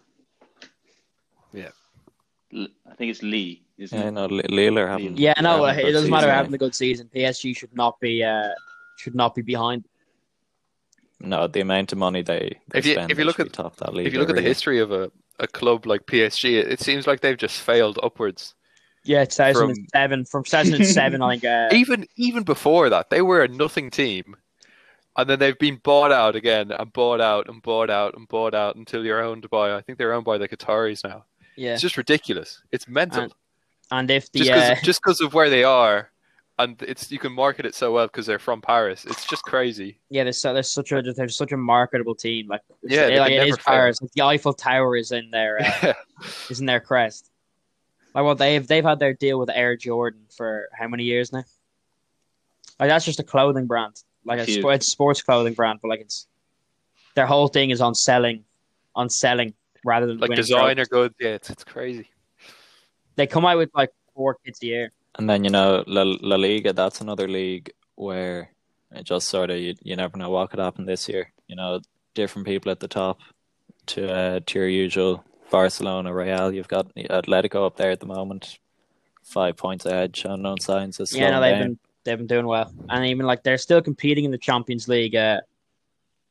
Yeah. 1.53 1.71
I 2.53 2.95
think 2.97 3.11
it's 3.11 3.23
Lee, 3.23 3.63
isn't 3.79 3.97
Yeah, 3.99 4.09
it? 4.09 4.11
no, 4.13 4.27
Li- 4.27 4.43
Lille 4.49 4.79
are 4.79 4.89
having. 4.89 5.17
Yeah, 5.17 5.35
no, 5.41 5.65
having 5.65 5.87
it 5.87 5.93
doesn't 5.93 6.11
matter 6.11 6.23
season. 6.27 6.35
having 6.37 6.55
a 6.55 6.59
good 6.59 6.75
season. 6.75 7.11
PSG 7.15 7.57
should 7.57 7.75
not 7.75 7.99
be 8.01 8.23
uh 8.25 8.49
should 8.99 9.15
not 9.15 9.35
be 9.35 9.43
behind. 9.43 9.85
No, 11.21 11.47
the 11.47 11.61
amount 11.61 11.93
of 11.93 11.99
money 11.99 12.23
they, 12.23 12.59
they 12.69 12.79
If 12.79 12.87
you- 12.87 12.95
spend, 12.95 13.11
if 13.11 13.19
you 13.19 13.25
look 13.25 13.41
at- 13.41 13.53
top 13.53 13.77
that 13.77 13.95
league. 13.95 14.07
If 14.07 14.13
you 14.13 14.19
look 14.21 14.31
at 14.31 14.37
the 14.37 14.43
year. 14.43 14.49
history 14.51 14.79
of 14.81 14.91
a, 14.91 15.11
a 15.39 15.47
club 15.47 15.87
like 15.87 16.07
PSG, 16.07 16.59
it, 16.61 16.73
it 16.73 16.81
seems 16.81 17.07
like 17.07 17.21
they've 17.21 17.37
just 17.37 17.61
failed 17.61 17.99
upwards. 18.03 18.55
Yeah, 19.05 19.25
2007 19.25 20.25
from 20.27 20.45
2007 20.45 21.23
I 21.23 21.31
think 21.31 21.45
uh, 21.45 21.69
Even 21.73 22.07
even 22.17 22.43
before 22.43 22.91
that, 22.91 23.11
they 23.11 23.23
were 23.23 23.43
a 23.43 23.49
nothing 23.49 23.91
team, 23.91 24.37
and 25.17 25.29
then 25.29 25.39
they've 25.39 25.59
been 25.59 25.81
bought 25.83 26.13
out 26.13 26.37
again 26.37 26.71
and 26.73 26.93
bought 26.93 27.21
out 27.21 27.49
and 27.49 27.63
bought 27.63 27.91
out 27.91 28.17
and 28.17 28.29
bought 28.29 28.55
out 28.55 28.77
until 28.77 29.05
you're 29.05 29.23
owned 29.23 29.49
by 29.51 29.75
I 29.75 29.81
think 29.81 29.99
they're 29.99 30.13
owned 30.13 30.25
by 30.25 30.39
the 30.39 30.49
Qataris 30.49 31.05
now. 31.05 31.25
yeah. 31.57 31.73
It's 31.73 31.83
just 31.83 31.97
ridiculous. 31.97 32.63
It's 32.73 32.89
mental. 32.89 33.25
And 33.25 33.33
And 33.91 34.11
if 34.11 34.31
the 34.33 34.41
just 34.41 34.51
uh, 34.51 34.75
because 34.75 34.99
because 34.99 35.21
of 35.21 35.35
where 35.35 35.51
they 35.51 35.65
are, 35.65 36.11
and 36.59 36.81
it's 36.83 37.11
you 37.11 37.19
can 37.19 37.33
market 37.33 37.65
it 37.67 37.75
so 37.75 37.93
well 37.93 38.07
because 38.07 38.27
they're 38.27 38.39
from 38.39 38.61
Paris. 38.61 39.05
It's 39.07 39.27
just 39.27 39.43
crazy. 39.45 39.99
yeah, 40.11 40.25
there's, 40.25 40.39
so, 40.39 40.53
there's 40.53 40.71
such 40.71 40.93
a 40.93 41.03
they're 41.03 41.29
such 41.29 41.53
a 41.53 41.57
marketable 41.57 42.15
team. 42.15 42.49
Like 42.49 42.61
Yeah, 42.83 43.07
they 43.07 43.19
like 43.19 43.33
it 43.33 43.49
is 43.49 43.57
fail. 43.57 43.65
Paris. 43.75 44.01
Like, 44.03 44.13
the 44.13 44.23
Eiffel 44.23 44.53
Tower 44.53 44.97
is 44.97 45.11
in 45.11 45.31
their 45.31 45.61
uh, 45.61 45.73
Yeah. 45.83 45.95
is 46.51 46.61
in 46.61 46.67
their 46.67 46.81
crest. 46.81 47.31
Like 48.15 48.25
well, 48.25 48.35
they've 48.35 48.67
they've 48.67 48.85
had 48.85 48.99
their 48.99 49.15
deal 49.15 49.39
with 49.39 49.51
Air 49.51 49.77
Jordan 49.77 50.21
for 50.37 50.69
how 50.73 50.87
many 50.87 51.05
years 51.05 51.33
now? 51.33 51.45
Like 52.79 52.91
that's 52.91 53.05
just 53.05 53.21
a 53.21 53.25
clothing 53.25 53.67
brand. 53.67 54.03
Like 54.25 54.41
a 54.41 54.47
sp- 54.51 54.73
it's 54.77 54.91
sports 54.91 55.23
clothing 55.23 55.55
brand, 55.55 55.81
but 55.83 55.89
like 55.89 56.01
it's 56.01 56.27
their 57.15 57.27
whole 57.27 57.49
thing 57.49 57.71
is 57.71 57.81
on 57.81 57.95
selling, 57.95 58.45
on 58.95 59.09
selling 59.09 59.55
rather 59.85 60.07
than 60.07 60.19
like 60.19 60.31
winning 60.31 60.43
designer 60.43 60.85
trophies. 60.85 60.89
goods. 60.89 61.15
Yeah, 61.21 61.29
it's 61.31 61.51
it's 61.51 61.65
crazy. 61.65 62.09
They 63.17 63.27
come 63.27 63.45
out 63.47 63.59
with 63.59 63.71
like 63.75 63.91
four 64.15 64.37
kids 64.45 64.61
a 64.63 64.67
year. 64.67 64.93
And 65.17 65.29
then 65.29 65.45
you 65.45 65.51
know 65.51 65.85
La, 65.87 66.03
La 66.21 66.37
Liga, 66.37 66.73
that's 66.73 67.01
another 67.01 67.27
league 67.29 67.73
where 67.97 68.51
it 68.93 69.05
just 69.05 69.29
sort 69.29 69.51
of 69.51 69.59
you, 69.59 69.75
you 69.83 69.97
never 69.97 70.17
know 70.17 70.31
what 70.31 70.51
could 70.51 70.61
happen 70.61 70.87
this 70.87 71.09
year. 71.09 71.33
You 71.49 71.57
know, 71.57 71.81
different 72.15 72.47
people 72.47 72.71
at 72.71 72.81
the 72.81 72.89
top 72.89 73.19
to 73.87 74.13
uh, 74.13 74.41
to 74.47 74.59
your 74.59 74.69
usual 74.69 75.25
Barcelona, 75.51 76.15
Real. 76.15 76.53
You've 76.53 76.69
got 76.69 76.95
Atletico 76.95 77.67
up 77.67 77.77
there 77.77 77.91
at 77.91 78.01
the 78.01 78.07
moment, 78.07 78.59
five 79.23 79.57
points 79.57 79.85
ahead, 79.85 80.17
showing 80.17 80.43
no 80.43 80.55
signs 80.61 81.01
of 81.01 81.09
slowing 81.09 81.25
Yeah, 81.25 81.31
no, 81.31 81.41
they've 81.41 81.53
down. 81.53 81.63
been 81.63 81.79
they've 82.05 82.19
been 82.19 82.27
doing 82.27 82.47
well, 82.47 82.73
and 82.89 83.07
even 83.07 83.27
like 83.27 83.43
they're 83.43 83.59
still 83.59 83.83
competing 83.83 84.25
in 84.25 84.31
the 84.31 84.39
Champions 84.39 84.89
League 84.89 85.15
uh, 85.17 85.41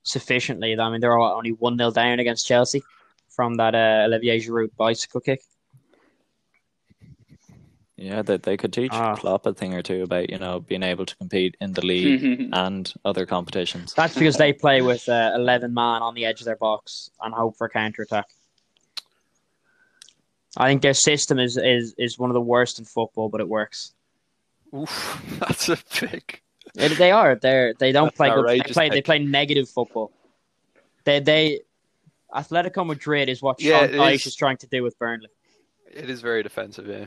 sufficiently. 0.03 0.77
I 0.79 0.89
mean, 0.89 1.01
they're 1.01 1.17
only 1.17 1.51
one 1.51 1.77
0 1.77 1.91
down 1.91 2.19
against 2.19 2.47
Chelsea 2.47 2.83
from 3.29 3.55
that 3.55 3.75
uh, 3.75 4.05
Olivier 4.07 4.39
Giroud 4.39 4.71
bicycle 4.77 5.21
kick. 5.21 5.41
Yeah, 7.95 8.21
they 8.21 8.37
they 8.37 8.55
could 8.55 8.71
teach 8.71 8.91
Ah. 8.93 9.15
Klopp 9.15 9.45
a 9.45 9.53
thing 9.53 9.73
or 9.73 9.81
two 9.81 10.03
about 10.03 10.29
you 10.29 10.37
know 10.37 10.61
being 10.61 10.83
able 10.83 11.05
to 11.05 11.15
compete 11.17 11.57
in 11.59 11.73
the 11.73 11.85
league 11.85 12.49
and 12.53 12.93
other 13.03 13.25
competitions. 13.25 13.93
That's 13.93 14.13
because 14.13 14.37
they 14.37 14.53
play 14.53 14.81
with 14.81 15.07
uh, 15.09 15.31
eleven 15.35 15.73
man 15.73 16.01
on 16.01 16.13
the 16.13 16.25
edge 16.25 16.39
of 16.39 16.45
their 16.45 16.55
box 16.55 17.09
and 17.21 17.33
hope 17.33 17.57
for 17.57 17.67
counter 17.67 18.03
attack. 18.03 18.27
I 20.57 20.67
think 20.67 20.81
their 20.81 20.93
system 20.93 21.39
is, 21.39 21.57
is 21.57 21.93
is 21.97 22.17
one 22.17 22.29
of 22.29 22.35
the 22.35 22.41
worst 22.41 22.79
in 22.79 22.85
football, 22.85 23.27
but 23.27 23.41
it 23.41 23.49
works. 23.49 23.93
Oof, 24.75 25.23
that's 25.39 25.69
a 25.69 25.77
big. 26.01 26.41
It- 26.75 26.97
they 26.97 27.11
are. 27.11 27.35
They're 27.35 27.73
they 27.79 27.91
don't 27.91 28.05
That's 28.07 28.17
play 28.17 28.29
good. 28.29 28.35
They 28.35 28.39
outrageous 28.59 28.73
play 28.73 28.89
they 28.89 29.01
play 29.01 29.19
negative 29.19 29.67
football. 29.69 30.11
They 31.03 31.19
they 31.19 31.61
Atletico 32.33 32.85
Madrid 32.85 33.27
is 33.29 33.41
what 33.41 33.59
Yeah, 33.61 33.79
Sean 33.79 33.89
it 33.89 33.93
Dyche 33.97 34.13
is. 34.15 34.25
is 34.27 34.35
trying 34.35 34.57
to 34.57 34.67
do 34.67 34.83
with 34.83 34.97
Burnley. 34.99 35.29
It 35.91 36.09
is 36.09 36.21
very 36.21 36.43
defensive. 36.43 36.87
Yeah. 36.87 37.05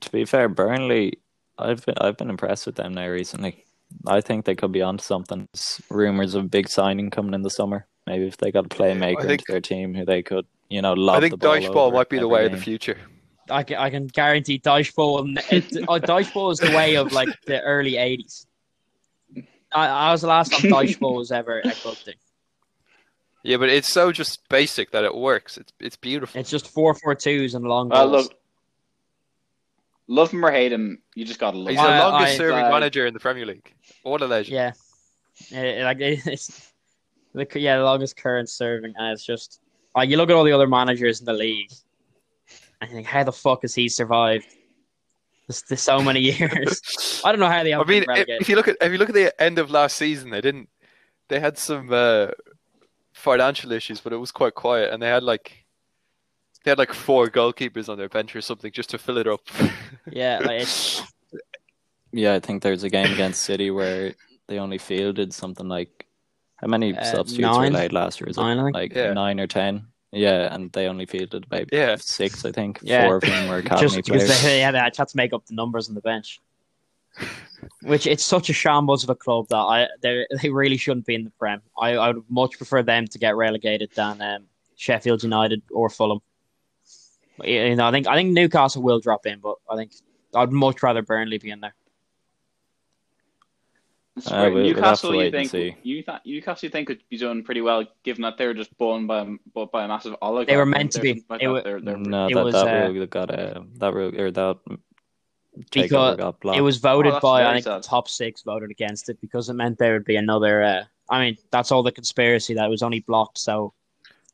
To 0.00 0.10
be 0.10 0.24
fair, 0.24 0.48
Burnley, 0.48 1.18
I've 1.58 1.84
been, 1.86 1.94
I've 1.98 2.16
been 2.16 2.28
impressed 2.30 2.66
with 2.66 2.74
them 2.74 2.92
now 2.94 3.06
recently. 3.06 3.64
I 4.06 4.20
think 4.20 4.44
they 4.44 4.54
could 4.54 4.72
be 4.72 4.82
onto 4.82 5.02
something. 5.02 5.48
There's 5.52 5.80
rumors 5.90 6.34
of 6.34 6.44
a 6.44 6.48
big 6.48 6.68
signing 6.68 7.10
coming 7.10 7.34
in 7.34 7.42
the 7.42 7.50
summer. 7.50 7.86
Maybe 8.06 8.26
if 8.26 8.36
they 8.36 8.50
got 8.50 8.66
a 8.66 8.68
playmaker 8.68 9.20
think- 9.20 9.40
into 9.42 9.44
their 9.48 9.60
team 9.60 9.94
who 9.94 10.04
they 10.04 10.22
could, 10.22 10.46
you 10.68 10.82
know, 10.82 10.92
lob 10.92 11.16
I 11.16 11.20
the 11.20 11.28
think 11.30 11.40
ball 11.40 11.54
Dyche 11.56 11.72
ball 11.72 11.90
might 11.92 12.08
be 12.08 12.16
the 12.16 12.22
every 12.24 12.32
way 12.34 12.46
of 12.46 12.52
the 12.52 12.58
future. 12.58 12.98
I 13.50 13.62
can, 13.62 13.76
I 13.78 13.90
can 13.90 14.06
guarantee 14.06 14.58
dodgeball. 14.58 15.36
It, 15.52 15.84
oh, 15.88 15.98
dodgeball 15.98 16.52
is 16.52 16.58
the 16.58 16.74
way 16.76 16.96
of 16.96 17.12
like 17.12 17.28
the 17.46 17.60
early 17.62 17.92
'80s. 17.92 18.46
I, 19.72 19.86
I 19.86 20.12
was 20.12 20.22
the 20.22 20.26
last 20.28 20.52
time 20.52 20.70
dodgeball 20.70 21.16
was 21.16 21.30
ever 21.32 21.60
a 21.60 21.62
good 21.62 21.74
thing. 21.98 22.14
Yeah, 23.42 23.56
but 23.56 23.68
it's 23.70 23.88
so 23.88 24.12
just 24.12 24.48
basic 24.48 24.90
that 24.90 25.04
it 25.04 25.14
works. 25.14 25.56
It's 25.58 25.72
it's 25.80 25.96
beautiful. 25.96 26.40
It's 26.40 26.50
just 26.50 26.68
four 26.68 26.94
four 26.94 27.14
twos 27.14 27.54
and 27.54 27.64
long 27.64 27.88
Well, 27.88 28.10
balls. 28.10 28.24
look, 28.24 28.34
love 30.08 30.30
him 30.32 30.44
or 30.44 30.50
hate 30.50 30.72
him, 30.72 31.00
you 31.14 31.24
just 31.24 31.40
gotta 31.40 31.56
love 31.56 31.68
him. 31.68 31.76
He's 31.76 31.80
him. 31.84 31.90
the 31.92 31.98
longest 31.98 32.34
I- 32.34 32.36
serving 32.36 32.64
uh, 32.64 32.70
manager 32.70 33.06
in 33.06 33.14
the 33.14 33.20
Premier 33.20 33.46
League. 33.46 33.72
What 34.02 34.22
a 34.22 34.26
legend. 34.26 34.54
Yeah, 34.54 34.72
Eh, 35.52 35.82
like 35.84 35.96
it's 36.00 36.72
the 37.32 37.46
yeah 37.58 37.78
the 37.78 37.84
longest 37.84 38.16
current 38.16 38.48
serving, 38.50 38.92
and 38.96 39.12
it's 39.12 39.24
just 39.24 39.60
like 39.96 40.08
you 40.10 40.16
look 40.16 40.28
at 40.30 40.36
all 40.36 40.44
the 40.44 40.52
other 40.52 40.68
managers 40.68 41.20
in 41.20 41.26
the 41.26 41.32
league, 41.32 41.70
and 42.80 42.90
you 42.90 42.96
think, 42.96 43.06
how 43.06 43.24
the 43.24 43.32
fuck 43.32 43.62
has 43.62 43.74
he 43.74 43.88
survived? 43.88 44.46
This, 45.46 45.62
this 45.62 45.82
so 45.82 46.00
many 46.00 46.20
years. 46.20 46.80
I 47.24 47.32
don't 47.32 47.40
know 47.40 47.48
how 47.48 47.62
they 47.64 47.72
I 47.74 47.78
have 47.78 47.88
mean, 47.88 48.04
been 48.06 48.16
if, 48.18 48.28
if 48.42 48.48
you 48.48 48.56
look 48.56 48.68
at 48.68 48.76
if 48.80 48.92
you 48.92 48.98
look 48.98 49.08
at 49.08 49.14
the 49.14 49.42
end 49.42 49.58
of 49.58 49.70
last 49.70 49.96
season, 49.96 50.30
they 50.30 50.40
didn't. 50.40 50.68
They 51.28 51.40
had 51.40 51.58
some 51.58 51.92
uh, 51.92 52.28
financial 53.12 53.72
issues, 53.72 54.00
but 54.00 54.12
it 54.12 54.16
was 54.16 54.30
quite 54.32 54.54
quiet, 54.54 54.92
and 54.92 55.02
they 55.02 55.08
had 55.08 55.22
like 55.22 55.64
they 56.64 56.70
had 56.70 56.78
like 56.78 56.92
four 56.92 57.26
goalkeepers 57.28 57.88
on 57.88 57.98
their 57.98 58.08
bench 58.08 58.34
or 58.36 58.40
something 58.40 58.70
just 58.70 58.90
to 58.90 58.98
fill 58.98 59.18
it 59.18 59.26
up. 59.26 59.40
Yeah, 60.10 60.38
like 60.42 60.62
it's 60.62 61.02
Yeah, 62.12 62.34
I 62.34 62.40
think 62.40 62.62
there's 62.62 62.84
a 62.84 62.88
game 62.90 63.12
against 63.12 63.42
City 63.42 63.70
where 63.70 64.14
they 64.48 64.58
only 64.58 64.78
fielded 64.78 65.32
something 65.34 65.68
like 65.68 66.06
how 66.56 66.66
many 66.68 66.96
Uh, 66.96 67.02
substitutes 67.04 67.40
nine. 67.40 67.72
were 67.72 67.78
laid 67.78 67.92
last 67.92 68.20
year? 68.20 68.26
Was 68.28 68.38
it 68.38 68.40
Nine, 68.40 68.58
I 68.58 68.62
think. 68.64 68.74
like 68.74 68.94
Yeah. 68.94 69.12
nine 69.12 69.38
or 69.40 69.46
ten? 69.46 69.86
Yeah, 70.12 70.52
and 70.52 70.72
they 70.72 70.86
only 70.88 71.06
fielded 71.06 71.44
about 71.44 71.68
Yeah. 71.72 71.96
six, 72.00 72.44
I 72.44 72.50
think. 72.52 72.80
Yeah. 72.82 73.04
Four 73.06 73.16
of 73.16 73.22
them 73.22 73.48
were 73.48 73.58
academy 73.64 73.82
just 73.82 73.96
because 73.96 74.24
players. 74.24 74.42
they, 74.42 74.58
yeah, 74.60 74.70
they 74.72 74.78
had 74.78 74.92
to 74.94 75.06
make 75.14 75.32
up 75.32 75.46
the 75.46 75.54
numbers 75.54 75.88
on 75.88 75.94
the 75.94 76.00
bench. 76.00 76.40
Which 77.82 78.06
it's 78.06 78.24
such 78.24 78.48
a 78.48 78.52
shambles 78.52 79.04
of 79.04 79.10
a 79.10 79.14
club 79.14 79.48
that 79.48 79.56
I 79.56 79.88
they 80.00 80.26
they 80.40 80.48
really 80.48 80.76
shouldn't 80.76 81.06
be 81.06 81.14
in 81.14 81.24
the 81.24 81.30
Prem. 81.30 81.60
I, 81.78 81.90
I 81.96 82.08
would 82.12 82.24
much 82.28 82.56
prefer 82.56 82.82
them 82.82 83.06
to 83.08 83.18
get 83.18 83.36
relegated 83.36 83.90
than 83.94 84.22
um, 84.22 84.44
Sheffield 84.76 85.22
United 85.22 85.60
or 85.70 85.90
Fulham. 85.90 86.20
You 87.44 87.76
know, 87.76 87.86
I 87.86 87.90
think 87.90 88.06
I 88.06 88.14
think 88.14 88.30
Newcastle 88.32 88.82
will 88.82 89.00
drop 89.00 89.26
in, 89.26 89.40
but 89.40 89.56
I 89.68 89.76
think 89.76 89.92
I'd 90.34 90.52
much 90.52 90.82
rather 90.82 91.02
Burnley 91.02 91.38
be 91.38 91.50
in 91.50 91.60
there. 91.60 91.74
It's 94.20 94.30
Uh, 94.30 94.50
we'll- 94.52 94.54
we'll 94.54 94.74
Newcastle, 94.74 95.14
you 95.14 95.30
think 95.30 95.52
you 95.82 96.02
th- 96.02 96.18
Newcastle, 96.26 96.66
you 96.66 96.70
think 96.70 96.88
could 96.88 97.02
be 97.08 97.16
doing 97.16 97.42
pretty 97.42 97.62
well, 97.62 97.84
given 98.02 98.22
that 98.22 98.36
they 98.36 98.46
were 98.46 98.54
just 98.54 98.76
born 98.76 99.06
by 99.06 99.20
a- 99.22 99.36
bought 99.54 99.72
by 99.72 99.84
a 99.84 99.88
massive 99.88 100.14
oligarch. 100.20 100.48
They 100.48 100.56
were 100.56 100.66
meant 100.66 100.92
to 100.92 101.00
be. 101.00 101.10
I 101.30 101.36
It 101.36 101.40
thought 101.40 101.40
wa- 101.52 101.60
they're- 101.62 101.80
they're- 101.80 101.96
no, 101.96 102.26
it 102.26 102.34
that 102.34 102.44
was, 102.44 102.54
that 102.54 102.84
uh, 102.86 102.90
rule 102.92 103.06
got 103.06 103.30
uh, 103.30 103.62
that 103.78 103.94
rule 103.94 104.20
or 104.20 104.30
that 104.30 104.58
Because 105.72 106.16
got 106.16 106.40
blocked. 106.40 106.58
It 106.58 106.62
was 106.62 106.76
voted 106.78 107.14
Oh, 107.14 107.20
by 107.20 107.44
I 107.46 107.52
think 107.54 107.64
sad. 107.64 107.82
the 107.82 107.88
top 107.88 108.08
six 108.08 108.42
voted 108.42 108.70
against 108.70 109.08
it 109.08 109.20
because 109.20 109.48
it 109.48 109.54
meant 109.54 109.78
there 109.78 109.94
would 109.94 110.04
be 110.04 110.16
another. 110.16 110.62
Uh, 110.62 110.84
I 111.08 111.20
mean, 111.24 111.36
that's 111.50 111.72
all 111.72 111.82
the 111.82 111.90
conspiracy 111.92 112.54
that 112.54 112.66
it 112.66 112.68
was 112.70 112.82
only 112.82 113.00
blocked 113.00 113.38
so 113.38 113.72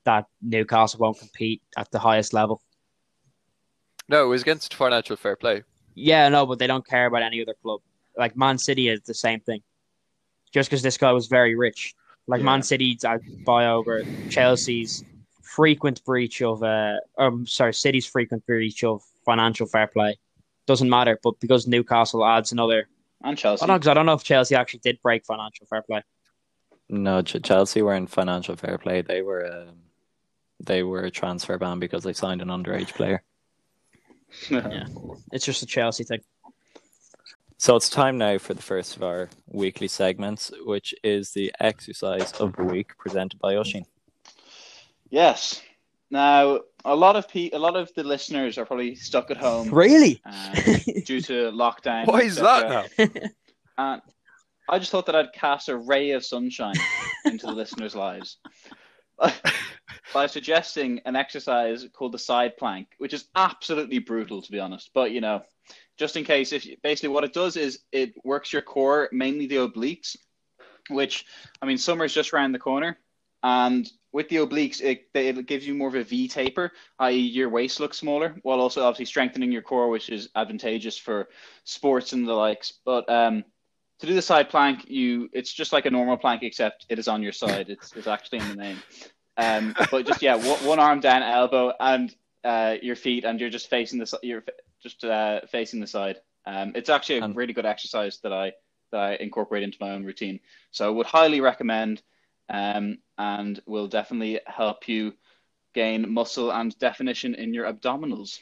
that 0.05 0.27
Newcastle 0.43 0.99
won't 1.01 1.19
compete 1.19 1.63
at 1.77 1.91
the 1.91 1.99
highest 1.99 2.33
level. 2.35 2.61
no, 4.09 4.25
it 4.25 4.29
was 4.29 4.43
against 4.43 4.75
financial 4.75 5.17
fair 5.17 5.37
play. 5.37 5.63
Yeah, 5.95 6.29
no, 6.29 6.45
but 6.47 6.59
they 6.59 6.67
don't 6.67 6.87
care 6.87 7.07
about 7.07 7.23
any 7.23 7.41
other 7.43 7.55
club. 7.63 7.81
Like 8.17 8.37
Man 8.37 8.57
City 8.59 8.89
is 8.89 9.01
the 9.03 9.15
same 9.15 9.41
thing. 9.41 9.63
Just 10.53 10.71
because 10.71 10.83
this 10.83 10.97
guy 10.97 11.13
was 11.13 11.27
very 11.27 11.55
rich, 11.55 11.95
like 12.27 12.41
Yeah. 12.41 12.45
Man 12.47 12.63
City 12.63 12.99
uh, 13.05 13.19
buy 13.45 13.67
over 13.67 14.03
Chelsea's 14.31 15.05
frequent 15.43 16.05
breach 16.05 16.43
of, 16.43 16.63
uh, 16.63 16.97
um, 17.19 17.47
sorry, 17.47 17.75
City's 17.75 18.07
frequent 18.07 18.45
breach 18.47 18.85
of 18.85 19.03
financial 19.25 19.67
fair 19.67 19.87
play 19.87 20.19
doesn't 20.67 20.91
matter. 20.91 21.19
But 21.23 21.41
because 21.41 21.67
Newcastle 21.67 22.25
adds 22.25 22.53
another, 22.53 22.89
and 23.23 23.37
Chelsea. 23.37 23.65
I 23.65 23.67
don't, 23.67 23.81
cause 23.81 23.89
I 23.89 23.95
don't 23.95 24.07
know 24.07 24.13
if 24.13 24.23
Chelsea 24.23 24.55
actually 24.55 24.81
did 24.81 25.01
break 25.03 25.25
financial 25.25 25.67
fair 25.67 25.83
play. 25.83 26.03
No, 26.89 27.23
Ch- 27.23 27.43
Chelsea 27.43 27.83
were 27.83 27.95
in 27.95 28.07
financial 28.07 28.57
fair 28.57 28.79
play. 28.79 29.03
They 29.03 29.23
were 29.23 29.47
um, 29.47 29.77
they 30.61 30.83
were 30.83 31.03
a 31.03 31.11
transfer 31.11 31.59
ban 31.59 31.79
because 31.79 32.05
they 32.05 32.13
signed 32.13 32.43
an 32.43 32.49
underage 32.49 32.95
player. 32.95 33.23
Yeah. 34.51 34.87
It's 35.33 35.47
just 35.47 35.63
a 35.63 35.67
Chelsea 35.67 36.05
thing. 36.05 36.21
So 37.59 37.75
it's 37.77 37.89
time 37.89 38.19
now 38.19 38.39
for 38.39 38.53
the 38.55 38.63
first 38.63 38.97
of 38.97 39.03
our 39.03 39.31
weekly 39.47 39.89
segments, 39.89 40.53
which 40.65 40.95
is 41.03 41.31
the 41.33 41.53
exercise 41.59 42.33
of 42.33 42.55
the 42.57 42.65
week 42.65 42.97
presented 42.99 43.41
by 43.41 43.57
Oisin. 43.57 43.85
Yes. 45.09 45.63
Now, 46.11 46.61
a 46.85 46.95
lot 46.95 47.17
of 47.17 47.29
pe- 47.29 47.51
a 47.51 47.59
lot 47.59 47.75
of 47.77 47.93
the 47.95 48.05
listeners 48.05 48.59
are 48.59 48.67
probably 48.67 48.95
stuck 48.95 49.31
at 49.31 49.39
home 49.39 49.71
Really? 49.71 50.21
um, 50.25 50.55
due 51.05 51.21
to 51.23 51.51
lockdown. 51.51 52.07
Why 52.13 52.23
is 52.23 52.37
that 52.37 52.91
now? 52.99 53.07
And 53.79 54.01
I 54.71 54.79
just 54.79 54.91
thought 54.91 55.05
that 55.07 55.15
I'd 55.15 55.35
cast 55.35 55.69
a 55.69 55.77
ray 55.77 56.13
of 56.13 56.25
sunshine 56.25 56.77
into 57.27 57.47
the 57.47 57.53
listeners' 57.53 57.95
lives 57.95 58.39
by 60.15 60.27
suggesting 60.27 61.01
an 61.05 61.15
exercise 61.15 61.87
called 61.93 62.13
the 62.13 62.19
side 62.19 62.57
plank, 62.57 62.89
which 62.99 63.13
is 63.13 63.27
absolutely 63.37 63.99
brutal 63.99 64.41
to 64.41 64.51
be 64.51 64.59
honest. 64.59 64.91
But 64.95 65.11
you 65.11 65.21
know, 65.21 65.43
just 65.97 66.17
in 66.17 66.25
case, 66.25 66.53
if 66.53 66.67
basically 66.83 67.09
what 67.09 67.25
it 67.25 67.33
does 67.33 67.57
is 67.57 67.81
it 67.93 68.15
works 68.25 68.53
your 68.53 68.63
core, 68.63 69.09
mainly 69.13 69.47
the 69.47 69.57
obliques, 69.57 70.17
which 70.91 71.25
I 71.61 71.67
mean, 71.67 71.79
summer's 71.79 72.15
just 72.15 72.33
around 72.33 72.53
the 72.53 72.59
corner, 72.59 72.99
and 73.43 73.91
with 74.13 74.29
the 74.29 74.37
obliques, 74.37 74.81
it, 74.81 75.09
it 75.15 75.47
gives 75.47 75.67
you 75.67 75.75
more 75.75 75.89
of 75.89 75.95
a 75.95 76.03
V 76.03 76.27
taper, 76.27 76.73
i.e., 77.01 77.19
your 77.19 77.51
waist 77.51 77.81
looks 77.81 77.99
smaller, 77.99 78.37
while 78.43 78.61
also 78.61 78.83
obviously 78.83 79.05
strengthening 79.05 79.53
your 79.53 79.63
core, 79.63 79.89
which 79.89 80.09
is 80.09 80.31
advantageous 80.35 80.97
for 80.97 81.29
sports 81.65 82.13
and 82.13 82.27
the 82.27 82.33
likes. 82.33 82.73
But 82.85 83.09
um, 83.11 83.45
to 84.01 84.07
do 84.07 84.15
the 84.15 84.23
side 84.23 84.49
plank, 84.49 84.89
you 84.89 85.29
it's 85.33 85.53
just 85.53 85.73
like 85.73 85.87
a 85.87 85.91
normal 85.91 86.17
plank, 86.17 86.43
except 86.43 86.87
it 86.89 86.99
is 86.99 87.09
on 87.09 87.23
your 87.23 87.33
side. 87.33 87.69
It's, 87.69 87.93
it's 87.95 88.07
actually 88.07 88.39
in 88.39 88.49
the 88.49 88.57
name. 88.57 88.79
Um, 89.37 89.75
but 89.91 90.07
just 90.07 90.23
yeah, 90.23 90.37
one, 90.37 90.65
one 90.65 90.79
arm 90.79 91.01
down, 91.01 91.23
elbow, 91.23 91.75
and 91.79 92.15
uh, 92.43 92.77
your 92.81 92.97
feet, 92.97 93.25
and 93.25 93.39
you're 93.39 93.51
just 93.51 93.69
facing 93.69 93.99
the 93.99 94.07
si- 94.07 94.17
you're 94.23 94.45
just 94.87 95.05
uh, 95.05 95.41
facing 95.51 95.81
the 95.81 95.87
side. 95.87 96.19
Um, 96.47 96.73
it's 96.77 96.89
actually 96.91 97.19
a 97.19 97.25
And- 97.25 97.37
really 97.37 97.53
good 97.53 97.67
exercise 97.67 98.21
that 98.23 98.33
I 98.33 98.53
that 98.93 99.01
I 99.01 99.15
incorporate 99.17 99.65
into 99.65 99.79
my 99.81 99.91
own 99.91 100.05
routine. 100.05 100.39
So 100.71 100.87
I 100.87 100.91
would 100.91 101.07
highly 101.07 101.41
recommend, 101.41 102.03
um, 102.49 102.99
and 103.19 103.61
will 103.67 103.89
definitely 103.89 104.39
help 104.47 104.87
you 104.89 105.13
gain 105.75 106.09
muscle 106.13 106.53
and 106.53 106.79
definition 106.79 107.35
in 107.35 107.53
your 107.53 107.67
abdominals. 107.67 108.39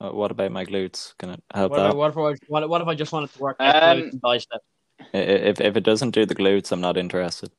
Uh, 0.00 0.10
what 0.10 0.30
about 0.30 0.52
my 0.52 0.64
glutes? 0.64 1.12
Can 1.18 1.30
it 1.30 1.42
help 1.52 1.72
What, 1.72 1.78
that? 1.78 1.90
if, 1.90 1.96
what, 1.96 2.10
if, 2.10 2.16
I- 2.18 2.46
what, 2.46 2.68
what 2.68 2.80
if 2.82 2.86
I 2.88 2.94
just 2.94 3.10
wanted 3.12 3.32
to 3.32 3.38
work 3.40 3.56
out 3.58 3.82
Um, 3.98 4.10
glutes 4.24 4.46
and 4.52 4.60
If 5.12 5.60
if 5.60 5.76
it 5.76 5.82
doesn't 5.84 6.12
do 6.12 6.24
the 6.24 6.36
glutes, 6.36 6.70
I'm 6.70 6.80
not 6.80 6.96
interested. 6.96 7.50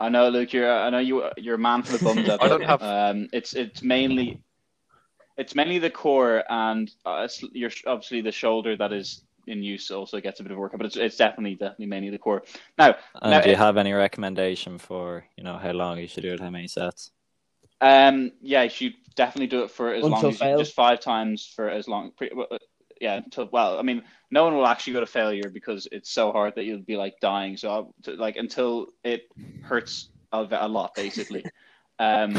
I 0.00 0.08
know, 0.08 0.28
Luke. 0.28 0.52
You're 0.52 0.72
I 0.86 0.90
know 0.90 0.98
you 0.98 1.30
you're 1.36 1.54
a 1.54 1.58
man 1.58 1.82
for 1.84 1.96
the 1.96 2.04
bums 2.04 2.28
I 2.44 2.48
don't 2.48 2.64
have- 2.64 2.82
Um, 2.82 3.28
it's 3.32 3.54
it's 3.54 3.82
mainly 3.82 4.40
it's 5.40 5.54
mainly 5.54 5.78
the 5.78 5.90
core 5.90 6.44
and 6.50 6.84
uh, 7.06 7.24
it's- 7.26 7.42
your 7.62 7.70
obviously 7.92 8.20
the 8.28 8.32
shoulder 8.42 8.72
that 8.76 8.92
is 8.92 9.08
in 9.46 9.62
use 9.74 9.90
also 9.90 10.20
gets 10.20 10.38
a 10.40 10.42
bit 10.44 10.52
of 10.52 10.58
workout, 10.58 10.78
but 10.80 10.86
it's 10.86 10.96
it's 11.06 11.16
definitely 11.16 11.54
definitely 11.64 11.86
mainly 11.94 12.10
the 12.10 12.18
core. 12.26 12.42
Now, 12.78 12.90
And 13.22 13.30
Now, 13.32 13.40
do 13.40 13.48
you 13.48 13.54
it- 13.58 13.64
have 13.66 13.76
any 13.84 13.92
recommendation 14.06 14.78
for 14.78 15.24
you 15.36 15.44
know 15.46 15.56
how 15.64 15.72
long 15.72 15.98
you 15.98 16.06
should 16.08 16.22
do 16.28 16.32
it, 16.34 16.40
how 16.40 16.50
many 16.50 16.68
sets? 16.68 17.10
Um, 17.80 18.32
yeah, 18.42 18.62
you 18.64 18.70
should 18.70 18.94
definitely 19.16 19.46
do 19.46 19.62
it 19.64 19.70
for 19.70 19.86
as 19.94 20.04
Until 20.04 20.10
long 20.10 20.24
as 20.30 20.40
you, 20.40 20.46
fail. 20.46 20.58
just 20.58 20.74
five 20.74 21.00
times 21.00 21.50
for 21.56 21.68
as 21.78 21.88
long. 21.88 22.12
Pre, 22.16 22.30
uh, 22.30 22.58
yeah, 23.00 23.14
until 23.24 23.48
well, 23.52 23.78
I 23.78 23.82
mean, 23.82 24.02
no 24.30 24.44
one 24.44 24.54
will 24.54 24.66
actually 24.66 24.92
go 24.92 25.00
to 25.00 25.06
failure 25.06 25.48
because 25.58 25.88
it's 25.90 26.10
so 26.10 26.30
hard 26.32 26.54
that 26.56 26.64
you'll 26.66 26.82
be 26.94 26.98
like 27.04 27.14
dying. 27.22 27.56
So 27.56 27.94
to, 28.02 28.10
like 28.26 28.36
until 28.36 28.88
it 29.02 29.22
hurts 29.62 30.10
a, 30.32 30.46
a 30.66 30.68
lot, 30.68 30.94
basically. 30.94 31.44
Um, 32.10 32.32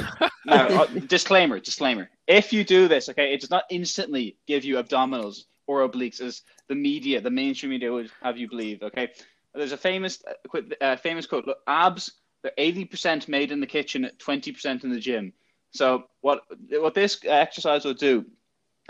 now, 0.44 0.66
uh, 0.70 0.86
disclaimer, 1.06 1.60
disclaimer. 1.60 2.10
If 2.32 2.54
you 2.54 2.64
do 2.64 2.88
this, 2.88 3.10
okay, 3.10 3.34
it 3.34 3.42
does 3.42 3.50
not 3.50 3.66
instantly 3.70 4.38
give 4.48 4.64
you 4.64 4.78
abdominals 4.78 5.44
or 5.68 5.88
obliques 5.88 6.22
as 6.22 6.44
the 6.70 6.76
media, 6.76 7.20
the 7.20 7.30
mainstream 7.30 7.72
media 7.72 7.92
would 7.92 8.10
have 8.24 8.38
you 8.38 8.48
believe. 8.48 8.82
Okay, 8.82 9.10
there's 9.54 9.74
a 9.74 9.78
famous, 9.78 10.24
uh, 10.26 10.62
uh, 10.80 10.96
famous 10.96 11.28
quote: 11.28 11.46
Look, 11.46 11.58
abs 11.68 12.10
they're 12.42 12.54
eighty 12.58 12.86
percent 12.86 13.28
made 13.28 13.52
in 13.52 13.60
the 13.60 13.68
kitchen, 13.68 14.10
twenty 14.18 14.54
percent 14.54 14.86
in 14.86 14.92
the 14.92 15.00
gym. 15.00 15.34
So 15.72 16.06
what 16.22 16.44
what 16.70 16.94
this 16.94 17.20
exercise 17.26 17.84
will 17.84 17.96
do, 17.96 18.26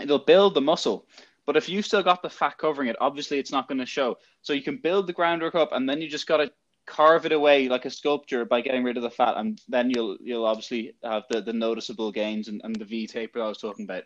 it'll 0.00 0.20
build 0.20 0.54
the 0.54 0.60
muscle. 0.60 1.08
But 1.44 1.56
if 1.56 1.68
you've 1.68 1.84
still 1.84 2.04
got 2.04 2.22
the 2.22 2.30
fat 2.30 2.58
covering 2.58 2.86
it, 2.90 2.96
obviously 3.00 3.40
it's 3.40 3.50
not 3.50 3.66
going 3.66 3.78
to 3.78 3.86
show. 3.86 4.18
So 4.42 4.52
you 4.52 4.62
can 4.62 4.76
build 4.76 5.08
the 5.08 5.12
groundwork 5.12 5.56
up, 5.56 5.72
and 5.72 5.88
then 5.88 6.00
you 6.00 6.08
just 6.08 6.28
got 6.28 6.36
to 6.36 6.52
carve 6.86 7.26
it 7.26 7.32
away 7.32 7.68
like 7.68 7.84
a 7.84 7.90
sculpture 7.90 8.44
by 8.44 8.60
getting 8.60 8.84
rid 8.84 8.96
of 8.96 9.02
the 9.02 9.10
fat, 9.10 9.36
and 9.36 9.60
then 9.68 9.90
you'll 9.90 10.16
you'll 10.20 10.46
obviously 10.46 10.94
have 11.02 11.24
the, 11.30 11.40
the 11.40 11.52
noticeable 11.52 12.12
gains 12.12 12.48
and, 12.48 12.60
and 12.64 12.76
the 12.76 12.84
V 12.84 13.06
taper 13.06 13.42
I 13.42 13.48
was 13.48 13.58
talking 13.58 13.84
about. 13.84 14.04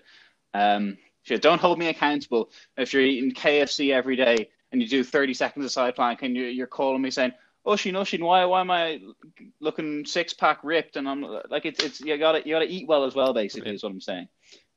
Um, 0.55 0.99
so 1.25 1.37
don't 1.37 1.61
hold 1.61 1.79
me 1.79 1.89
accountable 1.89 2.51
if 2.77 2.93
you're 2.93 3.03
eating 3.03 3.33
KFC 3.33 3.93
every 3.93 4.17
day 4.17 4.49
and 4.71 4.81
you 4.81 4.89
do 4.89 5.03
30 5.03 5.35
seconds 5.35 5.65
of 5.65 5.73
side 5.73 5.97
plank 5.97 6.23
and 6.23 6.37
you're, 6.37 6.49
you're 6.49 6.67
calling 6.67 7.03
me 7.03 7.11
saying, 7.11 7.33
Oisin, 7.67 7.97
Oisin, 7.97 8.25
why 8.25 8.45
why 8.45 8.61
am 8.61 8.71
I 8.71 9.01
looking 9.61 10.05
six 10.07 10.33
pack 10.33 10.61
ripped? 10.63 10.97
And 10.97 11.09
I'm 11.09 11.23
like, 11.51 11.67
it's 11.67 11.83
it's 11.83 12.01
you 12.01 12.17
gotta 12.17 12.43
you 12.47 12.55
gotta 12.55 12.71
eat 12.71 12.87
well 12.87 13.05
as 13.05 13.15
well, 13.15 13.35
basically, 13.35 13.75
is 13.75 13.83
what 13.83 13.91
I'm 13.91 14.01
saying. 14.01 14.29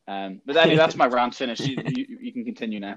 Um, 0.08 0.42
but 0.44 0.58
anyway, 0.58 0.78
that's 0.78 0.96
my 0.96 1.06
rant 1.06 1.36
finished. 1.36 1.68
You, 1.68 1.84
you, 1.86 2.18
you 2.20 2.34
can 2.34 2.44
continue 2.44 2.80
now. 2.80 2.96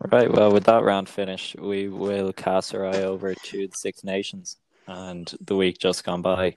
Right. 0.00 0.30
Well, 0.30 0.50
with 0.52 0.64
that 0.64 0.82
round 0.82 1.08
finished, 1.08 1.56
we 1.58 1.88
will 1.88 2.32
cast 2.32 2.74
our 2.74 2.86
eye 2.86 3.02
over 3.02 3.34
to 3.34 3.68
the 3.68 3.76
Six 3.76 4.04
Nations 4.04 4.56
and 4.86 5.32
the 5.40 5.56
week 5.56 5.78
just 5.78 6.04
gone 6.04 6.22
by. 6.22 6.56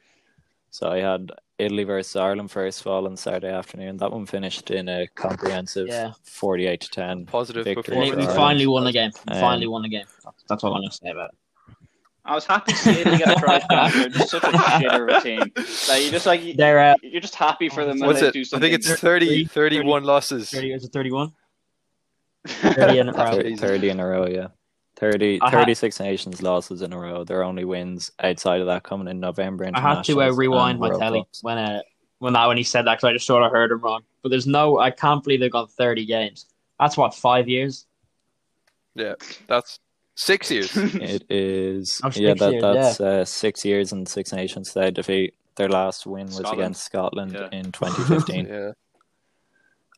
So 0.70 0.90
I 0.90 1.00
had 1.00 1.32
Italy 1.58 1.84
versus 1.84 2.16
Ireland 2.16 2.52
first 2.52 2.82
of 2.82 2.88
all 2.88 3.06
on 3.08 3.16
Saturday 3.18 3.52
afternoon. 3.54 3.98
That 3.98 4.12
one 4.12 4.26
finished 4.26 4.70
in 4.72 4.90
a 4.90 5.08
comprehensive 5.16 5.88
Yeah. 5.88 6.12
forty-eight 6.24 6.82
to 6.82 6.90
ten 6.90 7.26
Positive 7.26 7.64
victory. 7.64 7.98
We, 7.98 8.12
we 8.16 8.26
finally 8.28 8.68
won 8.68 8.84
the 8.84 8.92
game. 8.92 9.12
We 9.28 9.34
Um, 9.36 9.40
finally 9.42 9.68
won 9.68 9.82
the 9.84 9.90
game. 9.90 10.06
That's 10.50 10.64
all 10.64 10.74
I'm 10.74 10.82
going 10.82 10.90
to 10.90 10.96
say 10.96 11.10
about 11.10 11.30
it. 11.30 11.36
I 12.26 12.36
was 12.36 12.46
happy 12.46 12.74
to 12.74 12.78
see 12.78 13.00
Italy 13.00 13.18
get 13.18 13.30
a 13.38 13.40
try. 13.40 13.60
back. 13.70 13.94
They're 13.94 14.10
just 14.10 14.30
such 14.32 14.44
a 14.44 14.48
shitter 14.52 15.10
of 15.10 15.16
a 15.16 15.22
team. 15.22 15.40
Like 15.88 16.04
you 16.04 16.12
just 16.12 16.26
like 16.26 16.44
you, 16.44 16.54
They're 16.56 16.80
uh, 16.80 16.96
you're 17.02 17.22
just 17.22 17.36
happy 17.36 17.70
for 17.70 17.86
them 17.86 18.00
when 18.00 18.08
What's 18.10 18.22
it? 18.22 18.34
do 18.34 18.42
I 18.54 18.60
think 18.60 18.74
it's 18.74 18.88
30, 19.00 19.46
30, 19.46 19.78
31 19.78 20.04
losses. 20.04 20.50
30, 20.52 20.74
is 20.74 20.84
it 20.84 20.92
31? 20.92 21.32
30 22.48 22.98
in 23.00 23.10
a 23.10 23.14
row. 23.14 23.32
Thir- 23.34 23.44
Jesus. 23.44 23.60
30 23.62 23.90
in 23.90 24.00
a 24.00 24.08
row, 24.08 24.28
yeah. 24.28 24.48
30, 24.98 25.40
I 25.42 25.50
had- 25.52 25.60
36 25.60 26.00
Nations 26.00 26.42
losses 26.42 26.82
in 26.82 26.92
a 26.94 26.98
row. 27.00 27.24
Their 27.24 27.44
only 27.44 27.64
wins 27.66 28.12
outside 28.20 28.62
of 28.62 28.68
that 28.68 28.84
coming 28.84 29.08
in 29.08 29.20
November. 29.20 29.70
I 29.74 29.80
had 29.80 30.04
to 30.06 30.22
uh, 30.24 30.32
rewind 30.32 30.80
my 30.80 30.90
World 30.90 31.02
telly 31.02 31.20
Cups. 31.20 31.44
when 31.44 31.58
uh, 31.58 31.82
when 32.20 32.34
that 32.34 32.48
when 32.48 32.58
he 32.58 32.64
said 32.64 32.86
that 32.88 32.96
because 32.98 33.10
I 33.10 33.14
just 33.14 33.28
sort 33.28 33.44
of 33.44 33.52
heard 33.52 33.72
him 33.72 33.80
wrong. 33.82 34.02
But 34.24 34.30
there's 34.30 34.48
no, 34.48 34.80
I 34.80 34.90
can't 34.90 35.24
believe 35.24 35.40
they've 35.40 35.52
gone 35.52 35.68
30 35.68 36.06
games. 36.08 36.48
That's 36.80 36.98
what 36.98 37.14
five 37.14 37.48
years. 37.48 37.86
Yeah, 38.96 39.14
that's 39.48 39.80
six 40.16 40.50
years. 40.50 40.76
It 40.78 41.26
is, 41.30 42.02
Oh, 42.04 42.10
yeah, 42.16 42.34
that, 42.34 42.52
years, 42.54 42.62
that's 42.64 43.00
Uh, 43.02 43.24
six 43.26 43.64
years 43.64 43.92
and 43.92 44.08
Six 44.10 44.34
Nations. 44.34 44.74
They 44.74 44.90
defeat 44.90 45.36
their 45.58 45.70
last 45.70 46.08
win 46.08 46.26
was 46.26 46.38
Scotland. 46.38 46.60
against 46.60 46.84
Scotland 46.86 47.34
Yeah. 47.34 47.50
in 47.52 47.72
2015. 47.72 48.48
yeah, 48.48 48.72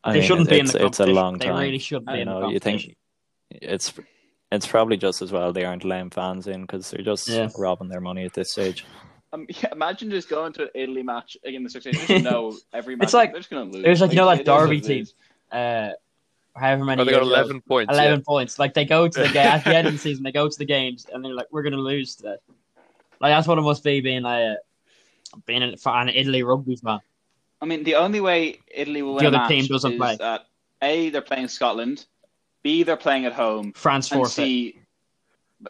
I 0.04 0.14
they 0.14 0.20
mean, 0.20 0.28
shouldn't 0.28 0.50
be 0.50 0.60
in 0.60 0.66
it's, 0.66 0.74
the 0.74 0.86
it's 0.86 1.00
a 1.00 1.04
competition. 1.04 1.16
long 1.16 1.38
They 1.38 1.46
time. 1.48 1.60
really 1.60 1.80
shouldn't 1.80 2.08
be 2.08 2.14
you 2.14 2.20
in 2.22 2.28
the 2.28 2.40
know, 2.40 2.50
you 2.50 2.60
think 2.60 2.96
it's 3.52 3.94
it's 4.52 4.66
probably 4.68 4.98
just 4.98 5.22
as 5.22 5.32
well 5.32 5.52
they 5.54 5.66
aren't 5.66 5.84
allowing 5.84 6.10
fans 6.10 6.48
in 6.48 6.62
because 6.62 6.90
they're 6.92 7.04
just 7.04 7.28
Yeah. 7.28 7.50
robbing 7.58 7.88
their 7.90 8.02
money 8.02 8.26
at 8.26 8.34
this 8.34 8.52
stage. 8.52 8.86
Um, 9.34 9.46
yeah, 9.50 9.70
imagine 9.72 10.10
just 10.10 10.30
going 10.30 10.54
to 10.54 10.64
an 10.64 10.70
Italy 10.74 11.04
match 11.04 11.38
again 11.44 11.64
the 11.64 11.70
Six 11.70 11.86
Nations. 11.86 12.08
Just 12.08 12.24
know 12.24 12.58
every 12.74 12.96
match. 12.96 13.06
It's 13.06 13.14
like- 13.14 13.32
they're 13.32 13.40
just 13.42 13.50
gonna 13.50 13.70
lose. 13.70 13.86
it 13.86 13.90
was 13.90 14.02
like, 14.02 14.12
you 14.12 14.18
know, 14.18 14.26
like 14.26 14.40
it 14.40 14.44
is 14.44 14.48
what 14.50 14.60
Derby 14.62 14.78
it 14.78 14.84
team. 14.86 15.06
Uh, 15.52 15.90
however 16.56 16.84
many 16.86 17.02
oh, 17.02 17.06
they 17.06 17.12
got 17.12 17.22
ago. 17.22 17.30
eleven 17.30 17.62
points. 17.62 17.94
11 17.94 18.24
points. 18.24 18.58
Like 18.60 18.74
they 18.74 18.86
go 18.86 19.08
to 19.08 19.20
the 19.22 19.28
game 19.28 19.46
at 19.46 19.64
the 19.64 19.76
end 19.76 19.88
of 19.88 19.94
the 19.94 20.00
season, 20.08 20.24
they 20.24 20.32
go 20.32 20.48
to 20.48 20.58
the 20.58 20.66
games 20.66 21.06
and 21.14 21.24
they're 21.24 21.34
like, 21.34 21.48
"We're 21.52 21.64
gonna 21.64 21.78
lose 21.78 22.16
today." 22.16 22.38
Like 23.22 23.32
that's 23.34 23.48
what 23.48 23.58
it 23.58 23.62
must 23.62 23.84
be 23.84 24.00
being 24.02 24.24
like 24.24 24.58
uh, 24.58 25.38
being 25.46 25.62
an, 25.62 25.76
an 25.86 26.10
Italy 26.10 26.42
rugby 26.44 26.76
fan. 26.78 27.00
I 27.62 27.66
mean, 27.66 27.84
the 27.84 27.96
only 27.96 28.22
way 28.22 28.60
Italy 28.74 29.02
will 29.02 29.16
The 29.18 29.26
win 29.26 29.34
a 29.34 29.38
other 29.40 29.48
team 29.50 29.64
match 29.64 29.70
doesn't 29.70 29.92
is 29.94 29.98
play. 29.98 30.16
that 30.18 30.46
a 30.82 31.10
they're 31.10 31.22
playing 31.22 31.48
Scotland, 31.50 32.06
b 32.64 32.84
they're 32.84 32.96
playing 32.98 33.26
at 33.26 33.34
home, 33.34 33.74
France 33.74 34.12
and 34.12 34.20
forfeit. 34.20 34.34
c 34.34 34.76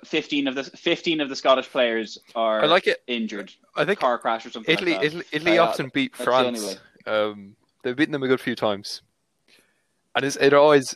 fifteen 0.05 0.47
of 0.47 0.53
the 0.55 0.63
fifteen 0.63 1.19
of 1.19 1.29
the 1.29 1.35
Scottish 1.35 1.67
players 1.69 2.19
are 2.35 2.59
Yeah. 2.59 2.65
I 2.65 2.67
like 2.67 2.85
it. 2.87 3.01
injured, 3.07 3.51
I 3.75 3.85
think 3.85 3.99
car 3.99 4.19
crash 4.19 4.45
or 4.45 4.51
something. 4.51 4.71
Italy, 4.71 4.91
like 4.91 5.01
that. 5.01 5.07
Italy, 5.07 5.25
Italy 5.31 5.57
Uh, 5.57 5.63
often 5.65 5.89
beat 5.93 6.11
that's 6.11 6.19
the 6.19 6.23
France. 6.25 6.79
Um, 7.07 7.55
they've 7.83 7.95
beaten 7.95 8.11
them 8.11 8.21
a 8.23 8.27
good 8.27 8.39
few 8.41 8.55
times, 8.55 9.01
and 10.15 10.23
it's, 10.25 10.35
it 10.35 10.53
always 10.53 10.95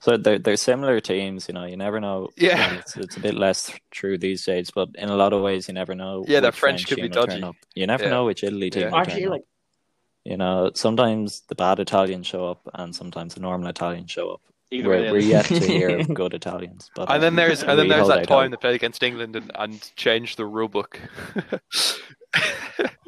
So 0.00 0.16
they're 0.16 0.38
they're 0.38 0.56
similar 0.56 0.98
teams, 1.00 1.46
you 1.48 1.54
know. 1.54 1.64
You 1.64 1.76
never 1.76 2.00
know. 2.00 2.30
Yeah. 2.36 2.78
It's, 2.78 2.96
it's 2.96 3.16
a 3.16 3.20
bit 3.20 3.34
less 3.34 3.70
true 3.92 4.16
these 4.18 4.42
days, 4.44 4.70
but 4.74 4.88
in 4.96 5.08
a 5.10 5.14
lot 5.16 5.32
of 5.34 5.42
ways, 5.42 5.68
you 5.68 5.74
never 5.74 5.94
know. 5.94 6.24
Yeah, 6.26 6.40
that 6.40 6.54
which 6.54 6.60
French 6.60 6.86
could 6.88 6.96
be 6.96 7.02
team 7.02 7.10
dodgy. 7.12 7.42
You 7.76 7.86
never 7.86 8.04
Yeah. 8.04 8.10
know 8.10 8.24
which 8.24 8.42
Italy 8.42 8.70
team. 8.70 8.88
Yeah. 8.88 8.96
Actually, 9.00 9.26
like 9.26 9.42
up. 9.42 9.46
You 10.24 10.36
know, 10.36 10.70
sometimes 10.74 11.42
the 11.48 11.54
bad 11.54 11.80
Italians 11.80 12.26
show 12.26 12.46
up, 12.48 12.60
and 12.74 12.94
sometimes 12.94 13.34
the 13.34 13.40
normal 13.40 13.68
Italians 13.68 14.10
show 14.10 14.30
up. 14.30 14.40
Either 14.70 14.88
We're, 14.88 15.02
way, 15.02 15.12
we're 15.12 15.18
yet 15.18 15.44
to 15.46 15.58
hear 15.60 15.98
of 15.98 16.14
good 16.14 16.32
Italians, 16.32 16.90
but 16.94 17.10
and 17.10 17.22
then 17.22 17.32
um, 17.32 17.36
there's 17.36 17.62
and 17.62 17.78
then 17.78 17.88
there's 17.88 18.08
that 18.08 18.26
time 18.26 18.50
hope. 18.50 18.50
they 18.52 18.56
played 18.56 18.74
against 18.74 19.02
England 19.02 19.36
and, 19.36 19.50
and 19.54 19.90
changed 19.96 20.38
the 20.38 20.46
rule 20.46 20.68
book. 20.68 20.98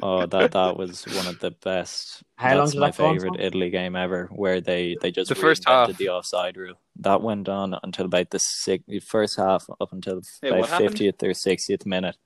Oh, 0.03 0.27
that 0.27 0.53
that 0.53 0.77
was 0.77 1.05
one 1.07 1.27
of 1.27 1.39
the 1.39 1.51
best. 1.51 2.23
How 2.37 2.57
long 2.57 2.59
that's 2.59 2.73
did 2.73 2.81
my 2.81 2.91
that 2.91 2.99
go 2.99 3.13
favorite? 3.15 3.41
Italy 3.41 3.71
game 3.71 3.97
ever, 3.97 4.29
where 4.31 4.61
they 4.61 4.97
they 5.01 5.11
just 5.11 5.31
The 5.31 5.35
first 5.35 5.65
reinvented 5.65 5.87
half. 5.89 5.97
the 5.97 6.09
offside 6.11 6.57
rule. 6.59 6.75
That 6.97 7.23
went 7.23 7.49
on 7.49 7.75
until 7.83 8.05
about 8.05 8.29
the 8.29 8.39
six, 8.39 8.85
first 9.07 9.39
half, 9.39 9.65
up 9.81 9.93
until 9.95 10.21
Wait, 10.43 10.51
about 10.53 10.69
fiftieth 10.69 11.23
or 11.23 11.33
sixtieth 11.33 11.87
minute. 11.87 12.17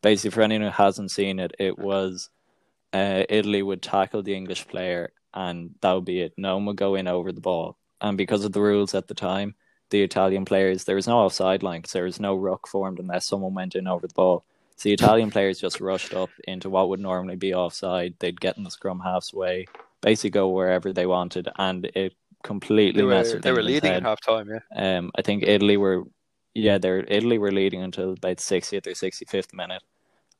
Basically, 0.00 0.30
for 0.30 0.40
anyone 0.40 0.68
who 0.70 0.82
hasn't 0.82 1.10
seen 1.10 1.38
it, 1.38 1.54
it 1.58 1.78
was 1.78 2.30
uh, 2.92 3.24
Italy 3.28 3.62
would 3.62 3.82
tackle 3.82 4.22
the 4.22 4.34
English 4.34 4.68
player, 4.68 5.12
and 5.34 5.74
that 5.80 5.92
would 5.92 6.04
be 6.04 6.20
it. 6.20 6.34
No 6.36 6.56
one 6.56 6.66
would 6.66 6.76
go 6.76 6.94
in 6.94 7.08
over 7.08 7.32
the 7.32 7.40
ball, 7.40 7.76
and 8.00 8.16
because 8.16 8.44
of 8.44 8.52
the 8.52 8.60
rules 8.60 8.94
at 8.94 9.08
the 9.08 9.14
time, 9.14 9.54
the 9.90 10.02
Italian 10.02 10.44
players 10.44 10.84
there 10.84 10.96
was 10.96 11.08
no 11.08 11.18
offside 11.18 11.62
line 11.62 11.80
because 11.80 11.92
there 11.92 12.04
was 12.04 12.20
no 12.20 12.34
ruck 12.34 12.66
formed 12.68 12.98
unless 12.98 13.26
someone 13.26 13.54
went 13.54 13.74
in 13.74 13.86
over 13.86 14.06
the 14.06 14.14
ball. 14.14 14.44
So 14.76 14.88
the 14.88 14.94
Italian 14.94 15.30
players 15.30 15.60
just 15.60 15.80
rushed 15.80 16.14
up 16.14 16.30
into 16.48 16.70
what 16.70 16.88
would 16.88 17.00
normally 17.00 17.36
be 17.36 17.52
offside. 17.54 18.14
They'd 18.18 18.40
get 18.40 18.56
in 18.56 18.64
the 18.64 18.70
scrum 18.70 19.00
halfway, 19.00 19.66
basically 20.00 20.30
go 20.30 20.48
wherever 20.48 20.92
they 20.92 21.06
wanted, 21.06 21.48
and 21.58 21.84
it 21.94 22.14
completely 22.42 23.00
they 23.00 23.04
were 23.04 23.10
messed 23.10 23.42
they 23.42 23.52
were 23.52 23.62
leading 23.62 23.92
at 23.92 24.02
half 24.02 24.20
time. 24.20 24.48
Yeah, 24.48 24.96
Um, 24.98 25.10
I 25.16 25.22
think 25.22 25.42
Italy 25.42 25.76
were, 25.76 26.04
yeah, 26.54 26.78
they're 26.78 27.04
Italy 27.06 27.36
were 27.38 27.52
leading 27.52 27.82
until 27.82 28.12
about 28.12 28.38
60th 28.38 28.86
or 28.86 28.92
65th 28.92 29.52
minute, 29.52 29.82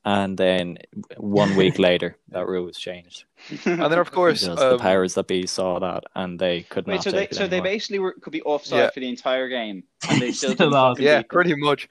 and 0.05 0.37
then 0.39 0.79
one 1.17 1.57
week 1.57 1.79
later 1.89 2.17
that 2.29 2.47
rule 2.47 2.65
was 2.65 2.79
changed. 2.79 3.25
and 3.67 3.81
then 3.83 3.99
of 3.99 4.11
course 4.11 4.43
Because 4.43 4.59
the 4.59 4.75
um, 4.75 4.79
powers 4.81 5.15
that 5.15 5.27
be 5.27 5.47
saw 5.47 5.79
that, 5.79 6.05
and 6.15 6.39
they 6.39 6.63
could 6.63 6.87
Wait, 6.87 6.95
not 6.97 7.05
so 7.05 7.11
they 7.11 7.19
take 7.27 7.33
it 7.33 7.35
so 7.37 7.47
they 7.47 7.61
basically 7.61 7.99
were, 7.99 8.15
could 8.21 8.33
be 8.33 8.43
offside 8.43 8.79
Yeah. 8.79 8.91
for 8.91 9.01
the 9.01 9.09
entire 9.09 9.49
game, 9.49 9.85
and 10.11 10.21
they 10.21 10.33
still 10.33 10.53
Still 10.55 10.71
lost. 10.71 11.01
yeah, 11.01 11.19
beat 11.19 11.29
pretty 11.29 11.55
much. 11.55 11.89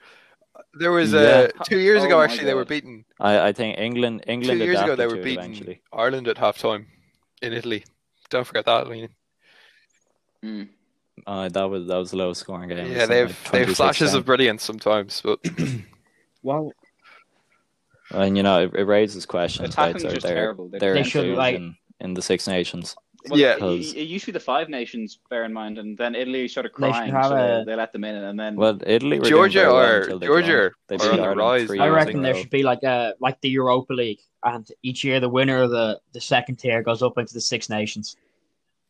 There 0.74 0.92
was 0.92 1.12
Yeah. 1.12 1.48
uh, 1.58 1.64
two 1.64 1.78
years 1.78 2.02
Oh 2.02 2.06
ago 2.06 2.16
my 2.18 2.24
actually 2.24 2.44
they 2.44 2.54
were 2.54 2.64
beaten. 2.64 3.04
I, 3.18 3.48
I 3.48 3.52
think 3.52 3.78
England 3.78 4.24
England 4.26 4.60
Two 4.60 4.64
years 4.64 4.80
ago 4.80 4.96
they 4.96 5.06
were 5.06 5.16
it 5.16 5.24
beating 5.24 5.38
eventually. 5.44 5.80
Ireland 5.92 6.28
at 6.28 6.38
half 6.38 6.58
time 6.58 6.86
in 7.42 7.52
Italy. 7.52 7.84
Don't 8.28 8.46
forget 8.46 8.64
that. 8.66 8.86
I 8.86 8.90
mean, 8.90 9.08
Mm. 10.44 10.68
Uh, 11.26 11.48
that 11.50 11.64
was 11.68 11.86
that 11.86 11.96
was 11.96 12.12
a 12.12 12.16
low 12.16 12.32
scoring 12.32 12.68
game. 12.70 12.90
Yeah, 12.92 13.06
they 13.06 13.18
have 13.18 13.32
something 13.44 13.66
they've 13.66 13.76
flashes 13.76 14.12
26-10. 14.12 14.16
of 14.16 14.24
brilliance 14.24 14.62
sometimes, 14.62 15.20
but 15.22 15.38
well, 16.42 16.72
and 18.10 18.36
you 18.36 18.42
know 18.42 18.64
it, 18.64 18.74
it 18.74 18.84
raises 18.84 19.26
questions 19.26 19.74
about 19.74 19.90
Attacking 19.90 20.02
their 20.06 20.14
just 20.14 20.26
their, 20.26 20.34
terrible. 20.34 20.68
They- 20.68 20.78
their 20.78 20.94
They 20.94 21.02
should, 21.02 21.36
like- 21.36 21.54
inclusion 21.56 21.76
in 22.00 22.14
the 22.14 22.22
Six 22.22 22.46
Nations. 22.48 22.96
Well, 23.28 23.38
Yeah. 23.38 23.56
it, 23.56 23.62
it- 23.62 23.96
it 23.98 24.02
used 24.08 24.24
to 24.24 24.32
be 24.32 24.38
the 24.38 24.40
five 24.40 24.70
nations, 24.70 25.18
bear 25.28 25.44
in 25.44 25.52
mind, 25.52 25.76
and 25.76 25.96
then 25.98 26.14
Italy 26.14 26.48
started 26.48 26.72
They 26.78 26.86
should 26.86 26.92
crying, 26.94 27.12
have 27.12 27.26
so 27.26 27.34
a- 27.36 27.58
they, 27.66 27.72
they 27.72 27.76
let 27.76 27.92
them 27.92 28.02
in, 28.04 28.14
and 28.14 28.40
then 28.40 28.56
Well, 28.56 28.78
Italy 28.86 29.18
were 29.18 29.26
Georgia 29.26 29.66
or 29.68 29.74
well 29.74 29.76
are- 29.84 30.00
until 30.00 30.18
they 30.18 30.26
Georgia 30.26 30.46
joined. 30.46 30.72
They 30.88 30.96
are 31.06 31.10
beat 31.12 31.20
on 31.20 31.28
the 31.30 31.36
rise 31.36 31.70
I 31.70 31.88
reckon 31.88 32.22
there 32.22 32.32
row. 32.32 32.40
should 32.40 32.50
be 32.50 32.62
like 32.62 32.82
a 32.82 33.14
like 33.20 33.38
the 33.42 33.50
Europa 33.50 33.92
League, 33.92 34.20
and 34.42 34.66
each 34.82 35.04
year 35.04 35.20
the 35.20 35.28
winner 35.28 35.58
of 35.62 35.70
the 35.70 36.00
the 36.12 36.20
second 36.20 36.56
tier 36.56 36.82
goes 36.82 37.02
up 37.02 37.18
into 37.18 37.34
the 37.34 37.42
Six 37.42 37.68
Nations. 37.68 38.16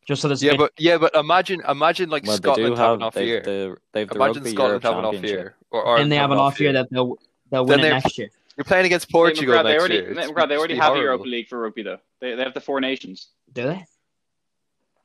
Just 0.07 0.23
so 0.23 0.29
there's 0.29 0.43
yeah, 0.45 0.53
bit- 0.53 0.59
but 0.61 0.73
yeah, 0.79 0.97
but 0.97 1.15
imagine 1.17 1.61
imagine 1.69 2.09
like 2.09 2.25
Well, 2.25 2.37
Scotland 2.37 2.77
do 2.77 2.81
have 2.81 2.91
have 2.91 2.95
an 2.99 3.03
off 3.03 3.15
they, 3.15 3.27
year. 3.27 3.43
the, 3.43 3.77
they've 3.93 4.09
the 4.09 4.15
Imagine 4.15 4.45
Scotland 4.45 4.59
Europe 4.59 4.83
have 4.85 4.97
an 4.99 5.05
off 5.07 5.25
year, 5.25 5.57
or 5.73 5.81
and 5.81 5.89
Ireland 5.91 6.13
they 6.13 6.17
have 6.17 6.31
an 6.31 6.39
off 6.39 6.61
year 6.61 6.73
that 6.73 6.89
they'll 6.91 7.17
they'll 7.51 7.67
win 7.67 7.81
it 7.81 7.91
next 7.91 8.17
year. 8.17 8.31
You're 8.61 8.67
playing 8.67 8.85
against 8.85 9.07
Hey, 9.09 9.13
Portugal 9.13 9.55
McGrath, 9.55 9.63
they 9.63 9.71
next 9.71 9.81
already, 9.81 9.95
year. 9.95 10.11
It's- 10.11 10.31
McGrath, 10.31 10.49
they 10.51 10.57
already 10.59 10.75
it's 10.75 10.83
have 10.83 10.93
a 10.93 10.97
horrible. 10.97 11.03
Europa 11.25 11.29
League 11.31 11.49
for 11.49 11.61
rugby, 11.61 11.83
though. 11.83 11.97
They, 12.21 12.35
they 12.35 12.43
have 12.43 12.53
the 12.53 12.61
four 12.61 12.79
nations. 12.79 13.29
Do 13.55 13.63
they? 13.63 13.87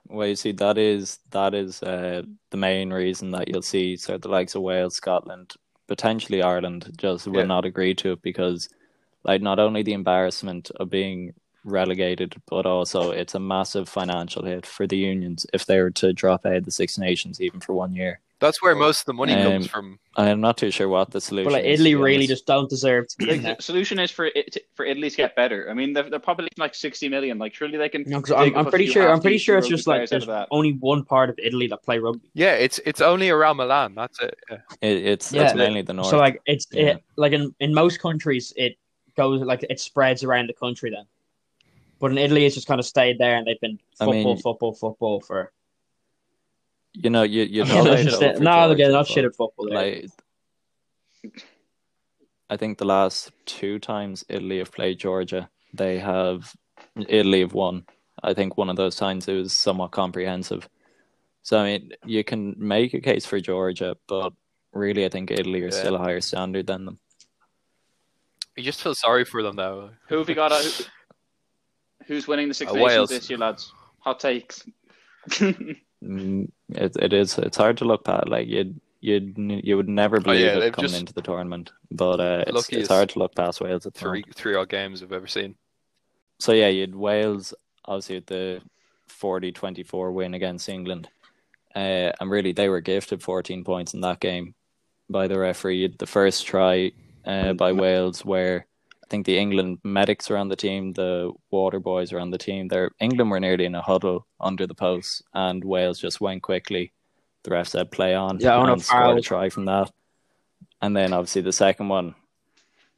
Well, 0.10 0.28
you 0.28 0.36
see, 0.36 0.52
that 0.52 0.78
is 0.78 1.20
that 1.32 1.54
is 1.54 1.82
uh, 1.82 2.24
the 2.52 2.58
main 2.58 2.92
reason 2.92 3.32
that 3.32 3.48
you'll 3.48 3.62
see 3.62 3.96
so 3.96 4.18
the 4.18 4.28
likes 4.28 4.56
of 4.56 4.62
Wales, 4.62 4.98
Scotland, 4.98 5.54
potentially 5.88 6.42
Ireland, 6.42 6.92
just 6.98 7.28
will 7.28 7.38
Yeah. 7.38 7.44
not 7.46 7.64
agree 7.64 7.96
to 7.96 8.12
it 8.12 8.22
because, 8.22 8.68
like, 9.24 9.42
not 9.42 9.58
only 9.58 9.84
the 9.84 9.94
embarrassment 9.94 10.70
of 10.78 10.90
being 10.90 11.34
relegated, 11.66 12.36
but 12.50 12.66
also 12.66 13.12
it's 13.12 13.36
a 13.36 13.40
massive 13.40 13.90
financial 13.90 14.46
hit 14.46 14.66
for 14.66 14.88
the 14.88 14.98
unions 14.98 15.46
if 15.54 15.66
they 15.66 15.80
were 15.82 15.92
to 15.92 16.14
drop 16.14 16.46
out 16.46 16.56
of 16.58 16.66
the 16.66 16.72
Six 16.72 16.98
Nations 16.98 17.42
even 17.42 17.60
for 17.60 17.74
one 17.74 17.94
year. 17.96 18.20
That's 18.42 18.62
where 18.62 18.76
most 18.76 19.00
of 19.00 19.06
the 19.06 19.14
money 19.14 19.34
comes 19.34 19.66
Um, 19.66 19.70
from. 19.70 20.00
I'm 20.18 20.42
not 20.42 20.58
too 20.58 20.70
sure 20.70 20.90
what 20.90 21.10
the 21.12 21.22
solution. 21.22 21.46
But 21.46 21.54
like 21.54 21.64
is, 21.66 21.80
Italy 21.80 21.92
be 21.92 21.96
really 21.96 22.16
honest. 22.18 22.30
just 22.30 22.46
don't 22.46 22.70
deserve 22.70 23.08
to 23.08 23.26
The 23.26 23.56
solution 23.62 23.98
is 23.98 24.12
for 24.12 24.26
it, 24.26 24.58
for 24.76 24.86
Italy 24.86 25.10
to 25.10 25.16
get 25.16 25.38
better. 25.38 25.70
I 25.70 25.74
mean, 25.74 25.94
they're, 25.94 26.10
they're 26.10 26.20
probably 26.20 26.50
like 26.58 26.76
60 26.76 27.08
million. 27.08 27.38
Like, 27.38 27.54
surely 27.54 27.78
they 27.78 27.88
can. 27.88 28.04
No, 28.06 28.20
'cause 28.22 28.36
dig 28.38 28.54
I'm, 28.54 28.66
I'm 28.66 28.70
pretty 28.70 28.88
sure. 28.88 29.10
I'm 29.10 29.22
pretty 29.22 29.38
sure 29.38 29.58
it's 29.58 29.70
just 29.70 29.88
like 29.88 30.10
there's 30.10 30.28
only 30.52 30.74
one 30.74 31.06
part 31.06 31.30
of 31.30 31.40
Italy 31.42 31.68
that 31.68 31.82
play 31.84 31.98
rugby. 31.98 32.30
Yeah, 32.34 32.56
it's 32.56 32.78
it's 32.86 33.00
only 33.00 33.30
around 33.30 33.56
Milan. 33.56 33.96
That's 33.96 34.20
it. 34.20 34.38
Yeah. 34.52 34.58
It, 34.82 34.98
it's 35.06 35.32
Yeah. 35.32 35.44
it's 35.46 35.56
mainly 35.56 35.82
the 35.82 35.94
north. 35.94 36.08
So 36.10 36.18
like 36.18 36.42
it's 36.46 36.68
Yeah. 36.74 36.84
it, 36.98 37.04
like 37.16 37.32
in 37.32 37.56
in 37.62 37.74
most 37.74 38.02
countries 38.02 38.52
it 38.58 38.78
goes 39.16 39.40
like 39.42 39.64
it 39.70 39.80
spreads 39.80 40.26
around 40.26 40.50
the 40.50 40.54
country 40.54 40.92
then, 40.92 41.06
but 42.00 42.12
in 42.12 42.18
Italy 42.18 42.46
it's 42.46 42.56
just 42.56 42.68
kind 42.68 42.80
of 42.80 42.86
stayed 42.86 43.18
there 43.20 43.36
and 43.36 43.46
they've 43.48 43.60
been 43.62 43.80
I 44.00 44.06
football, 44.06 44.24
mean- 44.34 44.38
football, 44.38 44.74
football 44.74 45.22
for. 45.22 45.52
you 46.94 47.10
know, 47.10 47.24
you 47.24 47.44
you 47.44 47.64
Yeah, 47.64 47.74
know, 47.76 47.84
they're 47.84 47.96
they 47.98 48.04
just- 48.04 48.20
shit 48.20 48.36
over 48.36 48.44
no, 48.44 48.72
again, 48.72 48.78
Georgia, 48.88 48.92
not 48.94 49.08
shit 49.08 49.26
at 49.26 49.36
football. 49.36 49.70
like 49.70 50.06
I 52.50 52.58
think 52.58 52.78
the 52.78 52.86
last 52.86 53.32
two 53.46 53.80
times 53.80 54.24
Italy 54.30 54.60
have 54.60 54.72
played 54.72 55.00
Georgia, 55.00 55.50
they 55.74 55.98
have 56.00 56.54
Italy 57.10 57.42
have 57.42 57.54
won. 57.54 57.86
I 58.24 58.34
think 58.34 58.58
one 58.58 58.70
of 58.70 58.76
those 58.76 58.96
times 58.96 59.28
it 59.28 59.34
was 59.34 59.58
somewhat 59.58 59.92
comprehensive. 59.92 60.70
So 61.44 61.60
I 61.60 61.64
mean, 61.64 61.92
you 62.06 62.24
can 62.24 62.56
make 62.58 62.94
a 62.94 63.02
case 63.02 63.26
for 63.26 63.40
Georgia, 63.40 63.98
but 64.08 64.34
really, 64.74 65.06
I 65.06 65.10
think 65.10 65.32
Italy 65.32 65.62
are 65.64 65.66
Yeah. 65.66 65.72
still 65.72 65.96
a 65.96 66.00
higher 66.00 66.22
standard 66.22 66.68
than 66.68 66.86
them. 66.86 67.00
You 68.56 68.64
just 68.64 68.82
feel 68.82 68.96
sorry 68.96 69.26
for 69.26 69.42
them 69.44 69.56
though. 69.56 69.90
Who 70.10 70.18
have 70.20 70.30
you 70.30 70.36
got? 70.36 70.52
Who, 72.08 72.14
who's 72.14 72.28
winning 72.28 72.48
the 72.48 72.54
Six 72.54 72.72
Uh, 72.72 72.76
Nations 72.76 72.88
Wales. 72.92 73.10
this 73.10 73.30
year, 73.30 73.40
lads? 73.40 73.74
Hot 74.00 74.20
takes. 74.20 74.64
Mm, 76.04 76.52
It 76.70 76.96
it 76.98 77.14
is 77.14 77.38
it's 77.40 77.58
hard 77.58 77.78
to 77.78 77.86
look 77.86 78.04
past. 78.04 78.28
Like 78.28 78.48
you'd 78.48 78.80
you'd 79.00 79.34
you 79.38 79.76
would 79.78 79.90
never 79.90 80.20
believe 80.20 80.46
Oh, 80.46 80.60
yeah, 80.60 80.66
it 80.66 80.74
coming 80.74 80.90
just- 80.90 81.00
into 81.00 81.14
the 81.14 81.22
tournament, 81.22 81.72
but 81.90 82.20
uh, 82.20 82.44
it's, 82.46 82.70
it's 82.70 82.90
hard 82.90 83.10
to 83.10 83.20
look 83.20 83.34
past 83.34 83.60
Wales 83.62 83.86
at 83.88 83.94
the 83.94 84.00
Three 84.02 84.20
moment. 84.20 84.36
three 84.36 84.56
odd 84.56 84.70
games 84.70 85.02
I've 85.02 85.14
ever 85.14 85.26
seen. 85.26 85.56
So 86.40 86.52
yeah, 86.52 86.68
you'd 86.68 86.94
Wales 86.96 87.54
obviously 87.86 88.16
with 88.18 88.26
the 88.28 88.62
40-24 89.10 90.14
win 90.14 90.34
against 90.34 90.70
England, 90.70 91.08
uh, 91.76 92.12
and 92.20 92.30
really 92.30 92.52
they 92.52 92.70
were 92.70 92.82
gifted 92.82 93.24
fourteen 93.24 93.64
points 93.64 93.94
in 93.96 94.02
that 94.02 94.20
game 94.20 94.54
by 95.10 95.28
the 95.28 95.40
referee. 95.40 95.96
The 95.98 96.06
first 96.06 96.46
try 96.46 96.92
uh, 97.26 97.54
by 97.54 97.72
Wales 97.72 98.24
where 98.24 98.68
I 99.06 99.08
think 99.10 99.28
the 99.28 99.38
England 99.38 99.78
medics 99.84 100.30
were 100.30 100.38
on 100.38 100.48
the 100.48 100.56
team, 100.56 100.94
the 100.94 101.32
water 101.52 101.80
boys 101.80 102.12
were 102.12 102.20
on 102.20 102.32
the 102.32 102.40
team. 102.40 102.70
There, 102.70 102.90
England 103.00 103.30
were 103.30 103.40
nearly 103.40 103.66
in 103.66 103.76
a 103.76 103.82
huddle 103.82 104.26
under 104.40 104.66
the 104.66 104.74
post, 104.74 105.22
and 105.34 105.64
Wales 105.64 106.00
just 106.00 106.20
went 106.20 106.42
quickly. 106.42 106.92
The 107.44 107.52
ref 107.52 107.68
said 107.68 107.92
play 107.92 108.16
on, 108.16 108.40
Yeah, 108.40 108.60
and 108.60 108.82
scored 108.82 109.02
Farrell. 109.02 109.18
a 109.18 109.22
try 109.22 109.50
from 109.50 109.66
that. 109.66 109.92
And 110.82 110.98
then 110.98 111.14
obviously 111.14 111.44
the 111.44 111.52
second 111.52 111.90
one, 111.90 112.16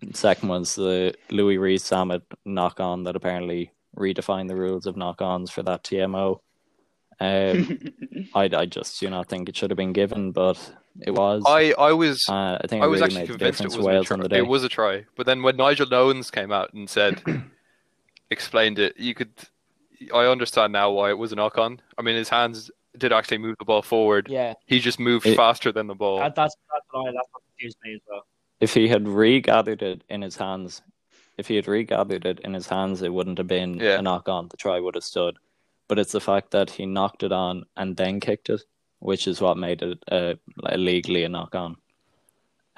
the 0.01 0.15
second 0.15 0.47
one's 0.47 0.75
the 0.75 1.13
Louis 1.29 1.57
Rees-Zammit 1.57 2.21
knock 2.45 2.79
on 2.79 3.03
that 3.03 3.17
apparently 3.17 3.71
redefined 3.97 4.47
the 4.47 4.55
rules 4.55 4.85
of 4.85 4.95
knock 4.95 5.21
ons 5.21 5.51
for 5.51 5.63
that 5.63 5.83
TMO. 5.83 6.39
Um, 7.19 7.79
I, 8.33 8.43
I 8.53 8.65
just 8.65 8.97
do 9.01 9.09
not 9.09 9.27
think 9.27 9.49
it 9.49 9.57
should 9.57 9.71
have 9.71 9.77
been 9.77 9.91
given, 9.93 10.31
but 10.31 10.57
it 11.01 11.11
was. 11.11 11.43
I, 11.45 11.73
I 11.77 11.91
was 11.93 12.27
uh, 12.29 12.57
I 12.61 12.67
think 12.67 12.81
it 12.81 12.85
I 12.85 12.87
was 12.87 13.01
really 13.01 13.13
actually 13.15 13.27
convinced 13.27 13.61
it 13.61 13.65
was 13.65 13.75
to 13.75 13.87
a 13.87 14.03
try. 14.03 14.13
on 14.15 14.19
the 14.21 14.29
day. 14.29 14.37
It 14.37 14.47
was 14.47 14.63
a 14.63 14.69
try, 14.69 15.05
but 15.15 15.25
then 15.25 15.43
when 15.43 15.57
Nigel 15.57 15.93
Owens 15.93 16.31
came 16.31 16.51
out 16.51 16.73
and 16.73 16.89
said, 16.89 17.21
explained 18.31 18.79
it, 18.79 18.97
you 18.99 19.13
could. 19.13 19.29
I 20.13 20.25
understand 20.25 20.73
now 20.73 20.91
why 20.91 21.09
it 21.09 21.17
was 21.17 21.31
a 21.31 21.35
knock 21.35 21.57
on. 21.57 21.81
I 21.97 22.01
mean, 22.03 22.15
his 22.15 22.29
hands 22.29 22.69
did 22.97 23.11
actually 23.11 23.39
move 23.39 23.55
the 23.59 23.65
ball 23.65 23.81
forward. 23.81 24.27
Yeah, 24.29 24.53
He 24.65 24.79
just 24.79 24.99
moved 24.99 25.25
It- 25.25 25.35
faster 25.35 25.71
than 25.71 25.87
the 25.87 25.95
ball. 25.95 26.19
that, 26.19 26.35
that's 26.35 26.55
that's 26.71 26.85
what 26.91 27.09
I, 27.09 27.11
that's 27.13 27.27
what 27.31 27.41
confused 27.51 27.77
me 27.83 27.93
as 27.95 28.01
well. 28.09 28.25
if 28.59 28.73
he 28.73 28.87
had 28.87 29.07
regathered 29.07 29.81
it 29.81 30.03
in 30.09 30.21
his 30.21 30.35
hands, 30.35 30.81
if 31.37 31.47
he 31.47 31.55
had 31.55 31.67
regathered 31.67 32.25
it 32.25 32.39
in 32.41 32.53
his 32.53 32.67
hands, 32.67 33.01
it 33.01 33.13
wouldn't 33.13 33.37
have 33.39 33.47
been 33.47 33.79
Yeah. 33.79 33.99
a 33.99 34.01
knock 34.01 34.29
on. 34.29 34.47
The 34.49 34.57
try 34.57 34.79
would 34.79 34.95
have 34.95 35.03
stood. 35.03 35.37
But 35.87 35.99
it's 35.99 36.11
the 36.11 36.19
fact 36.21 36.51
that 36.51 36.69
he 36.71 36.85
knocked 36.85 37.23
it 37.23 37.31
on 37.31 37.65
and 37.75 37.95
then 37.97 38.19
kicked 38.19 38.49
it, 38.49 38.61
which 38.99 39.27
is 39.27 39.41
what 39.41 39.57
made 39.57 39.81
it 39.81 40.03
uh, 40.11 40.33
illegally 40.71 41.23
a 41.23 41.29
knock 41.29 41.55
on. 41.55 41.77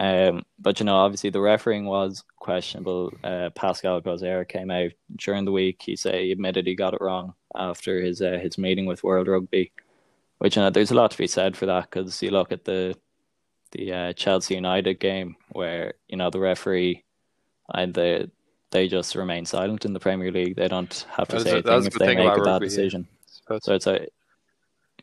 Um, 0.02 0.44
but 0.58 0.80
you 0.80 0.86
know, 0.86 0.96
obviously 0.96 1.30
the 1.30 1.42
refereeing 1.42 1.86
was 1.86 2.24
questionable. 2.38 3.12
Uh, 3.24 3.50
Pascal 3.54 4.02
Gaüzère 4.02 4.48
came 4.48 4.72
out 4.72 4.92
during 5.18 5.44
the 5.46 5.52
week. 5.52 5.82
He 5.82 5.96
said 5.98 6.16
he 6.16 6.32
admitted 6.32 6.66
he 6.66 6.76
got 6.76 6.94
it 6.94 7.02
wrong 7.02 7.34
after 7.56 8.00
his 8.02 8.22
uh, 8.22 8.40
his 8.42 8.58
meeting 8.58 8.86
with 8.86 9.04
World 9.04 9.28
Rugby, 9.28 9.72
which 10.38 10.56
you 10.56 10.62
know 10.62 10.70
there's 10.70 10.92
a 10.92 10.96
lot 10.96 11.12
to 11.12 11.18
be 11.18 11.28
said 11.28 11.58
for 11.58 11.66
that 11.66 11.90
because 11.90 12.22
you 12.24 12.32
look 12.32 12.52
at 12.54 12.64
the 12.64 12.96
the 13.72 13.92
uh, 13.94 14.14
Chelsea 14.14 14.56
United 14.56 15.00
game 15.02 15.36
where 15.52 15.96
you 16.08 16.16
know 16.18 16.30
the 16.30 16.40
referee 16.40 17.04
and 17.74 17.94
the 17.94 18.32
they 18.72 18.88
just 18.88 19.16
remain 19.16 19.46
silent 19.46 19.84
in 19.84 19.92
the 19.94 20.00
Premier 20.00 20.32
League. 20.32 20.56
They 20.56 20.68
don't 20.70 21.06
have 21.12 21.28
to 21.30 21.38
That's 21.38 21.44
say 21.44 21.56
a- 21.56 21.60
a 21.60 21.62
that's 21.62 21.84
the 21.86 21.88
if 21.88 21.94
they 21.96 22.16
make 22.16 22.38
a 22.38 22.42
bad 22.42 22.62
decision. 22.62 23.08
So- 23.26 23.60
So 23.62 23.74
it's 23.74 23.88
a 23.88 24.08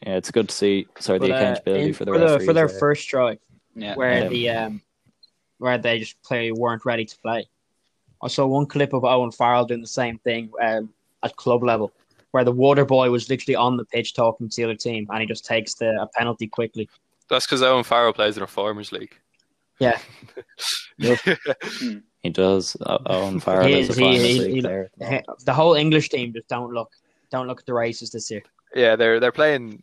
yeah, 0.05 0.17
it's 0.17 0.31
good 0.31 0.49
to 0.49 0.55
see. 0.55 0.87
Sorry, 0.99 1.19
But, 1.19 1.27
the 1.29 1.35
uh, 1.35 1.39
accountability 1.39 1.89
in- 1.89 1.95
for 1.95 2.05
the 2.05 2.13
for, 2.13 2.19
referees. 2.19 2.47
for 2.47 2.53
their 2.53 2.67
uh, 2.67 2.79
first 2.79 3.09
try, 3.09 3.39
yeah. 3.75 3.95
where 3.95 4.23
Yeah. 4.25 4.29
the 4.29 4.51
um, 4.51 4.83
where 5.59 5.79
they 5.79 5.99
just 6.01 6.21
clearly 6.23 6.53
weren't 6.53 6.85
ready 6.85 7.05
to 7.05 7.19
play. 7.19 7.47
I 8.23 8.29
saw 8.29 8.47
one 8.47 8.67
clip 8.67 8.93
of 8.93 9.05
Owen 9.05 9.31
Farrell 9.31 9.65
doing 9.67 9.81
the 9.83 9.87
same 9.87 10.19
thing 10.19 10.51
um, 10.63 10.91
at 11.23 11.37
club 11.37 11.63
level, 11.63 11.93
where 12.31 12.45
the 12.45 12.53
water 12.53 12.85
boy 12.85 13.11
was 13.11 13.29
literally 13.31 13.57
on 13.57 13.77
the 13.77 13.85
pitch 13.85 14.15
talking 14.15 14.49
to 14.49 14.57
the 14.57 14.65
other 14.65 14.75
team, 14.75 15.07
and 15.11 15.21
he 15.21 15.27
just 15.27 15.45
takes 15.45 15.75
the 15.75 15.91
a 16.01 16.07
penalty 16.09 16.47
quickly. 16.47 16.89
That's 17.29 17.47
because 17.47 17.63
Owen 17.63 17.85
Farrell 17.85 18.13
plays 18.13 18.37
in 18.37 18.43
a 18.43 18.47
farmers 18.47 18.93
league. 18.93 19.15
Yeah. 19.79 19.99
he 22.23 22.31
does. 22.31 22.77
Owen 23.07 23.41
Farrell 23.41 23.67
He 23.67 23.75
is 23.81 23.89
a 23.89 23.93
is- 23.93 23.97
he- 23.99 24.05
finals 24.05 24.23
he- 24.23 24.39
league 24.41 24.55
he- 24.55 24.61
player. 24.63 24.91
The 25.45 25.53
whole 25.53 25.75
English 25.75 26.09
team 26.09 26.33
just 26.33 26.49
don't 26.49 26.73
look 26.73 26.91
don't 27.31 27.47
look 27.49 27.61
at 27.61 27.67
the 27.67 27.75
races 27.75 28.11
this 28.11 28.31
year. 28.31 28.43
yeah, 28.75 28.97
they're 28.97 29.21
they're 29.21 29.33
playing 29.33 29.83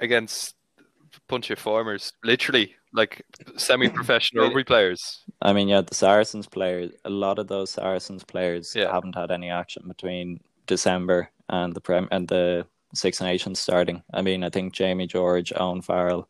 against 0.00 0.54
a 0.78 0.82
bunch 1.28 1.50
of 1.50 1.58
farmers, 1.58 2.12
literally 2.24 2.74
like 2.92 3.24
semi-professional 3.56 4.42
Really? 4.44 4.54
rugby 4.54 4.64
players. 4.64 5.22
I 5.42 5.52
mean, 5.52 5.68
yeah, 5.68 5.80
the 5.80 5.94
Saracens 5.94 6.46
players. 6.46 6.92
A 7.04 7.10
lot 7.10 7.38
of 7.38 7.48
those 7.48 7.70
Saracens 7.70 8.22
players 8.24 8.74
Yeah. 8.74 8.92
haven't 8.92 9.16
had 9.16 9.30
any 9.30 9.50
action 9.50 9.84
between 9.88 10.40
December 10.66 11.30
and 11.48 11.74
the 11.74 11.80
prem 11.80 12.08
and 12.12 12.28
the 12.28 12.66
Six 12.94 13.20
Nations 13.20 13.58
starting. 13.58 14.02
I 14.12 14.22
mean, 14.22 14.44
I 14.44 14.50
think 14.50 14.72
Jamie 14.72 15.08
George, 15.08 15.52
Owen 15.56 15.82
Farrell, 15.82 16.28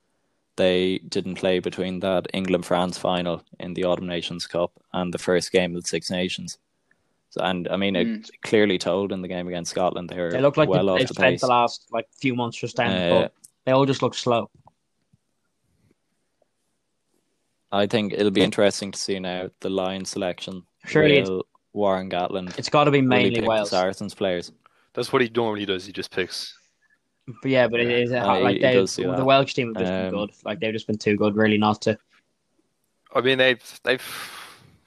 they 0.57 0.99
didn't 1.09 1.35
play 1.35 1.59
between 1.59 2.01
that 2.01 2.27
England 2.33 2.65
France 2.65 2.97
final 2.97 3.43
in 3.61 3.75
the 3.75 3.85
Autumn 3.85 4.07
Nations 4.07 4.47
Cup 4.47 4.73
and 4.95 5.12
the 5.12 5.19
first 5.19 5.53
game 5.53 5.77
of 5.77 5.83
the 5.83 5.89
Six 5.89 6.11
Nations. 6.11 6.59
So, 7.31 7.43
and 7.43 7.69
I 7.69 7.77
mean, 7.77 7.97
it 7.97 8.07
Mm. 8.07 8.31
clearly 8.43 8.79
told 8.79 9.12
in 9.12 9.21
the 9.21 9.29
game 9.29 9.49
against 9.49 9.73
Scotland 9.73 10.09
they 10.09 10.17
were 10.19 10.31
They 10.31 10.41
look 10.41 10.57
like 10.57 10.69
well 10.69 10.87
they, 10.87 10.93
off 10.93 10.99
they've 11.01 11.09
the 11.09 11.15
spent 11.15 11.35
pace. 11.35 11.41
the 11.43 11.49
last 11.49 11.87
like 11.93 12.09
few 12.19 12.35
months 12.35 12.57
just 12.57 12.77
down 12.77 12.93
Uh, 12.93 13.23
pub. 13.23 13.33
They 13.65 13.73
all 13.73 13.87
just 13.87 14.03
look 14.03 14.15
slow. 14.15 14.51
I 17.73 17.87
think 17.87 18.12
it'll 18.12 18.31
be 18.31 18.43
interesting 18.43 18.93
to 18.93 18.99
see 18.99 19.19
now 19.19 19.51
the 19.61 19.71
line 19.71 20.05
selection. 20.05 20.62
Surely 20.87 21.15
it's- 21.19 21.29
Will 21.29 21.47
Warren 21.73 22.09
Gatland 22.09 22.57
It's 22.57 22.69
got 22.69 22.85
to 22.85 22.93
be 22.93 23.01
mainly 23.01 23.41
pick 23.41 23.49
Wales. 23.49 23.71
the 23.71 23.77
Saracens 23.81 24.15
players. 24.15 24.53
That's 24.93 25.12
what 25.12 25.23
he 25.23 25.31
normally 25.35 25.67
does. 25.67 25.85
He 25.85 25.93
just 25.93 26.12
picks. 26.12 26.57
But 27.43 27.51
yeah, 27.51 27.67
but 27.67 27.81
it 27.81 27.91
is 27.91 28.12
uh, 28.12 28.17
Uh, 28.19 28.37
he- 28.37 28.43
like 28.45 28.57
he 28.57 28.62
they 28.62 28.75
does 28.75 28.95
do 28.95 29.05
the 29.11 29.17
that. 29.17 29.25
Welsh 29.25 29.55
team 29.55 29.75
have 29.75 29.83
just 29.83 29.91
been 29.91 30.07
Um, 30.07 30.11
good. 30.27 30.31
Like 30.45 30.61
they've 30.61 30.73
just 30.73 30.87
been 30.87 30.99
too 30.99 31.17
good, 31.17 31.35
really, 31.35 31.59
not 31.59 31.83
to. 31.83 31.99
I 33.12 33.21
mean, 33.23 33.39
they've 33.39 33.81
they've 33.83 34.05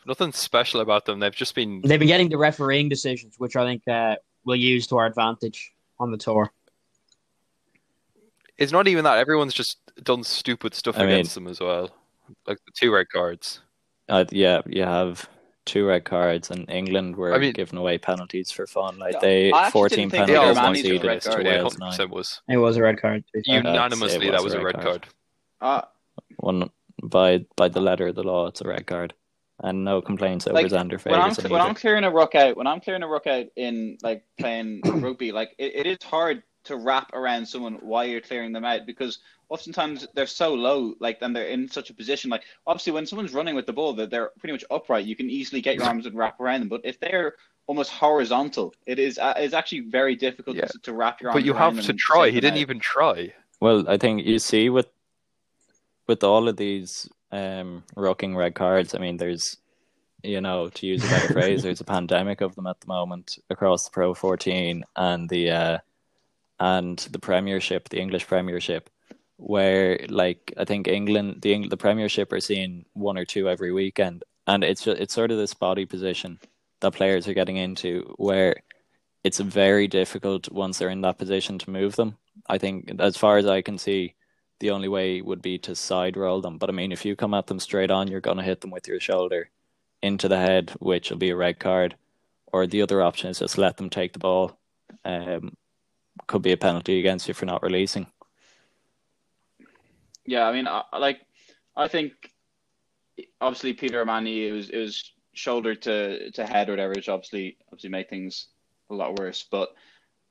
nothing 0.05 0.31
special 0.31 0.79
about 0.79 1.03
them. 1.05 1.19
They've 1.19 1.35
just 1.35 1.55
been 1.55 1.81
They've 1.81 1.99
been 1.99 2.07
getting 2.07 2.29
the 2.29 2.37
refereeing 2.37 2.87
decisions, 2.87 3.35
which 3.37 3.57
I 3.57 3.65
think 3.65 3.85
uh, 3.87 4.15
we'll 4.45 4.55
use 4.55 4.87
to 4.87 4.97
our 4.97 5.07
advantage 5.07 5.73
on 5.99 6.11
the 6.11 6.17
tour. 6.17 6.53
It's 8.57 8.71
not 8.71 8.87
even 8.87 9.03
that. 9.03 9.17
Everyone's 9.17 9.53
just 9.53 9.77
done 10.03 10.23
stupid 10.23 10.73
stuff 10.73 10.97
I 10.97 11.01
mean- 11.01 11.09
against 11.13 11.35
them 11.35 11.47
as 11.47 11.59
well. 11.59 11.91
Like 12.45 12.57
the 12.65 12.71
two 12.75 12.91
red 12.91 13.09
cards. 13.09 13.61
Uh, 14.09 14.25
yeah, 14.31 14.61
you 14.67 14.83
have 14.83 15.29
two 15.65 15.85
red 15.85 16.03
cards, 16.05 16.49
and 16.51 16.69
England 16.69 17.15
were 17.15 17.33
I 17.33 17.37
mean- 17.37 17.53
giving 17.53 17.77
away 17.77 17.97
penalties 17.97 18.51
for 18.51 18.67
fun. 18.67 18.97
Like 18.97 19.19
they 19.21 19.51
I 19.51 19.69
fourteen 19.69 20.09
didn't 20.09 20.27
they 20.27 20.33
penalties 20.33 20.57
were 20.57 20.61
managed 20.61 20.81
conceded 20.83 21.05
a 21.05 21.07
red 21.07 21.21
to 21.21 21.29
card. 21.29 21.45
Yeah, 21.45 21.51
Wales 21.57 21.77
100% 21.77 22.09
was. 22.09 22.41
It 22.49 22.57
was 22.57 22.77
a 22.77 22.81
red 22.81 22.99
card. 23.01 23.23
To 23.27 23.31
be 23.33 23.43
fair. 23.43 23.61
Yeah. 23.63 23.73
Unanimously, 23.73 24.27
it 24.27 24.31
that 24.31 24.43
was 24.43 24.45
was 24.45 24.53
a 24.55 24.59
a 24.59 24.63
red 24.63 24.75
red 24.75 24.83
card. 24.83 25.07
card. 25.61 25.83
Uh, 25.83 25.85
One 26.37 26.69
by 27.03 27.45
by 27.55 27.67
the 27.69 27.79
letter 27.81 28.07
of 28.07 28.15
the 28.15 28.23
law, 28.23 28.47
it's 28.47 28.61
a 28.61 28.67
red 28.67 28.85
card, 28.87 29.13
and 29.61 29.85
no 29.85 30.01
complaints 30.01 30.47
over 30.47 30.53
Like, 30.55 30.65
Zander 30.67 31.03
when 31.05 31.15
I'm 31.19 31.31
Fagerson. 31.31 31.49
when 31.49 31.61
I'm 31.61 31.75
clearing 31.75 32.03
a 32.03 32.11
ruck 32.11 32.35
out, 32.35 32.57
when 32.57 32.67
I'm 32.67 32.79
clearing 32.81 33.03
a 33.03 33.07
ruck 33.07 33.27
out 33.27 33.45
in 33.55 33.97
like 34.03 34.23
playing 34.39 34.81
rugby, 34.85 35.31
like 35.31 35.51
it, 35.57 35.75
it 35.75 35.85
is 35.87 36.03
hard 36.03 36.43
to 36.67 36.77
wrap 36.77 37.13
around 37.13 37.45
someone 37.47 37.75
while 37.81 38.05
you're 38.05 38.21
clearing 38.21 38.51
them 38.53 38.65
out 38.65 38.85
because 38.85 39.19
oftentimes 39.49 40.07
they're 40.13 40.27
so 40.27 40.53
low, 40.53 40.93
like 40.99 41.17
and 41.21 41.35
they're 41.35 41.47
in 41.47 41.67
such 41.69 41.89
a 41.89 41.93
position. 41.93 42.29
Like 42.29 42.43
obviously, 42.65 42.93
when 42.93 43.05
someone's 43.05 43.33
running 43.33 43.55
with 43.55 43.65
the 43.65 43.73
ball, 43.73 43.93
they're, 43.93 44.07
they're 44.07 44.31
pretty 44.39 44.53
much 44.53 44.65
upright. 44.71 45.05
You 45.05 45.15
can 45.15 45.29
easily 45.29 45.61
get 45.61 45.75
your 45.75 45.85
arms 45.85 46.05
and 46.05 46.15
wrap 46.15 46.39
around 46.39 46.61
them. 46.61 46.69
But 46.69 46.81
if 46.83 46.99
they're 46.99 47.35
almost 47.67 47.91
horizontal, 47.91 48.73
it 48.85 48.99
is 48.99 49.17
uh, 49.17 49.33
it's 49.37 49.53
actually 49.53 49.81
very 49.81 50.15
difficult 50.15 50.55
Yeah. 50.57 50.65
to, 50.65 50.79
to 50.79 50.93
wrap 50.93 51.21
your 51.21 51.31
arms. 51.31 51.41
But 51.41 51.45
you 51.45 51.53
around 51.53 51.75
have 51.75 51.85
to 51.85 51.93
try. 51.93 52.27
He 52.29 52.39
didn't 52.39 52.53
out. 52.53 52.59
even 52.59 52.79
try. 52.79 53.33
Well, 53.59 53.87
I 53.89 53.97
think 53.97 54.25
you 54.25 54.39
see 54.39 54.69
with 54.69 54.87
with 56.07 56.23
all 56.23 56.47
of 56.47 56.57
these 56.57 57.09
um 57.31 57.83
rocking 57.95 58.35
red 58.35 58.55
cards, 58.55 58.93
I 58.95 58.99
mean 58.99 59.17
there's 59.17 59.57
you 60.23 60.41
know, 60.41 60.67
to 60.69 60.87
use 60.87 61.05
a 61.05 61.07
better 61.09 61.31
phrase, 61.33 61.61
there's 61.63 61.79
a 61.79 61.85
pandemic 61.85 62.41
of 62.41 62.55
them 62.55 62.65
at 62.67 62.79
the 62.81 62.87
moment 62.87 63.37
across 63.49 63.85
the 63.85 63.91
Pro 63.91 64.13
fourteen 64.13 64.83
and 64.95 65.29
the 65.29 65.51
uh 65.51 65.77
and 66.59 66.97
the 67.11 67.19
Premiership, 67.19 67.89
the 67.89 67.99
English 67.99 68.27
Premiership, 68.27 68.89
where 69.37 69.99
like 70.09 70.53
I 70.57 70.65
think 70.65 70.87
England 70.87 71.41
the 71.41 71.53
Eng- 71.53 71.69
the 71.69 71.77
Premiership 71.77 72.31
are 72.31 72.39
seeing 72.39 72.85
one 72.93 73.17
or 73.17 73.25
two 73.25 73.49
every 73.49 73.71
weekend 73.71 74.23
and 74.47 74.63
it's 74.63 74.87
it's 74.87 75.13
sort 75.13 75.31
of 75.31 75.37
this 75.37 75.53
body 75.53 75.85
position 75.85 76.39
that 76.79 76.93
players 76.93 77.27
are 77.27 77.33
getting 77.33 77.57
into 77.57 78.13
where 78.17 78.55
it's 79.23 79.39
very 79.39 79.87
difficult 79.87 80.49
once 80.51 80.79
they're 80.79 80.89
in 80.89 81.01
that 81.01 81.17
position 81.17 81.59
to 81.59 81.69
move 81.69 81.95
them. 81.97 82.17
I 82.47 82.57
think 82.57 82.91
as 82.99 83.17
far 83.17 83.37
as 83.37 83.45
I 83.45 83.61
can 83.61 83.77
see, 83.77 84.15
the 84.59 84.71
only 84.71 84.87
way 84.87 85.21
would 85.21 85.41
be 85.41 85.57
to 85.59 85.75
side 85.75 86.15
roll 86.15 86.39
them. 86.39 86.57
But 86.57 86.69
I 86.69 86.73
mean, 86.73 86.91
if 86.91 87.03
you 87.03 87.15
come 87.15 87.33
at 87.33 87.47
them 87.47 87.59
straight 87.59 87.91
on, 87.91 88.07
you're 88.07 88.21
going 88.21 88.37
to 88.37 88.43
hit 88.43 88.61
them 88.61 88.71
with 88.71 88.87
your 88.87 88.99
shoulder 88.99 89.49
into 90.01 90.27
the 90.27 90.37
head, 90.37 90.71
which 90.79 91.09
will 91.09 91.17
be 91.17 91.31
a 91.31 91.35
red 91.35 91.59
card. 91.59 91.95
Or 92.53 92.65
the 92.65 92.81
other 92.81 93.01
option 93.01 93.29
is 93.29 93.39
just 93.39 93.57
let 93.57 93.77
them 93.77 93.89
take 93.89 94.13
the 94.13 94.19
ball. 94.19 94.57
Um, 95.03 95.57
could 96.25 96.41
be 96.41 96.51
a 96.51 96.57
penalty 96.57 96.99
against 96.99 97.27
you 97.27 97.33
for 97.33 97.45
not 97.45 97.63
releasing. 97.63 98.07
Yeah, 100.25 100.47
I 100.47 100.53
mean, 100.53 100.67
I, 100.67 100.83
like 100.97 101.21
I 101.75 101.87
think 101.87 102.33
obviously 103.39 103.73
Peter 103.73 104.01
O'Mahony 104.01 104.47
it 104.47 104.51
was 104.51 104.69
it 104.69 104.77
was 104.77 105.11
shoulder 105.33 105.75
to, 105.75 106.31
to 106.31 106.45
head 106.45 106.69
or 106.69 106.73
whatever, 106.73 106.93
which 106.93 107.09
obviously 107.09 107.57
obviously 107.67 107.89
make 107.89 108.09
things 108.09 108.47
a 108.89 108.93
lot 108.93 109.19
worse. 109.19 109.45
But 109.49 109.73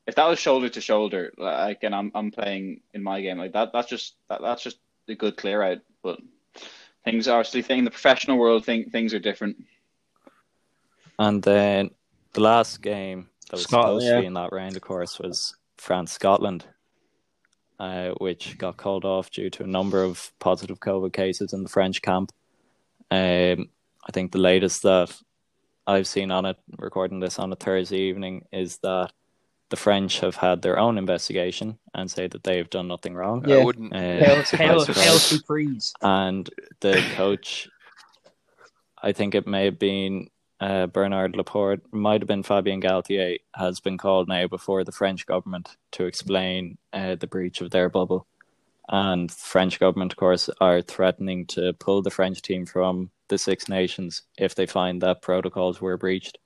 if 0.07 0.15
that 0.17 0.27
was 0.29 0.39
shoulder 0.39 0.69
to 0.69 0.81
shoulder, 0.81 1.33
like 1.39 1.83
and 1.83 1.95
I'm 1.95 2.11
I'm 2.15 2.31
playing 2.31 2.81
in 2.93 3.03
my 3.03 3.21
game 3.21 3.39
like 3.39 3.53
that, 3.53 3.73
that's 3.73 3.89
just 3.89 4.17
that, 4.29 4.41
that's 4.43 4.63
just 4.63 4.79
a 5.09 5.15
good 5.15 5.37
clear 5.37 5.63
out. 5.63 5.79
But 6.03 6.21
things 7.05 7.29
are 7.29 7.39
obviously 7.39 7.79
in 7.79 7.85
the 7.85 7.91
professional 7.91 8.39
world, 8.39 8.65
thing 8.65 8.91
things 8.91 9.15
are 9.15 9.19
different. 9.19 9.65
And 11.19 11.43
then 11.43 11.91
the 12.35 12.41
last 12.41 12.83
game 12.83 13.29
that 13.47 13.53
was 13.53 13.63
Scotland, 13.63 14.03
supposed 14.03 14.15
to 14.15 14.21
be 14.21 14.27
in 14.27 14.35
that 14.35 14.53
round, 14.53 14.77
of 14.77 14.83
course, 14.83 15.19
was 15.19 15.57
France 15.79 16.13
Scotland, 16.13 16.65
uh, 17.79 18.11
which 18.19 18.59
got 18.59 18.77
called 18.77 19.05
off 19.05 19.31
due 19.31 19.51
to 19.51 19.65
a 19.65 19.67
number 19.67 20.03
of 20.03 20.33
positive 20.39 20.81
COVID 20.81 21.13
cases 21.13 21.53
in 21.53 21.63
the 21.63 21.69
French 21.69 22.03
camp. 22.03 22.33
Um, 23.11 23.69
I 24.09 24.13
think 24.13 24.33
the 24.33 24.39
latest 24.39 24.83
that 24.83 25.15
I've 25.87 26.07
seen 26.07 26.31
on 26.31 26.47
it, 26.47 26.57
recording 26.79 27.21
this 27.21 27.39
on 27.39 27.53
a 27.53 27.57
Thursday 27.57 28.01
evening, 28.01 28.47
is 28.53 28.79
that 28.79 29.13
the 29.69 29.77
French 29.77 30.21
have 30.21 30.37
had 30.37 30.63
their 30.63 30.79
own 30.79 30.97
investigation 30.97 31.79
and 31.95 32.11
say 32.11 32.29
that 32.29 32.45
they've 32.45 32.71
done 32.71 32.89
nothing 32.89 33.15
wrong. 33.15 33.45
Yeah. 33.47 33.57
I 33.57 33.65
wouldn't. 33.65 33.93
Uh, 33.97 33.99
Hail, 33.99 34.45
surprise, 34.45 34.69
hail, 34.69 34.81
surprise. 34.81 35.05
hail 35.05 35.19
to 35.19 35.45
freeze. 35.45 35.93
and 36.03 36.49
the 36.81 37.03
coach, 37.15 37.69
I 39.03 39.13
think 39.13 39.35
it 39.35 39.47
may 39.47 39.65
have 39.65 39.79
been 39.79 40.29
uh, 40.61 40.87
Bernard 40.87 41.37
Laporte, 41.37 41.83
might 41.93 42.21
have 42.21 42.29
been 42.29 42.43
Fabien 42.43 42.81
Galthié, 42.81 43.41
has 43.55 43.81
been 43.81 43.99
called 43.99 44.29
now 44.29 44.47
before 44.47 44.85
the 44.85 44.93
French 44.93 45.27
government 45.27 45.77
to 45.93 46.07
explain 46.07 46.79
uh, 46.93 47.15
the 47.17 47.27
breach 47.27 47.61
of 47.61 47.71
their 47.71 47.89
bubble. 47.89 48.27
And 48.89 49.31
French 49.31 49.81
government, 49.81 50.13
of 50.13 50.17
course, 50.17 50.49
are 50.61 50.81
threatening 50.81 51.47
to 51.47 51.73
pull 51.75 52.03
the 52.03 52.11
French 52.11 52.41
team 52.41 52.65
from 52.67 53.11
the 53.29 53.37
Six 53.39 53.69
Nations 53.69 54.23
if 54.39 54.55
they 54.55 54.67
find 54.67 55.03
that 55.03 55.23
protocols 55.23 55.81
were 55.81 55.97
breached, 55.97 56.39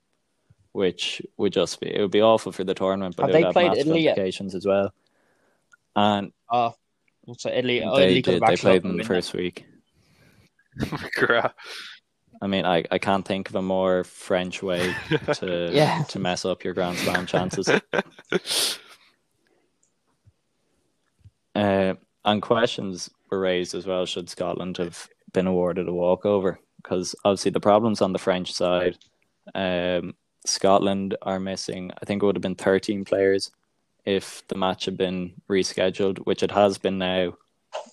which 0.71 1.21
would 1.37 1.53
just 1.53 1.79
be 1.79 1.93
it 1.93 2.01
would 2.01 2.11
be 2.11 2.21
awful 2.21 2.51
for 2.51 2.63
the 2.63 2.73
tournament, 2.73 3.15
but 3.15 3.27
Have 3.27 3.29
it 3.29 3.33
they 3.33 3.39
would 3.39 3.45
have 3.45 3.53
played 3.53 3.67
massive 3.67 3.81
Italy 3.87 4.01
yet? 4.01 4.09
implications 4.17 4.55
as 4.55 4.65
well. 4.65 4.91
And 5.95 6.31
Oh, 6.49 6.73
so 7.37 7.49
Italy, 7.51 7.83
oh, 7.83 7.95
they 7.95 8.05
Italy 8.05 8.21
could 8.23 8.31
did, 8.31 8.41
they 8.41 8.57
played 8.57 8.83
got 8.83 8.89
in 8.91 8.97
the 8.97 9.03
first 9.03 9.33
week. 9.33 9.65
I 12.41 12.47
mean, 12.47 12.65
I, 12.65 12.83
I 12.89 12.97
can't 12.97 13.25
think 13.25 13.49
of 13.49 13.55
a 13.55 13.61
more 13.61 14.03
French 14.03 14.63
way 14.63 14.95
to 15.35 15.69
Yeah. 15.73 16.03
to 16.09 16.19
mess 16.19 16.43
up 16.43 16.63
your 16.63 16.73
Grand 16.73 16.97
Slam 16.97 17.25
chances. 17.25 17.69
Uh, 21.53 21.95
and 22.23 22.41
questions 22.41 23.09
were 23.29 23.39
raised 23.39 23.75
as 23.75 23.85
well. 23.85 24.05
Should 24.05 24.29
Scotland 24.29 24.77
have 24.77 25.07
been 25.33 25.47
awarded 25.47 25.87
a 25.87 25.93
walkover? 25.93 26.59
Because 26.81 27.15
obviously 27.25 27.51
the 27.51 27.59
problems 27.59 28.01
on 28.01 28.13
the 28.13 28.19
French 28.19 28.53
side, 28.53 28.97
um, 29.53 30.15
Scotland 30.45 31.17
are 31.21 31.39
missing. 31.39 31.91
I 32.01 32.05
think 32.05 32.23
it 32.23 32.25
would 32.25 32.35
have 32.35 32.41
been 32.41 32.55
thirteen 32.55 33.05
players 33.05 33.51
if 34.05 34.47
the 34.47 34.55
match 34.57 34.85
had 34.85 34.97
been 34.97 35.33
rescheduled, 35.49 36.19
which 36.19 36.41
it 36.41 36.51
has 36.51 36.77
been 36.77 36.97
now, 36.97 37.33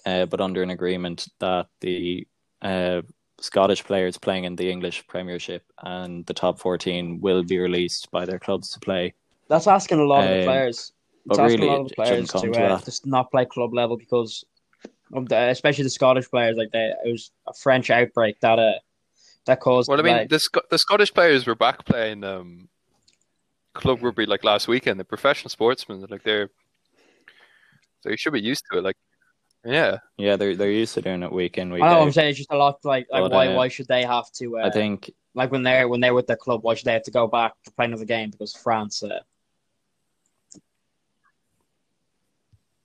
uh, 0.07 0.25
but 0.27 0.41
under 0.41 0.63
an 0.63 0.71
agreement 0.71 1.29
that 1.41 1.67
the 1.81 2.27
uh, 2.63 3.03
Scottish 3.41 3.85
players 3.85 4.19
playing 4.19 4.45
in 4.45 4.57
the 4.57 4.71
English 4.71 5.07
Premiership 5.07 5.63
and 5.83 6.27
the 6.27 6.35
top 6.35 6.59
fourteen 6.59 7.21
will 7.21 7.43
be 7.43 7.59
released 7.59 8.11
by 8.11 8.27
their 8.27 8.39
clubs 8.39 8.71
to 8.73 8.81
play. 8.81 9.15
That's 9.49 9.67
asking 9.67 10.01
a 10.01 10.05
lot 10.05 10.25
of 10.25 10.31
the 10.31 10.39
Um, 10.41 10.45
players. 10.45 10.93
but 11.25 11.35
It's 11.35 11.39
asking 11.39 11.61
really, 11.61 11.69
a 11.69 11.73
lot 11.73 11.81
of 11.83 11.89
the 11.89 11.95
players 11.95 12.29
to, 12.31 12.41
to 12.41 12.51
uh, 12.51 12.77
that. 12.77 12.85
just 12.85 13.07
not 13.07 13.31
play 13.31 13.45
club 13.45 13.73
level 13.73 13.97
because, 13.97 14.45
of 15.13 15.29
the, 15.29 15.49
especially 15.51 15.85
the 15.85 15.91
Scottish 15.91 16.29
players, 16.29 16.57
like 16.57 16.71
they, 16.73 16.93
it 17.05 17.13
was 17.13 17.31
a 17.47 17.55
French 17.55 17.91
outbreak 17.91 18.41
that 18.41 18.59
uh, 18.59 18.73
that 19.47 19.61
caused. 19.61 19.89
Well, 19.89 20.01
I 20.01 20.03
mean, 20.03 20.17
like, 20.17 20.29
the 20.29 20.39
Sc- 20.39 20.69
the 20.71 20.79
Scottish 20.79 21.15
players 21.15 21.47
were 21.47 21.55
back 21.55 21.85
playing 21.85 22.25
um, 22.25 22.69
club 23.73 24.03
rugby 24.03 24.27
like 24.27 24.45
last 24.45 24.69
weekend. 24.69 24.99
They're 24.99 25.05
professional 25.05 25.49
sportsmen. 25.51 26.05
Like 26.11 26.25
they're 26.25 26.51
they 28.05 28.17
should 28.17 28.33
be 28.33 28.41
used 28.41 28.65
to 28.71 28.79
it. 28.79 28.85
Like, 28.85 28.97
yeah, 29.65 29.99
Yeah, 30.17 30.37
they're 30.37 30.57
they're 30.57 30.71
used 30.71 30.95
to 30.95 31.03
doing 31.03 31.23
it 31.23 31.33
week 31.33 31.59
in 31.59 31.73
week 31.73 31.83
I 31.83 31.91
know 31.91 31.97
what 31.99 32.03
I'm 32.03 32.09
out. 32.09 32.15
saying. 32.15 32.31
It's 32.31 32.39
just 32.39 32.53
a 32.53 32.57
lot 32.57 32.79
like 32.85 33.07
like 33.11 33.23
But, 33.23 33.33
why 33.33 33.49
uh, 33.49 33.57
why 33.57 33.69
should 33.69 33.89
they 33.89 34.05
have 34.05 34.31
to? 34.33 34.59
Uh, 34.59 34.67
I 34.67 34.71
think 34.71 35.13
like 35.35 35.51
when 35.51 35.63
they're 35.63 35.89
when 35.89 36.01
they're 36.01 36.15
with 36.15 36.27
their 36.27 36.37
club, 36.37 36.63
why 36.63 36.75
should 36.75 36.87
they 36.87 36.93
have 36.93 37.03
to 37.05 37.11
go 37.11 37.27
back 37.27 37.55
to 37.65 37.71
play 37.73 37.87
another 37.87 38.05
game 38.05 38.31
because 38.31 38.55
France? 38.55 39.03
Uh, 39.03 39.21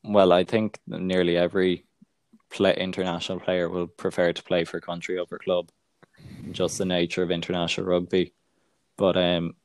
well, 0.04 0.34
I 0.34 0.44
think 0.44 0.80
nearly 0.88 1.38
every 1.38 1.86
play, 2.50 2.76
international 2.76 3.40
player 3.40 3.70
will 3.70 3.88
prefer 3.88 4.34
to 4.34 4.44
play 4.44 4.64
for 4.64 4.80
country 4.82 5.18
over 5.18 5.38
club, 5.38 5.70
just 6.52 6.78
the 6.78 6.86
nature 6.86 7.24
of 7.24 7.32
international 7.32 7.88
rugby. 7.88 8.34
But 8.98 9.18
um, 9.18 9.56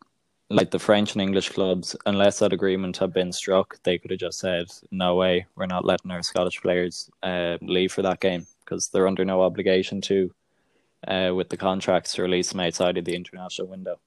like 0.50 0.70
the 0.70 0.78
French 0.78 1.12
and 1.12 1.22
English 1.22 1.50
clubs, 1.50 1.94
unless 2.06 2.38
that 2.38 2.52
agreement 2.52 2.96
had 2.96 3.12
been 3.12 3.32
struck, 3.32 3.82
they 3.82 3.98
could 3.98 4.10
have 4.10 4.20
just 4.20 4.38
said, 4.38 4.66
"No 4.90 5.14
way, 5.14 5.46
we're 5.56 5.66
not 5.66 5.84
letting 5.84 6.10
our 6.10 6.22
Scottish 6.22 6.60
players 6.60 7.10
uh, 7.22 7.58
leave 7.60 7.92
for 7.92 8.02
that 8.02 8.20
game 8.20 8.46
because 8.64 8.88
they're 8.88 9.06
under 9.06 9.24
no 9.24 9.42
obligation 9.42 10.00
to, 10.02 10.34
uh, 11.06 11.32
with 11.34 11.50
the 11.50 11.56
contracts 11.56 12.14
to 12.14 12.22
release 12.22 12.50
them 12.50 12.60
outside 12.60 12.96
of 12.96 13.04
the 13.04 13.14
international 13.14 13.68
window." 13.68 14.00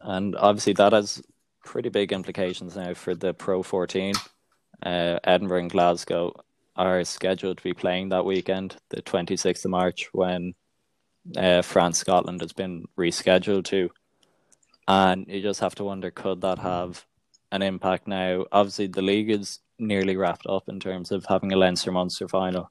And 0.00 0.36
obviously, 0.36 0.74
that 0.74 0.92
has 0.92 1.22
pretty 1.64 1.88
big 1.88 2.12
implications 2.12 2.76
now 2.76 2.94
for 2.94 3.14
the 3.14 3.32
Pro 3.34 3.62
14. 3.62 4.14
Uh, 4.84 5.18
Edinburgh 5.24 5.60
and 5.60 5.70
Glasgow 5.70 6.32
are 6.76 7.04
scheduled 7.04 7.58
to 7.58 7.64
be 7.64 7.74
playing 7.74 8.10
that 8.10 8.24
weekend, 8.24 8.76
the 8.90 9.02
26th 9.02 9.64
of 9.64 9.70
March, 9.70 10.08
when 10.12 10.54
uh, 11.36 11.62
France 11.62 11.98
Scotland 11.98 12.40
has 12.40 12.52
been 12.52 12.86
rescheduled 12.96 13.64
to. 13.64 13.90
And 14.88 15.26
you 15.28 15.42
just 15.42 15.60
have 15.60 15.74
to 15.76 15.84
wonder 15.84 16.10
could 16.10 16.40
that 16.40 16.58
have 16.58 17.04
an 17.52 17.60
impact 17.60 18.08
now? 18.08 18.46
Obviously, 18.50 18.86
the 18.86 19.02
league 19.02 19.30
is 19.30 19.60
nearly 19.78 20.16
wrapped 20.16 20.46
up 20.46 20.68
in 20.68 20.80
terms 20.80 21.12
of 21.12 21.26
having 21.26 21.52
a 21.52 21.56
Leinster 21.56 21.92
Munster 21.92 22.26
final, 22.26 22.70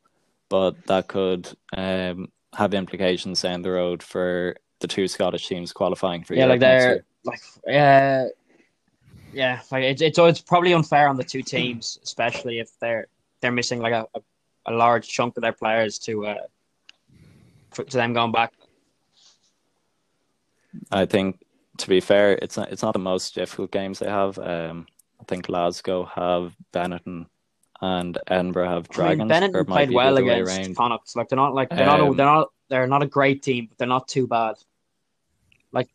but 0.49 0.84
that 0.88 1.07
could 1.07 1.47
um, 1.78 2.32
have 2.55 2.74
implications 2.74 3.41
down 3.43 3.61
the 3.61 3.72
road 3.72 4.01
for 4.01 4.55
the 4.80 4.88
two 4.88 5.07
Scottish 5.07 5.47
teams 5.47 5.72
qualifying 5.72 6.24
for 6.24 6.34
yeah, 6.34 6.45
like 6.45 6.59
Europe 6.59 6.61
next 6.61 6.84
they're 6.84 7.05
like 7.24 7.39
uh, 7.68 8.30
yeah, 9.32 9.59
like 9.72 9.84
it's 9.84 10.01
it's 10.01 10.18
it's 10.18 10.41
probably 10.41 10.74
unfair 10.74 11.07
on 11.07 11.18
the 11.18 11.24
two 11.24 11.43
teams, 11.43 11.99
especially 12.03 12.57
if 12.57 12.72
they're 12.80 13.07
they're 13.41 13.51
missing 13.51 13.80
like 13.80 13.93
a, 13.93 14.07
a, 14.15 14.22
a 14.65 14.74
large 14.74 15.07
chunk 15.07 15.38
of 15.38 15.43
their 15.43 15.53
players 15.53 15.99
to 15.99 16.26
uh 16.26 16.47
for, 17.72 17.84
to 17.84 17.97
them 17.97 18.13
going 18.13 18.32
back. 18.32 18.53
I 20.91 21.05
think 21.05 21.39
to 21.78 21.88
be 21.89 21.99
fair, 21.99 22.34
it's 22.41 22.57
not 22.57 22.71
it's 22.71 22.82
not 22.82 22.93
the 22.93 22.99
most 22.99 23.36
difficult 23.36 23.71
games 23.71 23.99
they 23.99 24.09
have. 24.09 24.38
Um, 24.39 24.88
I 25.19 25.23
think 25.25 25.47
Glasgow 25.47 26.05
have 26.05 26.55
Benetton 26.73 27.25
and 27.82 28.17
Edinburgh 28.28 28.69
have 28.69 28.88
I 28.97 29.15
mean, 29.15 29.28
Dragons. 29.28 29.32
Benetton 29.32 29.67
played 29.67 29.91
well 29.91 30.15
the 30.15 30.21
other 30.21 30.45
way 30.45 30.59
against. 30.59 30.78
Connacht. 30.78 31.15
Like 31.15 31.30
they're 31.30 31.38
not 31.38 31.53
like 31.53 31.69
they're 31.69 31.86
not 31.86 31.99
a, 31.99 32.05
Um, 32.05 32.17
they're 32.17 32.25
not 32.25 32.47
they're 32.69 32.88
not 32.88 33.03
a 33.03 33.07
great 33.07 33.43
team, 33.43 33.67
but 33.67 33.78
they're 33.78 33.88
not 33.88 34.07
too 34.07 34.28
bad. 34.28 34.55
Like, 35.71 35.89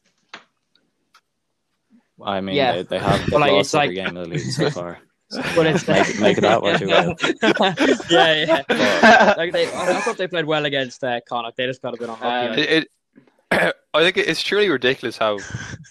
I 2.23 2.41
mean, 2.41 2.55
Yeah. 2.57 2.73
they, 2.77 2.83
they 2.85 2.99
have 2.99 3.21
they've 3.27 3.41
like, 3.41 3.53
lost 3.53 3.67
it's 3.67 3.75
every 3.75 3.95
game 3.95 4.17
of 4.17 4.25
the 4.29 4.35
league 4.37 4.41
so 4.41 4.71
far. 4.71 4.99
But 5.57 5.65
it's 5.67 5.89
Make- 5.89 6.21
make 6.21 6.37
it 6.37 6.43
that 6.43 6.61
what 6.61 6.79
you 6.79 6.89
will. 6.89 7.17
yeah, 8.11 8.63
yeah. 8.69 9.35
like 9.39 9.51
they, 9.53 9.67
I 9.67 9.99
thought 10.03 10.19
they 10.19 10.29
played 10.29 10.45
well 10.45 10.67
against 10.67 11.03
uh, 11.03 11.21
Connacht. 11.27 11.57
They 11.57 11.65
just 11.67 11.81
got 11.81 11.95
a 11.95 11.97
bit 11.97 12.11
unlucky. 12.11 12.27
Um, 12.27 12.59
it. 12.59 12.89
it 13.51 13.75
I 13.95 14.03
think 14.03 14.17
it's 14.17 14.43
truly 14.43 14.69
ridiculous 14.69 15.19
how 15.19 15.39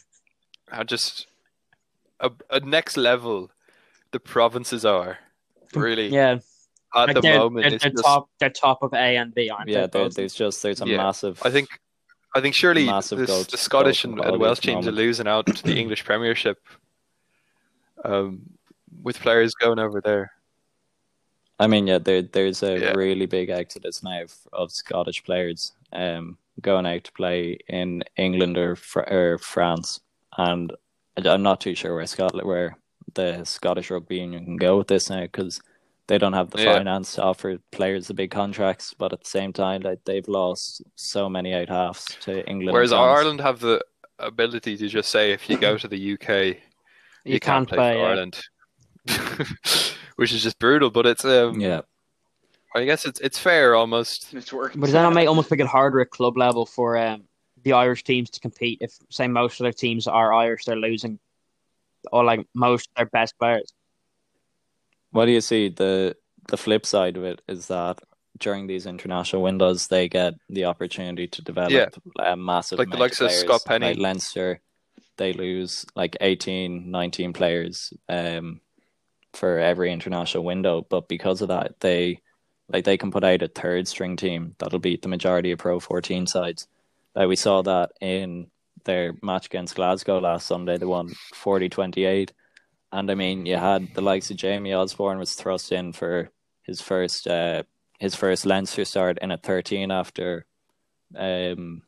how 0.70 0.84
just 0.84 1.28
a, 2.20 2.32
a 2.49 2.60
next 2.60 2.97
level 2.97 3.52
the 4.12 4.20
provinces 4.20 4.86
are. 4.86 5.20
Really, 5.74 6.08
yeah, 6.10 6.39
at 6.95 7.08
like 7.08 7.16
the 7.16 7.22
they're, 7.22 7.39
moment, 7.39 7.64
they're, 7.70 7.78
they're 7.80 7.89
just. 7.91 8.04
top. 8.04 8.30
They're 8.39 8.49
top 8.49 8.84
of 8.84 8.93
A 8.93 9.16
and 9.18 9.34
B, 9.34 9.49
aren't 9.49 9.70
Yeah, 9.70 9.82
they? 9.88 9.99
there, 9.99 10.04
both? 10.06 10.16
there's 10.16 10.34
just 10.34 10.62
there's 10.64 10.82
a 10.82 10.88
Yeah. 10.88 10.97
massive. 10.97 11.41
I 11.45 11.49
think 11.49 11.70
I 12.36 12.41
think 12.41 12.56
surely 12.56 12.86
Massive 12.86 13.20
this, 13.20 13.28
goal- 13.30 13.43
the 13.43 13.58
Scottish 13.58 14.04
and, 14.04 14.16
quality 14.16 14.34
and 14.34 14.41
Welsh 14.41 14.60
teams 14.60 14.88
are 14.88 14.91
losing 14.91 15.28
out 15.28 15.45
to 15.47 15.64
the 15.64 15.76
English 15.80 16.04
Premiership. 16.06 16.58
Um, 18.04 18.41
with 19.04 19.20
players 19.20 19.54
going 19.54 19.80
over 19.80 20.02
there. 20.02 20.32
I 21.60 21.68
mean, 21.68 21.88
yeah, 21.88 21.99
there 21.99 22.22
there's 22.22 22.64
a 22.64 22.80
Yeah. 22.80 22.91
really 22.93 23.26
big 23.28 23.49
exodus 23.49 24.02
now 24.04 24.24
of, 24.24 24.34
of 24.52 24.72
Scottish 24.72 25.24
players 25.24 25.74
um 25.93 26.38
going 26.60 26.86
out 26.86 27.04
to 27.06 27.12
play 27.14 27.58
in 27.68 28.04
England 28.18 28.58
or 28.58 28.76
Fr- 28.76 29.10
or 29.10 29.38
France, 29.38 29.99
and 30.38 30.74
I'm 31.18 31.43
not 31.43 31.62
too 31.62 31.76
sure 31.76 31.95
where 31.95 32.06
Scotland 32.06 32.47
where 32.47 32.78
the 33.14 33.43
Scottish 33.43 33.89
Rugby 33.91 34.18
Union 34.18 34.45
can 34.45 34.58
go 34.58 34.78
with 34.78 34.88
this 34.88 35.10
now 35.10 35.22
because 35.22 35.62
they 36.08 36.18
don't 36.18 36.34
have 36.34 36.49
the 36.52 36.62
Yeah. 36.62 36.74
finance 36.74 37.14
to 37.16 37.24
offer 37.24 37.58
players 37.72 38.08
the 38.08 38.14
big 38.14 38.32
contracts, 38.32 38.93
but 38.97 39.14
at 39.14 39.24
the 39.24 39.30
same 39.30 39.54
time, 39.54 39.82
like 39.82 39.99
they've 40.06 40.28
lost 40.28 40.82
so 40.95 41.30
many 41.30 41.54
out 41.54 41.70
halves 41.70 42.06
to 42.22 42.45
England. 42.49 42.74
Whereas 42.74 42.91
Ireland 42.93 43.41
have 43.41 43.60
the 43.60 43.84
ability 44.20 44.78
to 44.78 44.88
just 44.88 45.10
say 45.10 45.32
if 45.32 45.49
you 45.49 45.58
go 45.58 45.78
to 45.78 45.88
the 45.88 46.14
UK 46.14 46.30
You, 46.30 47.34
you, 47.34 47.39
can't, 47.39 47.68
can't 47.68 47.70
play, 47.70 47.78
play. 47.78 48.04
Ireland, 48.04 48.39
which 50.16 50.32
is 50.34 50.43
just 50.43 50.60
brutal. 50.60 50.89
But 50.89 51.06
it's 51.06 51.26
um, 51.26 51.60
Yeah, 51.60 51.82
I 52.74 52.86
guess 52.86 53.05
it's 53.05 53.19
it's 53.19 53.38
fair 53.39 53.76
almost. 53.76 54.34
It's 54.34 54.53
worked. 54.53 54.80
But 54.80 54.86
does 54.88 54.93
that 54.93 55.01
not 55.01 55.13
make 55.13 55.28
almost 55.28 55.51
make 55.51 55.59
it 55.59 55.67
harder 55.67 55.99
at 56.01 56.09
club 56.09 56.38
level 56.38 56.65
for 56.65 56.97
um, 56.97 57.24
the 57.63 57.74
Irish 57.74 58.03
teams 58.03 58.30
to 58.32 58.39
compete? 58.39 58.78
If 58.82 58.93
say 59.09 59.28
most 59.28 59.59
of 59.59 59.65
their 59.65 59.74
teams 59.74 60.07
are 60.07 60.34
Irish, 60.34 60.65
they're 60.65 60.76
losing, 60.78 61.19
or 62.11 62.24
like 62.24 62.45
most 62.53 62.88
of 62.89 62.95
their 62.95 63.05
best 63.07 63.38
players. 63.38 63.74
what 65.11 65.26
do 65.26 65.32
you 65.32 65.41
see 65.41 65.67
the 65.69 66.15
the 66.47 66.57
flip 66.57 66.86
side 66.86 67.17
of 67.17 67.24
it 67.24 67.41
is 67.47 67.67
that 67.67 67.99
during 68.39 68.65
these 68.67 68.86
international 68.86 69.41
windows 69.43 69.88
they 69.88 70.07
get 70.09 70.34
the 70.49 70.65
opportunity 70.65 71.28
to 71.28 71.41
develop 71.43 71.72
Yeah. 71.72 71.89
a 72.32 72.36
massive 72.36 72.80
Like 72.80 72.88
the 72.89 72.95
amount 72.95 73.01
likes 73.01 73.22
of. 73.22 73.32
Scott 73.32 73.61
Penny. 73.65 73.88
like 73.88 73.97
Leinster 73.97 74.61
they 75.17 75.34
lose 75.34 75.86
like 75.95 76.15
18 76.22 76.89
19 76.89 77.34
players 77.34 77.93
um 78.09 78.61
for 79.34 79.59
every 79.59 79.91
international 79.91 80.43
window 80.43 80.86
but 80.89 81.07
because 81.07 81.41
of 81.41 81.49
that 81.49 81.80
they 81.82 82.19
like 82.72 82.86
they 82.86 82.97
can 82.97 83.11
put 83.11 83.24
out 83.24 83.41
a 83.41 83.47
third 83.47 83.88
string 83.88 84.15
team 84.15 84.55
that'll 84.57 84.80
beat 84.80 85.01
the 85.01 85.09
majority 85.09 85.51
of 85.51 85.59
pro 85.59 85.80
14 85.80 86.28
sides. 86.28 86.67
Like 87.15 87.28
we 87.28 87.36
saw 87.36 87.61
that 87.63 87.91
in 87.99 88.47
their 88.86 89.13
match 89.22 89.47
against 89.47 89.76
Glasgow 89.76 90.19
last 90.19 90.47
Sunday 90.47 90.78
they 90.78 90.86
won 90.86 91.09
40-28 91.36 92.32
and 92.91 93.11
I 93.11 93.15
mean 93.15 93.45
you 93.45 93.57
had 93.57 93.93
the 93.93 94.01
likes 94.01 94.32
of 94.32 94.38
Jamie 94.38 94.74
Osborne 94.74 95.19
was 95.19 95.34
thrust 95.34 95.72
in 95.72 95.93
for 95.93 96.30
his 96.63 96.82
first 96.82 97.28
uh 97.28 97.63
his 97.99 98.15
first 98.15 98.45
Leinster 98.45 98.86
start 98.86 99.19
in 99.22 99.32
a 99.32 99.38
13 99.38 99.91
after 99.91 100.45
um 101.15 101.84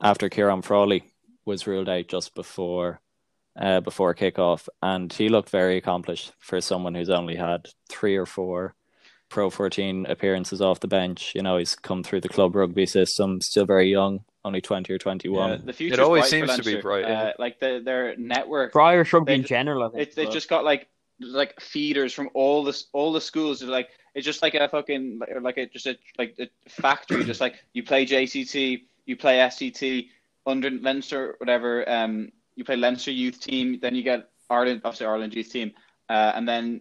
after 0.00 0.28
Ciarán 0.28 0.64
Frawley 0.64 1.02
was 1.44 1.66
ruled 1.66 1.88
out 1.88 2.06
just 2.06 2.34
before 2.34 3.00
uh 3.58 3.80
before 3.80 4.14
kickoff. 4.14 4.68
And 4.80 5.12
he 5.12 5.28
looked 5.28 5.50
very 5.50 5.76
accomplished 5.76 6.32
for 6.38 6.60
someone 6.60 6.94
who's 6.94 7.10
only 7.10 7.34
had 7.34 7.68
three 7.88 8.16
or 8.16 8.26
four 8.26 8.74
pro 9.30 9.48
14 9.48 10.06
appearances 10.06 10.60
off 10.60 10.80
the 10.80 10.88
bench 10.88 11.32
you 11.34 11.42
know 11.42 11.56
he's 11.56 11.74
come 11.74 12.02
through 12.02 12.20
the 12.20 12.28
club 12.28 12.54
rugby 12.54 12.84
system 12.84 13.40
still 13.40 13.64
very 13.64 13.88
young 13.90 14.20
only 14.44 14.60
20 14.60 14.92
or 14.92 14.98
21 14.98 15.50
Yeah, 15.50 15.56
the 15.64 15.72
future's 15.72 15.98
It 15.98 16.02
always 16.02 16.26
seems 16.26 16.54
to 16.56 16.62
be 16.62 16.80
bright, 16.80 17.06
yeah. 17.06 17.22
Uh, 17.22 17.32
like 17.38 17.60
the, 17.60 17.82
their 17.84 18.16
network, 18.16 18.72
For 18.72 18.80
rugby 19.12 19.34
in 19.34 19.44
general, 19.44 19.84
I 19.84 19.90
think. 19.90 20.02
it, 20.08 20.16
they 20.16 20.24
but- 20.24 20.32
just 20.32 20.48
got 20.48 20.64
like 20.64 20.88
like 21.22 21.60
feeders 21.60 22.14
from 22.14 22.30
all 22.32 22.64
the 22.64 22.82
all 22.94 23.12
the 23.12 23.20
schools. 23.20 23.60
It's 23.60 23.70
like 23.70 23.90
it's 24.14 24.24
just 24.24 24.40
like 24.40 24.54
a 24.54 24.68
fucking 24.68 25.18
like- 25.18 25.42
like 25.42 25.56
a 25.58 25.66
just 25.66 25.86
a 25.86 25.98
like 26.18 26.34
a 26.38 26.48
factory. 26.70 27.24
just 27.24 27.40
like 27.40 27.56
you 27.74 27.82
play 27.82 28.06
JCT, 28.06 28.82
you 29.04 29.16
play 29.16 29.38
SCT 29.38 30.08
under 30.46 30.70
Leinster, 30.70 31.34
whatever. 31.38 31.86
Um, 31.88 32.32
you 32.56 32.64
play 32.64 32.76
Leinster 32.76 33.10
youth 33.10 33.40
team, 33.40 33.78
then 33.82 33.94
you 33.94 34.02
get 34.02 34.30
Ireland, 34.48 34.80
obviously 34.84 35.06
Ireland 35.06 35.34
youth 35.34 35.52
team, 35.52 35.72
uh, 36.08 36.32
and 36.34 36.48
then 36.48 36.80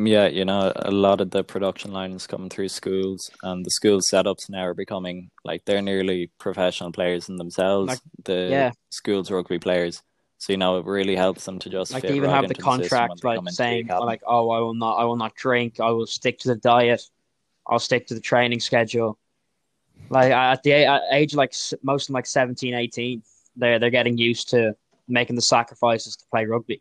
Yeah, 0.00 0.28
you 0.28 0.44
know, 0.44 0.72
a 0.76 0.92
lot 0.92 1.20
of 1.20 1.30
the 1.30 1.42
production 1.42 1.92
lines 1.92 2.28
coming 2.28 2.48
through 2.48 2.68
schools, 2.68 3.30
and 3.42 3.66
the 3.66 3.70
school 3.70 4.00
setups 4.00 4.48
now 4.48 4.64
are 4.64 4.74
becoming 4.74 5.30
like 5.44 5.64
they're 5.64 5.82
nearly 5.82 6.30
professional 6.38 6.92
players 6.92 7.28
in 7.28 7.36
themselves. 7.36 7.88
Like, 7.88 7.98
the 8.24 8.48
yeah. 8.48 8.70
schools 8.90 9.28
rugby 9.28 9.58
players, 9.58 10.02
so 10.38 10.52
you 10.52 10.56
know 10.56 10.78
it 10.78 10.86
really 10.86 11.16
helps 11.16 11.44
them 11.44 11.58
to 11.58 11.68
just 11.68 11.92
like 11.92 12.04
they 12.04 12.14
even 12.14 12.30
right 12.30 12.36
have 12.36 12.48
the 12.48 12.54
contract 12.54 13.22
they 13.22 13.28
like 13.28 13.44
the 13.44 13.50
saying 13.50 13.88
like 13.88 14.22
oh 14.24 14.50
I 14.50 14.60
will 14.60 14.74
not 14.74 14.98
I 14.98 15.04
will 15.04 15.16
not 15.16 15.34
drink. 15.34 15.80
I 15.80 15.90
will 15.90 16.06
stick 16.06 16.38
to 16.40 16.48
the 16.48 16.56
diet. 16.56 17.02
I'll 17.66 17.80
stick 17.80 18.06
to 18.06 18.14
the 18.14 18.20
training 18.20 18.60
schedule. 18.60 19.18
Like 20.10 20.30
at 20.30 20.62
the 20.62 20.74
at 20.74 21.02
age 21.10 21.34
like 21.34 21.54
most 21.82 22.04
of 22.04 22.06
them 22.08 22.14
like 22.14 22.26
17 22.26 22.72
18 22.72 23.22
they're 23.56 23.80
they're 23.80 23.90
getting 23.90 24.16
used 24.16 24.48
to 24.50 24.76
making 25.08 25.34
the 25.34 25.42
sacrifices 25.42 26.14
to 26.14 26.24
play 26.30 26.44
rugby 26.44 26.80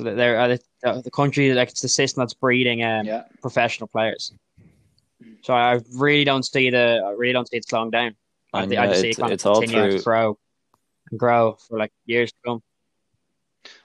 so 0.00 0.04
that 0.04 0.16
they're 0.16 0.40
uh, 0.40 0.48
the, 0.48 1.02
the 1.02 1.10
country 1.10 1.52
like 1.52 1.68
it's 1.68 1.82
the 1.82 1.88
system 1.88 2.22
that's 2.22 2.32
breeding 2.32 2.82
um, 2.82 3.04
yeah, 3.04 3.24
professional 3.42 3.86
players 3.86 4.32
so 5.42 5.52
I 5.52 5.78
really 5.94 6.24
don't 6.24 6.42
see 6.42 6.70
the 6.70 7.02
I 7.04 7.10
really 7.10 7.34
don't 7.34 7.46
see 7.48 7.58
it 7.58 7.68
slowing 7.68 7.90
down 7.90 8.14
I, 8.54 8.62
And, 8.62 8.70
think 8.70 8.80
I 8.80 8.84
yeah, 8.84 8.90
just 8.90 9.00
see 9.02 9.08
it 9.08 9.10
it's- 9.10 9.20
kind 9.20 9.32
of 9.34 9.46
all 9.46 9.60
continue 9.60 9.90
through- 9.90 9.98
to 9.98 10.04
grow 10.04 10.38
and 11.10 11.20
grow 11.20 11.58
for 11.68 11.78
like 11.78 11.92
years 12.06 12.32
to 12.32 12.38
come 12.46 12.62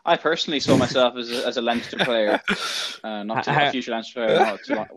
I 0.06 0.16
personally 0.16 0.62
saw 0.62 0.78
myself 0.78 1.18
as 1.18 1.30
a, 1.32 1.46
as 1.46 1.58
a 1.58 1.62
Leinster 1.62 1.98
player, 1.98 2.40
uh, 3.04 3.24
not 3.24 3.44
to, 3.44 3.68
a 3.68 3.72
future 3.72 3.92
Leinster 3.92 4.14
player. 4.26 4.40
No, 4.40 4.58
to, 4.86 4.88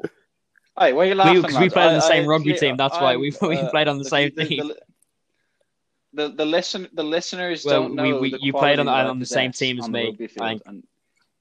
Hey, 0.79 0.93
why 0.93 1.03
are 1.03 1.07
you 1.07 1.15
laughing? 1.17 1.35
We, 1.35 1.43
'cause 1.43 1.55
we 1.55 1.59
lads? 1.63 1.75
played 1.75 1.87
on 1.89 1.95
the 1.95 2.01
same 2.01 2.23
I- 2.25 2.27
rugby 2.29 2.51
yeah, 2.51 2.57
team. 2.59 2.77
That's 2.77 2.95
why 2.95 3.15
I'm, 3.15 3.21
we 3.21 3.33
we 3.43 3.57
uh, 3.57 3.71
played 3.71 3.89
on 3.89 3.99
the 3.99 4.05
same 4.05 4.31
the, 4.37 4.45
team. 4.45 4.69
The, 4.69 6.29
the, 6.29 6.35
the 6.37 6.45
listen 6.47 6.87
the 6.93 7.03
listeners 7.03 7.65
Well, 7.65 7.83
don't 7.83 7.95
know 7.97 8.21
we- 8.21 8.31
the 8.31 8.39
you 8.41 8.53
played 8.53 8.79
on 8.79 8.87
the- 8.87 8.93
on 8.93 9.19
the 9.19 9.27
same 9.27 9.51
team 9.51 9.81
as 9.81 9.89
me, 9.89 10.05
rugby 10.11 10.29
field, 10.29 10.63
and 10.67 10.85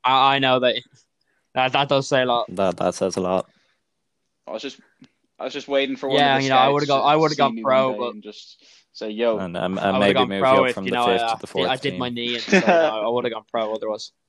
I, 0.07 0.35
I 0.35 0.39
know 0.39 0.59
that, 0.59 0.75
that 1.53 1.71
that 1.73 1.89
does 1.89 2.07
say 2.07 2.21
a 2.21 2.25
lot. 2.25 2.45
That 2.55 2.77
that 2.77 2.95
says 2.95 3.17
a 3.17 3.21
lot. 3.21 3.49
I 4.47 4.51
was 4.51 4.61
just 4.61 4.79
I 5.39 5.43
was 5.43 5.53
just 5.53 5.67
waiting 5.67 5.95
for 5.97 6.07
one 6.09 6.17
Yeah, 6.19 6.35
of 6.35 6.39
the 6.39 6.43
you 6.45 6.49
know, 6.49 6.57
I 6.57 6.69
would've 6.69 6.87
gone- 6.87 7.07
I 7.07 7.15
would've 7.15 7.35
see 7.35 7.41
gone 7.41 7.61
pro, 7.61 7.97
but- 7.97 8.21
just 8.21 8.63
say 8.93 9.09
yo. 9.11 9.37
And, 9.37 9.55
um, 9.57 9.77
I 9.77 9.89
and 9.89 9.97
would 9.99 10.03
have 10.05 10.13
maybe 10.13 10.13
gone 10.13 10.29
move 10.29 10.41
pro 10.41 10.53
you 10.53 10.61
up 10.61 10.69
if 10.69 10.75
from 10.75 10.85
you 10.85 10.91
the 10.91 10.95
know 10.95 11.05
fifth 11.05 11.21
I, 11.21 11.33
to 11.33 11.39
the 11.41 11.47
fourth 11.47 11.69
I 11.69 11.75
did 11.75 11.91
team. 11.91 11.99
my 11.99 12.09
knee, 12.09 12.35
and 12.35 12.43
so, 12.43 12.57
I, 12.57 12.87
I 13.05 13.07
would 13.07 13.25
have 13.25 13.33
gone 13.33 13.45
pro 13.51 13.73
otherwise. 13.73 14.11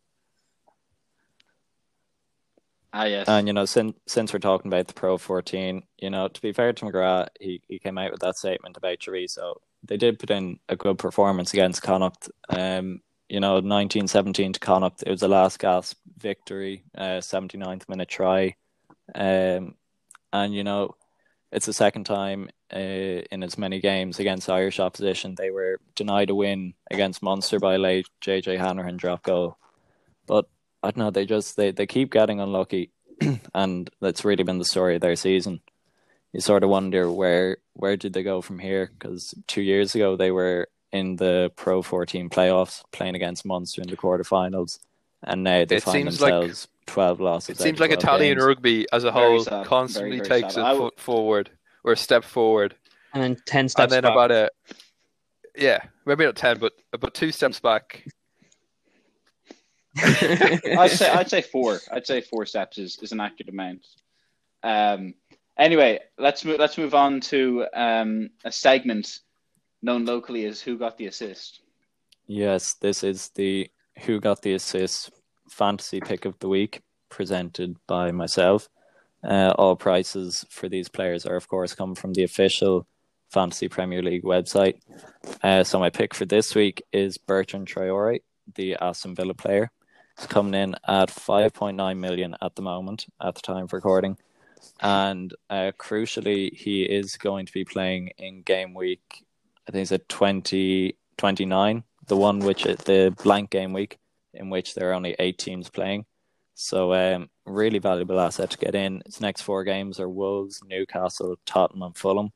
ah 2.93 3.05
yes. 3.05 3.29
And 3.29 3.47
you 3.47 3.53
know, 3.53 3.64
since 3.64 3.95
since 4.07 4.33
we're 4.33 4.39
talking 4.39 4.68
about 4.70 4.87
the 4.89 4.95
Pro 4.95 5.18
14, 5.18 5.83
you 5.99 6.11
know, 6.11 6.29
to 6.29 6.41
be 6.41 6.53
fair 6.53 6.72
to 6.72 6.85
McGrath, 6.85 7.29
he, 7.41 7.61
he 7.68 7.79
came 7.79 7.99
out 7.99 8.11
with 8.12 8.20
that 8.20 8.37
statement 8.37 8.76
about 8.76 8.99
Treviso. 9.01 9.61
They 9.85 9.97
did 9.97 10.18
put 10.18 10.31
in 10.31 10.59
a 10.68 10.76
good 10.76 10.99
performance 10.99 11.53
against 11.53 11.83
Connacht. 11.83 12.29
Um, 12.49 13.01
you 13.29 13.41
know, 13.41 13.55
1917 13.55 14.55
to 14.55 14.61
Connacht. 14.61 15.03
It 15.07 15.11
was 15.11 15.22
a 15.22 15.29
last 15.29 15.59
gasp 15.59 15.99
victory, 16.16 16.85
uh, 16.97 17.20
79th 17.20 17.89
minute 17.89 18.09
try. 18.09 18.57
Um, 19.14 19.74
and 20.33 20.55
you 20.55 20.64
know, 20.64 20.95
it's 21.53 21.66
the 21.66 21.72
second 21.72 22.05
time 22.05 22.51
uh, 22.72 22.79
in 22.79 23.43
as 23.43 23.57
many 23.57 23.81
games 23.81 24.18
against 24.18 24.51
Irish 24.51 24.79
opposition 24.79 25.35
they 25.35 25.51
were 25.51 25.81
denied 25.95 26.31
a 26.31 26.35
win 26.35 26.74
against 26.91 27.22
Munster 27.22 27.59
by 27.59 27.76
late 27.76 28.07
JJ 28.22 28.59
Hanrahan 28.59 28.97
drop 28.97 29.22
goal. 29.22 29.57
But 30.26 30.47
I 30.83 30.91
don't 30.91 30.99
know, 30.99 31.11
they 31.11 31.24
just 31.24 31.57
they, 31.57 31.70
they 31.70 31.87
keep 31.87 32.12
getting 32.12 32.41
unlucky 32.41 32.91
and 33.55 33.91
that's 34.01 34.24
really 34.24 34.45
been 34.45 34.59
the 34.59 34.64
story 34.64 34.97
of 34.97 35.01
their 35.01 35.16
season. 35.16 35.61
You 36.33 36.41
sort 36.41 36.62
of 36.62 36.70
wonder 36.70 37.11
where 37.11 37.59
where 37.72 37.97
did 37.97 38.12
they 38.12 38.22
go 38.22 38.43
from 38.43 38.59
here? 38.59 38.91
Because 38.93 39.35
two 39.47 39.62
years 39.62 39.95
ago 39.95 40.16
they 40.16 40.31
were 40.31 40.68
in 40.93 41.16
the 41.16 41.53
Pro 41.57 41.82
14 41.82 42.30
playoffs 42.30 42.82
playing 42.93 43.14
against 43.14 43.45
Munster 43.45 43.82
in 43.82 43.89
the 43.89 43.97
quarterfinals, 43.97 44.78
and 45.22 45.45
now 45.45 45.64
they 45.64 45.76
It 45.76 45.82
find 45.82 45.95
seems 45.95 46.20
like- 46.20 46.32
themselves 46.32 46.68
twelve 46.86 47.20
losses. 47.20 47.61
It 47.61 47.62
seems 47.62 47.80
like 47.80 47.91
Italian 47.91 48.39
games. 48.39 48.47
rugby 48.47 48.86
as 48.93 49.05
a 49.05 49.12
whole 49.12 49.45
sad. 49.45 49.66
constantly 49.66 50.16
Very, 50.18 50.28
very 50.28 50.43
takes 50.43 50.55
sad. 50.55 50.62
a 50.62 50.66
I 50.68 50.74
foot 50.74 50.99
forward 50.99 51.51
or 51.84 51.93
a 51.93 51.97
step 51.99 52.24
forward, 52.24 52.74
And 53.12 53.22
then 53.22 53.36
ten 53.45 53.61
and 53.61 53.70
steps 53.70 53.91
then 53.93 54.05
back. 54.05 54.12
about 54.12 54.30
a 54.30 54.51
yeah, 55.55 55.80
maybe 56.07 56.24
not 56.24 56.36
ten, 56.36 56.59
but 56.59 56.72
about 56.95 57.12
two 57.14 57.30
steps 57.32 57.61
back. 57.61 58.07
I'd 60.03 60.91
say 60.91 61.11
I'd 61.11 61.28
say 61.30 61.43
four. 61.43 61.80
I'd 61.93 62.07
say 62.07 62.20
four 62.20 62.47
steps 62.47 62.78
is, 62.78 62.99
is 63.03 63.12
an 63.12 63.20
accurate 63.20 63.49
amount. 63.49 63.86
Um, 64.62 65.14
anyway, 65.59 66.01
let's 66.18 66.45
move 66.45 66.59
let's 66.59 66.78
move 66.78 66.95
on 66.95 67.20
to 67.22 67.66
um, 67.74 68.30
a 68.45 68.53
segment 68.53 69.20
known 69.83 70.05
locally 70.05 70.45
as 70.45 70.61
"Who 70.61 70.79
Got 70.79 70.99
the 70.99 71.07
Assist." 71.07 71.61
Yes, 72.26 72.74
this 72.74 73.03
is 73.03 73.31
the 73.35 73.70
Who 74.01 74.20
Got 74.20 74.43
the 74.43 74.55
Assist 74.55 75.11
fantasy 75.49 76.01
pick 76.01 76.24
of 76.24 76.39
the 76.39 76.49
week 76.49 76.83
presented 77.09 77.76
by 77.87 78.11
myself. 78.12 78.68
Uh, 79.24 79.53
all 79.59 79.76
prices 79.76 80.45
for 80.51 80.68
these 80.68 80.89
players 80.89 81.26
are, 81.26 81.37
of 81.37 81.49
course, 81.49 81.74
come 81.74 81.95
from 81.95 82.12
the 82.12 82.22
official 82.22 82.87
Fantasy 83.31 83.68
Premier 83.68 84.03
League 84.03 84.22
website. 84.22 84.79
Uh, 85.43 85.64
so 85.64 85.79
my 85.79 85.91
pick 85.91 86.14
for 86.14 86.24
this 86.24 86.55
week 86.55 86.83
is 86.93 87.18
Bertrand 87.18 87.66
Traore, 87.66 88.20
the 88.55 88.76
Aston 88.81 89.14
Villa 89.14 89.35
player. 89.35 89.70
He's 90.16 90.26
coming 90.26 90.55
in 90.55 90.74
at 90.87 91.11
5.9 91.11 91.99
million 91.99 92.37
at 92.41 92.57
the 92.57 92.62
moment, 92.62 93.07
at 93.20 93.35
the 93.35 93.43
time 93.43 93.64
of 93.64 93.72
recording. 93.72 94.16
And 94.81 95.33
uh, 95.51 95.72
crucially, 95.79 96.53
he 96.55 96.83
is 96.83 97.16
going 97.16 97.47
to 97.47 97.53
be 97.53 97.64
playing 97.64 98.11
in 98.18 98.43
game 98.43 98.74
week, 98.74 99.24
I 99.68 99.70
think 99.70 99.82
it's 99.82 99.92
at 99.92 100.08
20, 100.08 100.96
29, 101.18 101.84
the 102.06 102.16
one 102.16 102.38
which 102.40 102.64
is 102.64 102.78
the 102.78 103.14
blank 103.22 103.50
game 103.50 103.72
week, 103.74 103.98
in 104.32 104.48
which 104.48 104.74
there 104.74 104.90
are 104.90 104.94
only 104.94 105.14
eight 105.18 105.38
teams 105.38 105.68
playing. 105.68 106.06
So, 106.54 106.94
um, 106.94 107.28
really 107.44 107.78
valuable 107.78 108.18
asset 108.18 108.50
to 108.50 108.58
get 108.58 108.74
in. 108.74 109.02
Its 109.06 109.20
next 109.20 109.42
four 109.42 109.62
games 109.64 110.00
are 110.00 110.08
Wolves, 110.08 110.60
Newcastle, 110.66 111.36
Tottenham, 111.46 111.82
and 111.82 111.96
Fulham. 111.96 112.32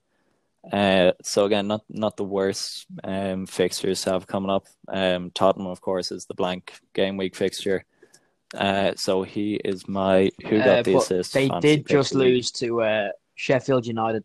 Uh, 0.71 1.11
so 1.23 1.45
again, 1.45 1.67
not 1.67 1.83
not 1.89 2.17
the 2.17 2.23
worst 2.25 2.87
um, 3.03 3.47
fixtures 3.47 4.03
to 4.03 4.13
have 4.13 4.29
coming 4.29 4.51
up. 4.51 4.67
Um, 4.87 5.33
Tottenham, 5.35 5.67
of 5.67 5.81
course, 5.81 6.13
is 6.13 6.27
the 6.27 6.35
blank 6.35 6.75
game 6.95 7.17
week 7.17 7.35
fixture. 7.35 7.85
Uh, 8.55 8.93
so 8.95 9.25
he 9.25 9.55
is 9.55 9.89
my 9.89 10.31
who 10.47 10.59
got 10.59 10.79
Uh, 10.79 10.83
the 10.83 10.97
assist. 10.99 11.35
They 11.35 11.49
did 11.61 11.87
just 11.87 12.15
week. 12.15 12.25
lose 12.25 12.51
to 12.53 12.83
uh, 12.83 13.09
Sheffield 13.35 13.87
United. 13.87 14.25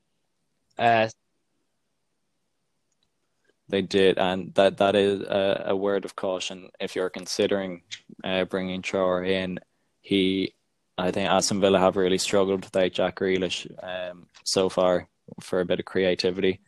They 3.69 3.81
did, 3.81 4.17
and 4.17 4.53
that 4.55 4.77
that 4.77 4.95
is 4.95 5.21
a, 5.21 5.65
a 5.67 5.75
word 5.75 6.05
of 6.05 6.15
caution 6.15 6.69
if 6.79 6.95
you're 6.95 7.09
considering 7.09 7.81
uh, 8.23 8.45
bringing 8.45 8.81
Traore 8.81 9.27
in. 9.27 9.59
He, 10.01 10.53
I 10.97 11.11
think 11.11 11.29
Aston 11.29 11.59
Villa 11.59 11.77
have 11.79 11.97
really 11.97 12.17
struggled 12.17 12.63
without 12.63 12.93
Jack 12.93 13.19
Grealish 13.19 13.67
um, 13.83 14.27
so 14.45 14.69
far 14.69 15.09
for 15.41 15.59
a 15.59 15.65
bit 15.65 15.79
of 15.79 15.85
creativity. 15.85 16.61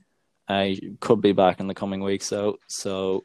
Uh, 0.50 0.64
he 0.64 0.97
could 1.00 1.22
be 1.22 1.32
back 1.32 1.62
in 1.62 1.68
the 1.68 1.74
coming 1.74 2.02
weeks, 2.02 2.26
so 2.26 2.60
so 2.68 3.24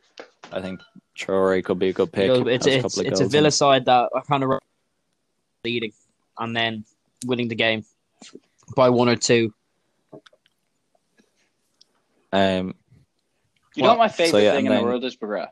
I 0.53 0.61
think 0.61 0.81
Traore 1.19 1.65
could 1.65 1.81
be 1.81 1.89
a 1.89 1.93
good 1.93 2.13
pick. 2.13 2.31
It's 2.31 2.67
a, 2.67 2.79
it's, 2.79 2.99
it's 2.99 3.21
a 3.21 3.27
Villa 3.27 3.51
side 3.51 3.87
that 3.87 4.11
are 4.15 4.23
kind 4.23 4.45
of 4.45 4.61
leading 5.65 5.93
and 6.39 6.55
then 6.55 6.85
winning 7.27 7.49
the 7.49 7.55
game 7.55 7.85
by 8.77 8.91
one 8.91 9.09
or 9.09 9.17
two. 9.17 9.53
Um, 12.33 12.75
you 13.75 13.83
well, 13.83 13.93
know 13.93 13.99
what 13.99 14.05
my 14.05 14.09
favorite 14.09 14.31
so 14.31 14.39
yeah, 14.39 14.53
thing 14.53 14.67
in 14.67 14.73
then... 14.73 14.81
the 14.83 14.87
world 14.87 15.05
is, 15.05 15.17
Bagra? 15.17 15.49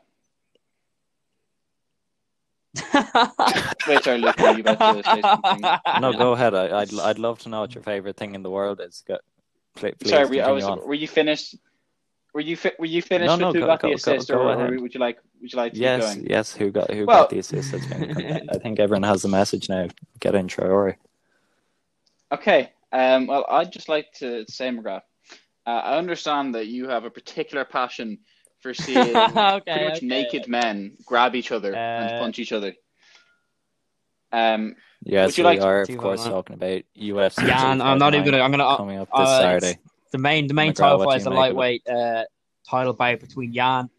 Wait, 3.87 4.03
sorry, 4.03 4.17
Luke, 4.17 4.35
you 4.39 4.61
about 4.61 4.79
to 4.79 5.03
say 5.03 5.21
something? 5.21 5.61
No, 6.01 6.13
go 6.13 6.31
ahead. 6.31 6.55
I, 6.55 6.79
would 6.79 6.99
I'd 6.99 7.19
love 7.19 7.39
to 7.39 7.49
know 7.49 7.61
what 7.61 7.75
your 7.75 7.83
favorite 7.83 8.17
thing 8.17 8.33
in 8.33 8.41
the 8.41 8.49
world 8.49 8.81
is. 8.83 9.03
Go, 9.07 9.19
please, 9.75 9.93
sorry, 10.05 10.37
were, 10.37 10.43
I 10.43 10.51
was, 10.51 10.65
were 10.85 10.93
you 10.95 11.07
finished? 11.07 11.55
Were 12.33 12.41
you 12.41 12.55
fi- 12.55 12.73
were 12.79 12.87
you 12.87 13.03
finished 13.03 13.27
no, 13.27 13.35
no, 13.35 13.47
with 13.47 13.55
who 13.57 13.61
go, 13.61 13.67
got 13.67 13.81
go, 13.81 13.89
the 13.89 13.93
assist, 13.93 14.29
go, 14.29 14.39
or, 14.39 14.59
or, 14.59 14.81
would 14.81 14.93
you 14.93 14.99
like 14.99 15.19
would 15.39 15.53
you 15.53 15.57
like 15.57 15.73
to 15.73 15.79
yes, 15.79 16.17
yes, 16.23 16.55
who 16.55 16.71
got 16.71 16.89
who 16.89 17.05
well, 17.05 17.23
got 17.23 17.29
the 17.29 17.37
assist? 17.39 17.75
I 17.75 18.57
think 18.57 18.79
everyone 18.79 19.03
has 19.03 19.21
the 19.21 19.27
message 19.27 19.69
now. 19.69 19.87
Get 20.19 20.33
in 20.33 20.47
Traore. 20.47 20.95
Okay. 22.31 22.71
Um, 22.91 23.27
well, 23.27 23.45
I'd 23.49 23.71
just 23.71 23.89
like 23.89 24.11
to 24.19 24.45
say, 24.47 24.69
McGrath, 24.69 25.01
uh, 25.65 25.69
I 25.69 25.97
understand 25.97 26.55
that 26.55 26.67
you 26.67 26.87
have 26.89 27.05
a 27.05 27.09
particular 27.09 27.65
passion 27.65 28.19
for 28.59 28.73
seeing 28.73 29.15
okay, 29.15 29.61
pretty 29.61 29.85
much 29.85 29.97
okay. 29.97 30.05
naked 30.05 30.47
men 30.47 30.97
grab 31.05 31.35
each 31.35 31.51
other 31.51 31.73
uh, 31.73 31.77
and 31.77 32.21
punch 32.21 32.39
each 32.39 32.51
other. 32.51 32.73
Um, 34.31 34.75
yes, 35.03 35.37
we 35.37 35.43
like 35.43 35.61
are, 35.61 35.81
of 35.81 35.97
course, 35.97 36.23
talking 36.23 36.55
about 36.55 36.81
UFC. 36.97 37.47
Yeah, 37.47 37.71
and 37.71 37.83
I'm 37.83 37.99
not 37.99 38.15
even 38.15 38.25
gonna. 38.25 38.41
I'm 38.41 38.51
gonna 38.51 38.77
coming 38.77 38.97
up 38.97 39.09
this 39.09 39.27
uh, 39.27 39.39
Saturday. 39.39 39.79
The 40.11 40.17
main, 40.17 40.47
the 40.47 40.53
main 40.53 40.73
title 40.73 41.03
fight 41.03 41.17
is 41.17 41.23
the 41.23 41.31
lightweight 41.31 41.87
uh, 41.87 42.23
title 42.67 42.93
bout 42.93 43.19
between 43.19 43.53
Jan. 43.53 43.89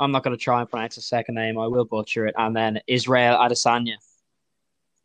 I'm 0.00 0.12
not 0.12 0.24
going 0.24 0.36
to 0.36 0.42
try 0.42 0.60
and 0.60 0.68
pronounce 0.68 0.94
the 0.96 1.02
second 1.02 1.34
name. 1.34 1.58
I 1.58 1.66
will 1.66 1.84
butcher 1.84 2.26
it. 2.26 2.34
And 2.38 2.56
then 2.56 2.80
Israel 2.86 3.36
Adesanya. 3.36 3.96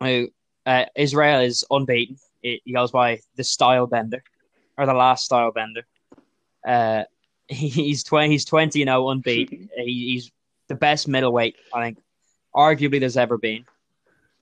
Who, 0.02 0.30
uh, 0.66 0.86
Israel 0.96 1.42
is 1.42 1.66
unbeaten. 1.70 2.18
It, 2.42 2.62
he 2.64 2.74
goes 2.74 2.92
by 2.92 3.20
the 3.36 3.44
Style 3.44 3.88
Bender, 3.88 4.24
or 4.78 4.86
the 4.86 4.94
last 4.94 5.26
Style 5.26 5.52
Bender. 5.52 5.82
Uh, 6.66 7.04
he's 7.48 8.04
twenty. 8.04 8.34
He's 8.34 8.46
twenty, 8.46 8.80
you 8.80 8.86
know, 8.86 9.10
unbeaten. 9.10 9.70
he, 9.78 10.14
he's 10.14 10.32
the 10.68 10.76
best 10.76 11.08
middleweight 11.08 11.56
I 11.74 11.84
think, 11.84 12.00
arguably 12.56 13.00
there's 13.00 13.18
ever 13.18 13.38
been. 13.38 13.66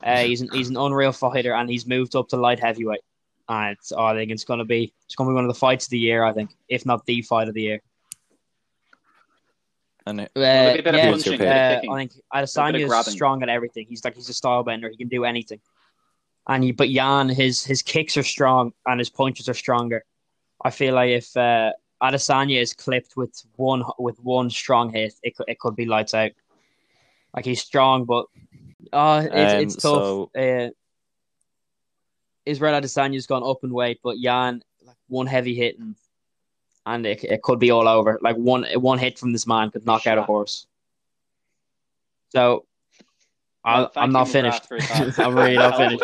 Uh, 0.02 0.18
he's 0.18 0.42
an, 0.42 0.50
he's 0.52 0.70
an 0.70 0.78
unreal 0.78 1.14
fighter, 1.14 1.54
and 1.54 1.70
he's 1.70 1.86
moved 1.86 2.16
up 2.16 2.28
to 2.30 2.38
light 2.38 2.60
heavyweight. 2.60 3.02
And 3.48 3.78
oh, 3.94 4.04
I 4.04 4.14
think 4.14 4.32
it's 4.32 4.44
gonna 4.44 4.66
be 4.66 4.94
it's 5.06 5.16
gonna 5.16 5.30
be 5.30 5.34
one 5.34 5.44
of 5.44 5.50
the 5.50 5.60
fights 5.60 5.86
of 5.86 5.92
the 5.92 6.00
year. 6.00 6.24
I 6.24 6.34
think, 6.34 6.52
if 6.70 6.86
not 6.86 7.06
the 7.06 7.22
fight 7.22 7.48
of 7.48 7.54
the 7.54 7.62
year. 7.62 7.82
And 10.06 10.22
it, 10.22 10.32
uh, 10.36 10.42
yeah, 10.42 11.82
uh, 11.88 11.94
I 11.94 11.98
think 11.98 12.12
Adesanya 12.34 13.00
is 13.00 13.14
strong 13.14 13.42
at 13.42 13.50
everything. 13.50 13.86
He's 13.88 14.04
like 14.04 14.16
he's 14.16 14.30
a 14.30 14.34
style 14.34 14.64
bender. 14.64 14.90
He 14.90 14.98
can 14.98 15.08
do 15.08 15.24
anything. 15.24 15.62
And 16.48 16.64
he, 16.64 16.72
but 16.74 16.90
Jan, 16.90 17.30
his 17.30 17.64
his 17.64 17.82
kicks 17.82 18.18
are 18.18 18.24
strong 18.24 18.74
and 18.86 19.00
his 19.00 19.10
punches 19.10 19.48
are 19.48 19.54
stronger. 19.54 20.04
I 20.64 20.72
feel 20.72 20.94
like 20.96 21.12
if 21.12 21.36
uh, 21.38 21.72
Adesanya 22.04 22.62
is 22.62 22.74
clipped 22.74 23.16
with 23.16 23.42
one 23.56 23.84
with 23.98 24.20
one 24.20 24.50
strong 24.50 24.92
hit, 24.92 25.14
it 25.24 25.34
it 25.48 25.60
could 25.60 25.76
be 25.76 25.86
lights 25.86 26.14
out. 26.14 26.32
Like 27.36 27.46
he's 27.46 27.62
strong, 27.62 28.06
but 28.06 28.26
uh, 28.92 29.26
it's, 29.32 29.54
um, 29.54 29.60
it's 29.60 29.76
tough. 29.76 29.82
So... 29.82 30.32
Uh, 30.38 30.70
Israel 32.46 32.80
Adesanya's 32.80 33.26
gone 33.26 33.44
up 33.44 33.64
in 33.64 33.74
weight, 33.74 34.00
but 34.04 34.18
Jan 34.22 34.62
like 34.86 34.98
one 35.08 35.28
heavy 35.28 35.56
hit 35.56 35.80
and 35.80 35.96
and 36.86 37.06
it, 37.06 37.24
it 37.24 37.42
could 37.42 37.60
be 37.60 37.72
all 37.72 37.88
over. 37.88 38.20
Like 38.22 38.36
one 38.36 38.66
one 38.76 39.00
hit 39.00 39.18
from 39.18 39.32
this 39.32 39.48
man 39.48 39.72
could 39.72 39.86
knock 39.86 40.02
Shot. 40.02 40.18
out 40.18 40.24
a 40.24 40.24
horse. 40.24 40.68
So 42.30 42.66
well, 43.64 43.92
I'm 43.96 44.12
not 44.12 44.28
finished. 44.28 44.64
I'm 45.20 45.36
really 45.36 45.56
not 45.56 45.78
finished. 45.78 46.04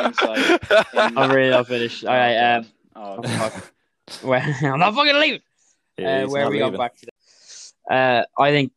I'm 0.95 1.31
really 1.31 1.49
not 1.49 1.67
finished. 1.67 2.05
All 2.05 2.13
right. 2.13 2.55
Um, 2.55 2.65
oh, 2.95 3.61
where, 4.21 4.55
I'm 4.61 4.79
not 4.79 4.95
fucking 4.95 5.19
leaving. 5.19 5.41
Uh, 6.05 6.27
where 6.27 6.45
are 6.45 6.51
we 6.51 6.59
going 6.59 6.77
back 6.77 6.95
to? 6.97 7.93
Uh, 7.93 8.23
I 8.37 8.51
think 8.51 8.71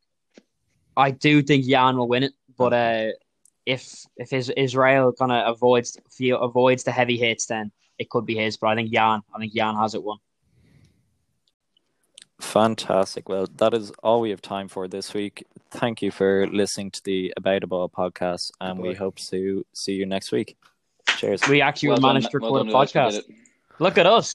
I 0.97 1.11
do 1.11 1.43
think 1.43 1.67
Jan 1.67 1.97
will 1.97 2.09
win 2.09 2.23
it, 2.25 2.33
but 2.57 2.73
uh, 2.73 3.09
if 3.67 4.05
if 4.17 4.31
his 4.31 4.51
Israel 4.51 5.13
kind 5.13 5.33
of 5.33 5.55
avoids 5.55 5.99
feel 6.11 6.41
avoids 6.41 6.85
the 6.85 6.93
heavy 6.93 7.17
hits, 7.17 7.47
then 7.47 7.73
it 7.99 8.11
could 8.11 8.27
be 8.27 8.37
his. 8.37 8.57
But 8.57 8.69
I 8.69 8.75
think 8.75 8.93
Jan, 8.93 9.23
I 9.35 9.39
think 9.39 9.53
Jan 9.53 9.77
has 9.77 9.95
it 9.95 10.03
won. 10.03 10.19
Fantastic. 12.41 13.29
Well, 13.29 13.47
that 13.57 13.73
is 13.73 13.93
all 14.03 14.21
we 14.21 14.31
have 14.31 14.43
time 14.43 14.69
for 14.69 14.89
this 14.89 15.15
week. 15.15 15.47
Thank 15.71 16.03
you 16.03 16.11
for 16.11 16.49
listening 16.49 16.91
to 16.91 17.05
the 17.05 17.33
About 17.37 17.63
a 17.63 17.67
Ball 17.69 17.89
podcast, 17.89 18.51
and 18.61 18.81
we 18.81 18.95
hope 18.95 19.17
to 19.31 19.65
see 19.73 19.93
you 19.93 20.07
next 20.07 20.33
week. 20.33 20.57
Cheers. 21.17 21.47
We 21.49 21.61
actually 21.61 21.91
well 21.91 22.01
managed 22.01 22.31
done, 22.31 22.41
to 22.41 22.47
record 22.47 22.67
well 22.67 22.83
a 22.83 22.87
podcast. 22.87 23.23
Look 23.79 23.97
at 23.97 24.07
us. 24.07 24.35